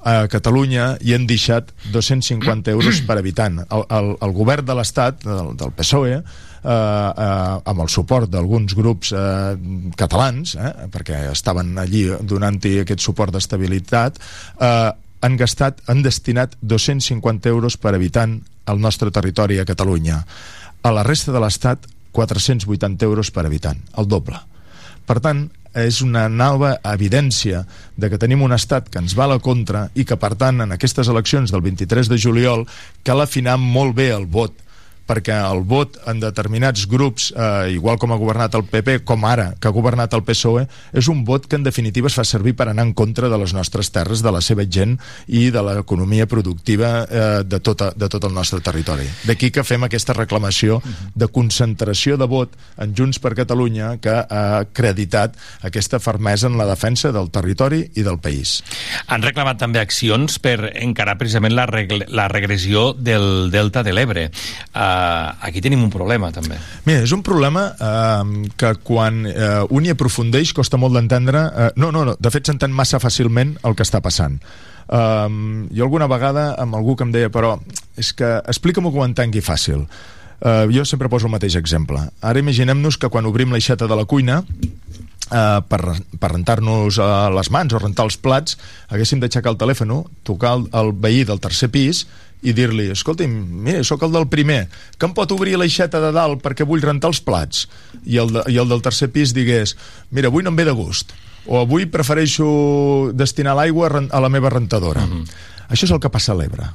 [0.04, 3.62] a Catalunya hi han deixat 250 euros per habitant.
[3.64, 8.76] El, el, el govern de l'Estat, del, del PSOE, eh, eh, amb el suport d'alguns
[8.76, 9.54] grups eh,
[10.00, 14.20] catalans, eh, perquè estaven allí donant-hi aquest suport d'estabilitat,
[14.60, 14.92] eh,
[15.24, 20.20] han gastat, han destinat 250 euros per habitant al nostre territori a Catalunya.
[20.84, 24.38] A la resta de l'Estat, 480 euros per habitant, el doble.
[25.08, 27.64] Per tant, és una nova evidència
[27.98, 30.62] de que tenim un estat que ens va a la contra i que, per tant,
[30.64, 32.68] en aquestes eleccions del 23 de juliol
[33.04, 34.63] cal afinar molt bé el vot
[35.08, 39.54] perquè el vot en determinats grups, eh, igual com ha governat el PP, com ara
[39.60, 42.70] que ha governat el PSOE, és un vot que en definitiva es fa servir per
[42.70, 44.98] anar en contra de les nostres terres, de la seva gent
[45.28, 49.08] i de l'economia productiva eh, de, tota, de tot el nostre territori.
[49.28, 50.80] D'aquí que fem aquesta reclamació
[51.16, 56.68] de concentració de vot en Junts per Catalunya que ha acreditat aquesta fermesa en la
[56.70, 58.62] defensa del territori i del país.
[59.08, 64.30] Han reclamat també accions per encarar precisament la, regle, la regressió del Delta de l'Ebre.
[64.74, 64.93] Uh,
[65.42, 66.58] aquí tenim un problema, també.
[66.88, 71.48] Mira, és un problema eh, que quan eh, un hi aprofundeix costa molt d'entendre...
[71.48, 74.40] Eh, no, no, no, de fet s'entén massa fàcilment el que està passant.
[74.84, 77.54] Um, jo alguna vegada amb algú que em deia però
[77.96, 83.00] és que explica-m'ho ho entengui fàcil uh, jo sempre poso el mateix exemple ara imaginem-nos
[83.00, 84.42] que quan obrim l'aixeta de la cuina
[85.34, 85.80] Uh, per,
[86.20, 88.58] per rentar-nos uh, les mans o rentar els plats
[88.92, 89.94] haguéssim d'aixecar el telèfon,
[90.28, 92.04] tocar el, el veí del tercer pis
[92.44, 93.34] i dir-li, escolti'm,
[93.66, 94.68] mira, sóc el del primer,
[94.98, 97.68] que em pot obrir l'aixeta de dalt perquè vull rentar els plats?
[98.04, 99.78] I el, de, I el del tercer pis digués,
[100.12, 101.16] mira, avui no em ve de gust,
[101.48, 102.48] o avui prefereixo
[103.16, 105.06] destinar l'aigua a la meva rentadora.
[105.06, 105.28] Mm -hmm.
[105.70, 106.70] Això és el que passa a l'Ebre.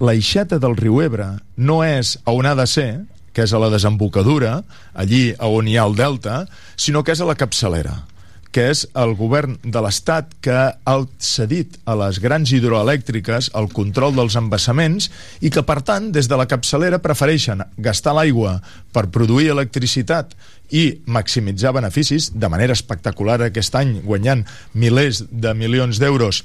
[0.00, 4.64] L'aixeta del riu Ebre no és on ha de ser, que és a la desembocadura,
[4.94, 8.04] allí on hi ha el delta, sinó que és a la capçalera
[8.54, 14.14] que és el govern de l'Estat que ha cedit a les grans hidroelèctriques el control
[14.14, 15.10] dels embassaments
[15.42, 18.60] i que, per tant, des de la capçalera prefereixen gastar l'aigua
[18.94, 20.36] per produir electricitat
[20.70, 26.44] i maximitzar beneficis de manera espectacular aquest any, guanyant milers de milions d'euros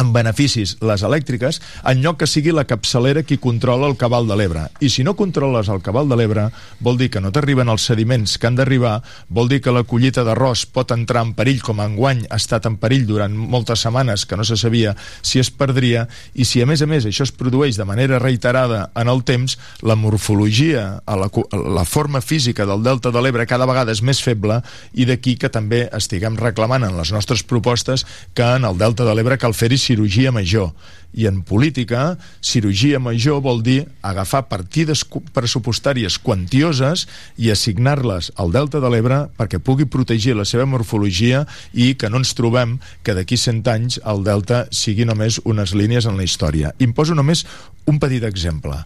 [0.00, 1.58] amb beneficis les elèctriques,
[1.88, 4.64] en lloc que sigui la capçalera qui controla el cabal de l'Ebre.
[4.80, 6.46] I si no controles el cabal de l'Ebre,
[6.80, 10.24] vol dir que no t'arriben els sediments que han d'arribar, vol dir que la collita
[10.24, 14.38] d'arròs pot entrar en perill, com enguany ha estat en perill durant moltes setmanes, que
[14.38, 17.76] no se sabia si es perdria, i si a més a més això es produeix
[17.76, 23.20] de manera reiterada en el temps, la morfologia, la, la forma física del delta de
[23.20, 24.62] l'Ebre cada vegada és més feble,
[24.96, 29.14] i d'aquí que també estiguem reclamant en les nostres propostes que en el delta de
[29.16, 30.70] l'Ebre cal fer-hi cirurgia major.
[31.12, 35.02] I en política, cirurgia major vol dir agafar partides
[35.34, 37.04] pressupostàries quantioses
[37.36, 41.44] i assignar-les al Delta de l'Ebre perquè pugui protegir la seva morfologia
[41.74, 46.08] i que no ens trobem que d'aquí 100 anys el Delta sigui només unes línies
[46.08, 46.72] en la història.
[46.80, 47.44] I poso només
[47.84, 48.80] un petit exemple.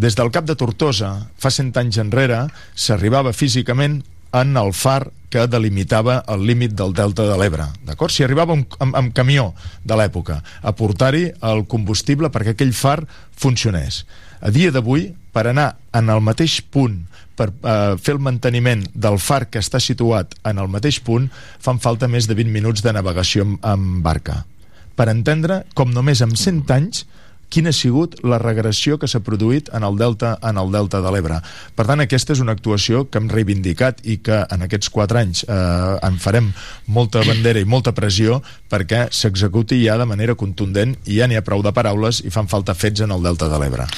[0.00, 2.44] Des del cap de Tortosa, fa 100 anys enrere,
[2.78, 4.00] s'arribava físicament
[4.32, 7.68] en el far que delimitava el límit del delta de l'Ebre.
[7.86, 8.10] D'acord?
[8.12, 9.52] S'hi arribava amb, amb, amb camió
[9.86, 12.98] de l'època a portar-hi el combustible perquè aquell far
[13.38, 14.04] funcionés.
[14.40, 17.04] A dia d'avui, per anar en el mateix punt
[17.38, 21.30] per eh, fer el manteniment del far que està situat en el mateix punt,
[21.62, 24.42] fan falta més de 20 minuts de navegació amb, amb barca.
[24.98, 27.06] Per entendre com només amb 100 anys
[27.50, 31.10] quina ha sigut la regressió que s'ha produït en el delta en el delta de
[31.12, 31.40] l'Ebre.
[31.76, 35.42] Per tant, aquesta és una actuació que hem reivindicat i que en aquests quatre anys
[35.44, 35.54] eh,
[36.06, 36.52] en farem
[36.86, 38.40] molta bandera i molta pressió
[38.70, 42.48] perquè s'executi ja de manera contundent i ja n'hi ha prou de paraules i fan
[42.50, 43.88] falta fets en el delta de l'Ebre.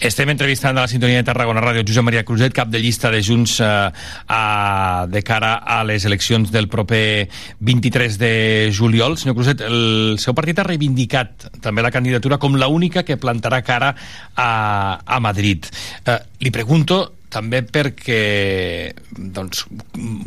[0.00, 3.20] Estem entrevistant a la sintonia de Tarragona Ràdio Josep Maria Cruzet, cap de llista de
[3.22, 7.28] Junts eh, a, de cara a les eleccions del proper
[7.60, 8.32] 23 de
[8.72, 9.18] juliol.
[9.20, 12.70] Senyor Cruzet, el seu partit ha reivindicat també la candidatura com la
[13.06, 13.92] que plantarà cara
[14.34, 15.68] a, a Madrid.
[16.06, 19.64] Eh, li pregunto també perquè doncs,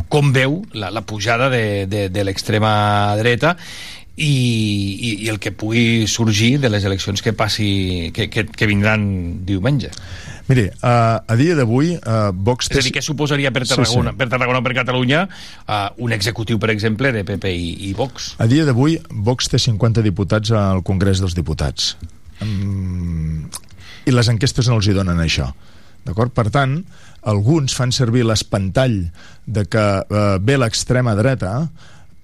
[0.09, 3.55] com veu la, la pujada de, de, de l'extrema dreta
[4.15, 8.69] i, i, i el que pugui sorgir de les eleccions que passi que, que, que
[8.69, 9.91] vindran diumenge.
[10.45, 12.69] Miri, uh, a dia d'avui uh, Vox...
[12.69, 14.19] És a dir, què suposaria per Tarragona, Sí, sí.
[14.19, 18.35] per Tarragona per Catalunya uh, un executiu, per exemple, de PP i, i Vox?
[18.37, 21.95] A dia d'avui, Vox té 50 diputats al Congrés dels Diputats.
[24.05, 25.49] I les enquestes no els hi donen això.
[26.05, 26.33] D'acord?
[26.35, 26.77] Per tant,
[27.25, 28.99] alguns fan servir l'espantall
[29.45, 31.55] de que eh, ve l'extrema dreta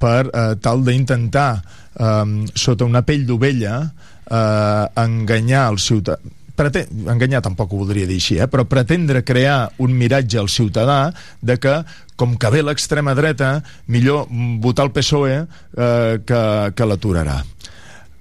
[0.01, 1.49] per eh, tal d'intentar,
[1.97, 3.79] eh, sota una pell d'ovella,
[4.29, 6.21] eh, enganyar el ciutadà
[6.61, 8.47] prete enganyar tampoc ho voldria dir així, eh?
[8.51, 10.99] però pretendre crear un miratge al ciutadà
[11.41, 11.79] de que
[12.19, 14.27] com que ve l'extrema dreta, millor
[14.61, 16.41] votar el PSOE eh, que,
[16.77, 17.39] que l'aturarà.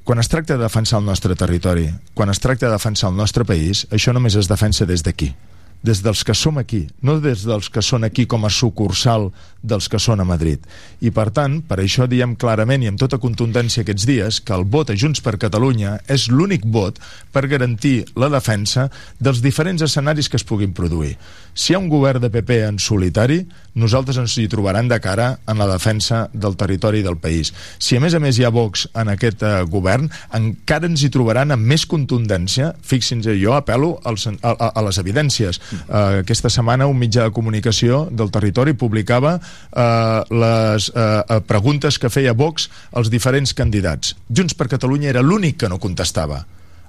[0.05, 3.45] Quan es tracta de defensar el nostre territori, quan es tracta de defensar el nostre
[3.45, 5.35] país, això només es defensa des d'aquí
[5.83, 9.31] des dels que som aquí, no des dels que són aquí com a sucursal
[9.63, 10.61] dels que són a Madrid.
[11.01, 14.67] I per tant, per això diem clarament i amb tota contundència aquests dies que el
[14.69, 17.01] vot a Junts per Catalunya és l'únic vot
[17.33, 21.17] per garantir la defensa dels diferents escenaris que es puguin produir.
[21.55, 23.41] Si hi ha un govern de PP en solitari,
[23.75, 27.53] nosaltres ens hi trobaran de cara en la defensa del territori del país.
[27.79, 31.11] Si a més a més hi ha Vox en aquest eh, govern, encara ens hi
[31.13, 32.73] trobaran amb més contundència.
[32.87, 35.61] Fixin-se, jo apel·lo als, a, a, les evidències.
[35.81, 42.13] Uh, aquesta setmana un mitjà de comunicació del territori publicava uh, les uh, preguntes que
[42.13, 44.15] feia Vox als diferents candidats.
[44.29, 46.45] Junts per Catalunya era l'únic que no contestava.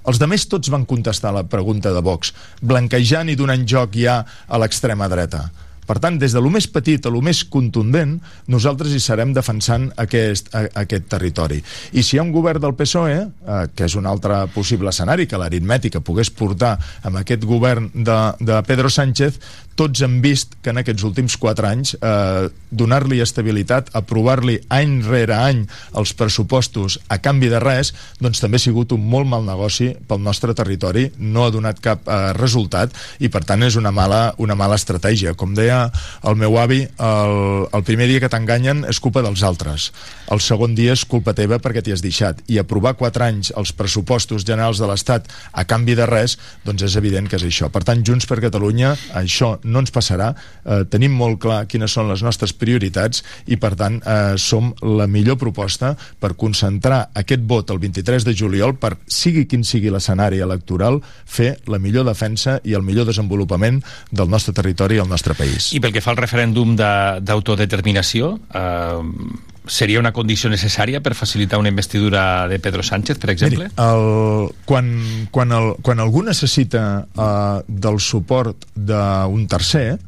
[0.08, 4.22] Els de més tots van contestar la pregunta de Vox, blanquejant i donant joc ja
[4.22, 5.46] a l'extrema dreta.
[5.82, 8.14] Per tant, des de lo més petit a lo més contundent,
[8.54, 11.58] nosaltres hi serem defensant aquest, a, aquest territori.
[11.92, 15.26] I si hi ha un govern del PSOE, eh, que és un altre possible escenari
[15.26, 19.40] que l'aritmètica pogués portar amb aquest govern de, de Pedro Sánchez,
[19.78, 25.36] tots hem vist que en aquests últims quatre anys eh, donar-li estabilitat, aprovar-li any rere
[25.36, 25.62] any
[25.98, 30.22] els pressupostos a canvi de res, doncs també ha sigut un molt mal negoci pel
[30.24, 34.56] nostre territori, no ha donat cap eh, resultat i per tant és una mala, una
[34.58, 35.36] mala estratègia.
[35.38, 35.84] Com deia
[36.28, 37.36] el meu avi, el,
[37.72, 39.90] el primer dia que t'enganyen és culpa dels altres.
[40.32, 42.40] El segon dia és culpa teva perquè t'hi has deixat.
[42.48, 46.96] I aprovar quatre anys els pressupostos generals de l'Estat a canvi de res, doncs és
[47.00, 47.68] evident que és això.
[47.72, 50.32] Per tant, Junts per Catalunya, això no ens passarà.
[50.64, 55.06] Eh, tenim molt clar quines són les nostres prioritats i, per tant, eh, som la
[55.06, 60.40] millor proposta per concentrar aquest vot el 23 de juliol per, sigui quin sigui l'escenari
[60.44, 65.34] electoral, fer la millor defensa i el millor desenvolupament del nostre territori i el nostre
[65.34, 65.72] país.
[65.72, 71.60] I pel que fa al referèndum de- d'autodeterminació, eh, seria una condició necessària per facilitar
[71.60, 73.68] una investidura de Pedro Sánchez, per exemple?
[73.68, 74.88] Miri, el, quan,
[75.30, 79.98] quan, el, quan algú necessita uh, del suport d'un tercer,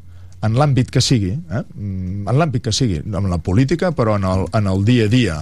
[0.44, 1.62] en l'àmbit que sigui, eh?
[1.62, 5.12] mm, en l'àmbit que sigui, en la política, però en el, en el dia a
[5.12, 5.38] dia,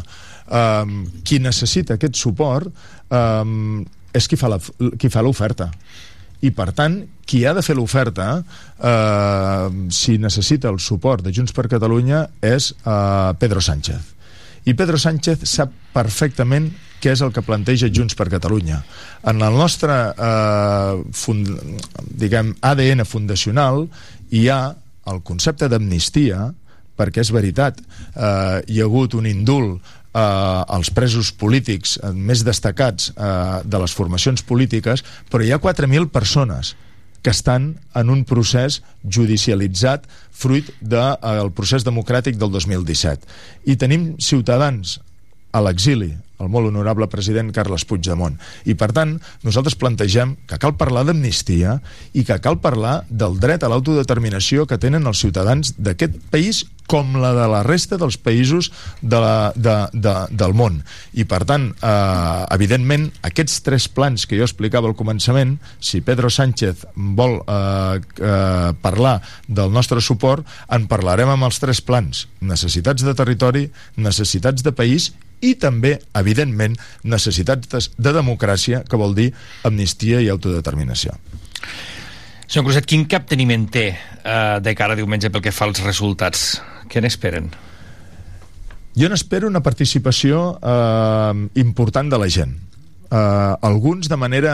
[0.53, 2.69] um, qui necessita aquest suport
[3.11, 3.83] um,
[4.13, 5.71] és qui fa l'oferta.
[6.43, 6.99] I, per tant,
[7.29, 12.73] qui ha de fer l'oferta, eh, si necessita el suport de Junts per Catalunya, és
[12.83, 14.11] eh, Pedro Sánchez.
[14.67, 16.71] I Pedro Sánchez sap perfectament
[17.03, 18.79] què és el que planteja Junts per Catalunya.
[19.27, 21.51] En el nostre eh, fund,
[22.23, 23.87] diguem, ADN fundacional
[24.31, 24.63] hi ha
[25.11, 26.53] el concepte d'amnistia
[26.99, 27.81] perquè és veritat,
[28.15, 33.95] eh, hi ha hagut un indult eh, els presos polítics més destacats eh, de les
[33.97, 36.75] formacions polítiques, però hi ha 4.000 persones
[37.23, 41.05] que estan en un procés judicialitzat fruit del de,
[41.47, 43.27] eh, procés democràtic del 2017.
[43.71, 44.99] I tenim ciutadans
[45.53, 48.37] a l'exili, el molt honorable president Carles Puigdemont.
[48.67, 49.17] I, per tant,
[49.47, 51.79] nosaltres plantegem que cal parlar d'amnistia
[52.13, 57.15] i que cal parlar del dret a l'autodeterminació que tenen els ciutadans d'aquest país com
[57.23, 58.69] la de la resta dels països
[59.01, 60.81] de la, de, de, del món.
[61.17, 66.29] I, per tant, eh, evidentment, aquests tres plans que jo explicava al començament, si Pedro
[66.33, 66.85] Sánchez
[67.17, 72.27] vol eh, eh, parlar del nostre suport, en parlarem amb els tres plans.
[72.45, 75.13] Necessitats de territori, necessitats de país
[75.43, 79.33] i també, evidentment, necessitats de, de democràcia, que vol dir
[79.69, 81.17] amnistia i autodeterminació.
[82.47, 86.61] Senyor Cruzet, quin capteniment té eh, de cara a diumenge pel que fa als resultats?
[86.93, 87.49] Què n'esperen?
[88.93, 92.59] Jo n'espero una participació eh, important de la gent.
[93.13, 94.53] Uh, alguns de manera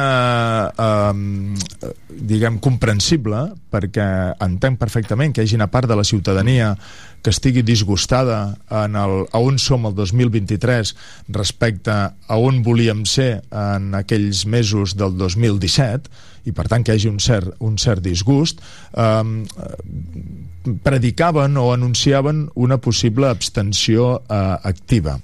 [0.75, 1.15] uh,
[2.11, 4.07] diguem comprensible perquè
[4.43, 6.73] entenc perfectament que hi hagi una part de la ciutadania
[7.23, 10.91] que estigui disgustada en el, a on som el 2023
[11.39, 16.99] respecte a on volíem ser en aquells mesos del 2017 i per tant que hi
[16.99, 18.59] hagi un cert, un cert disgust
[18.99, 19.45] um,
[20.83, 25.21] predicaven o anunciaven una possible abstenció uh, activa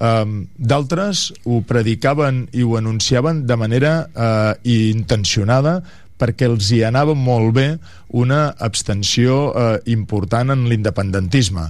[0.00, 5.82] Um, D'altres ho predicaven i ho anunciaven de manera uh, intencionada
[6.20, 7.66] perquè els hi anava molt bé
[8.20, 11.62] una abstenció eh, important en l'independentisme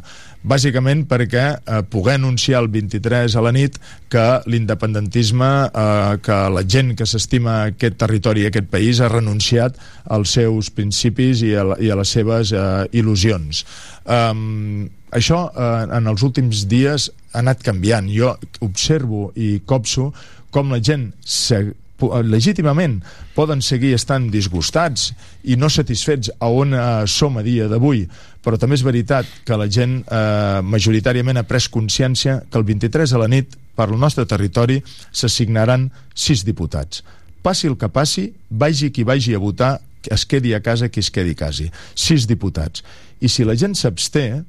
[0.43, 3.77] bàsicament perquè eh, poder anunciar el 23 a la nit
[4.13, 9.77] que l'independentisme, eh, que la gent que s'estima aquest territori i aquest país ha renunciat
[10.09, 12.63] als seus principis i a, i a les seves eh,
[12.97, 13.65] il·lusions.
[14.11, 18.11] Um, això eh, en els últims dies ha anat canviant.
[18.11, 20.11] Jo observo i copso
[20.51, 21.63] com la gent se
[22.25, 23.01] legítimament
[23.37, 25.11] poden seguir estant disgustats
[25.45, 28.07] i no satisfets a on eh, som a dia d'avui,
[28.41, 33.13] però també és veritat que la gent eh, majoritàriament ha pres consciència que el 23
[33.13, 34.81] a la nit per al nostre territori
[35.13, 37.05] s'assignaran sis diputats.
[37.43, 39.79] Passi el que passi, vagi qui vagi a votar,
[40.09, 41.69] es quedi a casa qui es quedi casa.
[41.95, 42.85] Sis diputats.
[43.21, 44.33] I si la gent s'absté,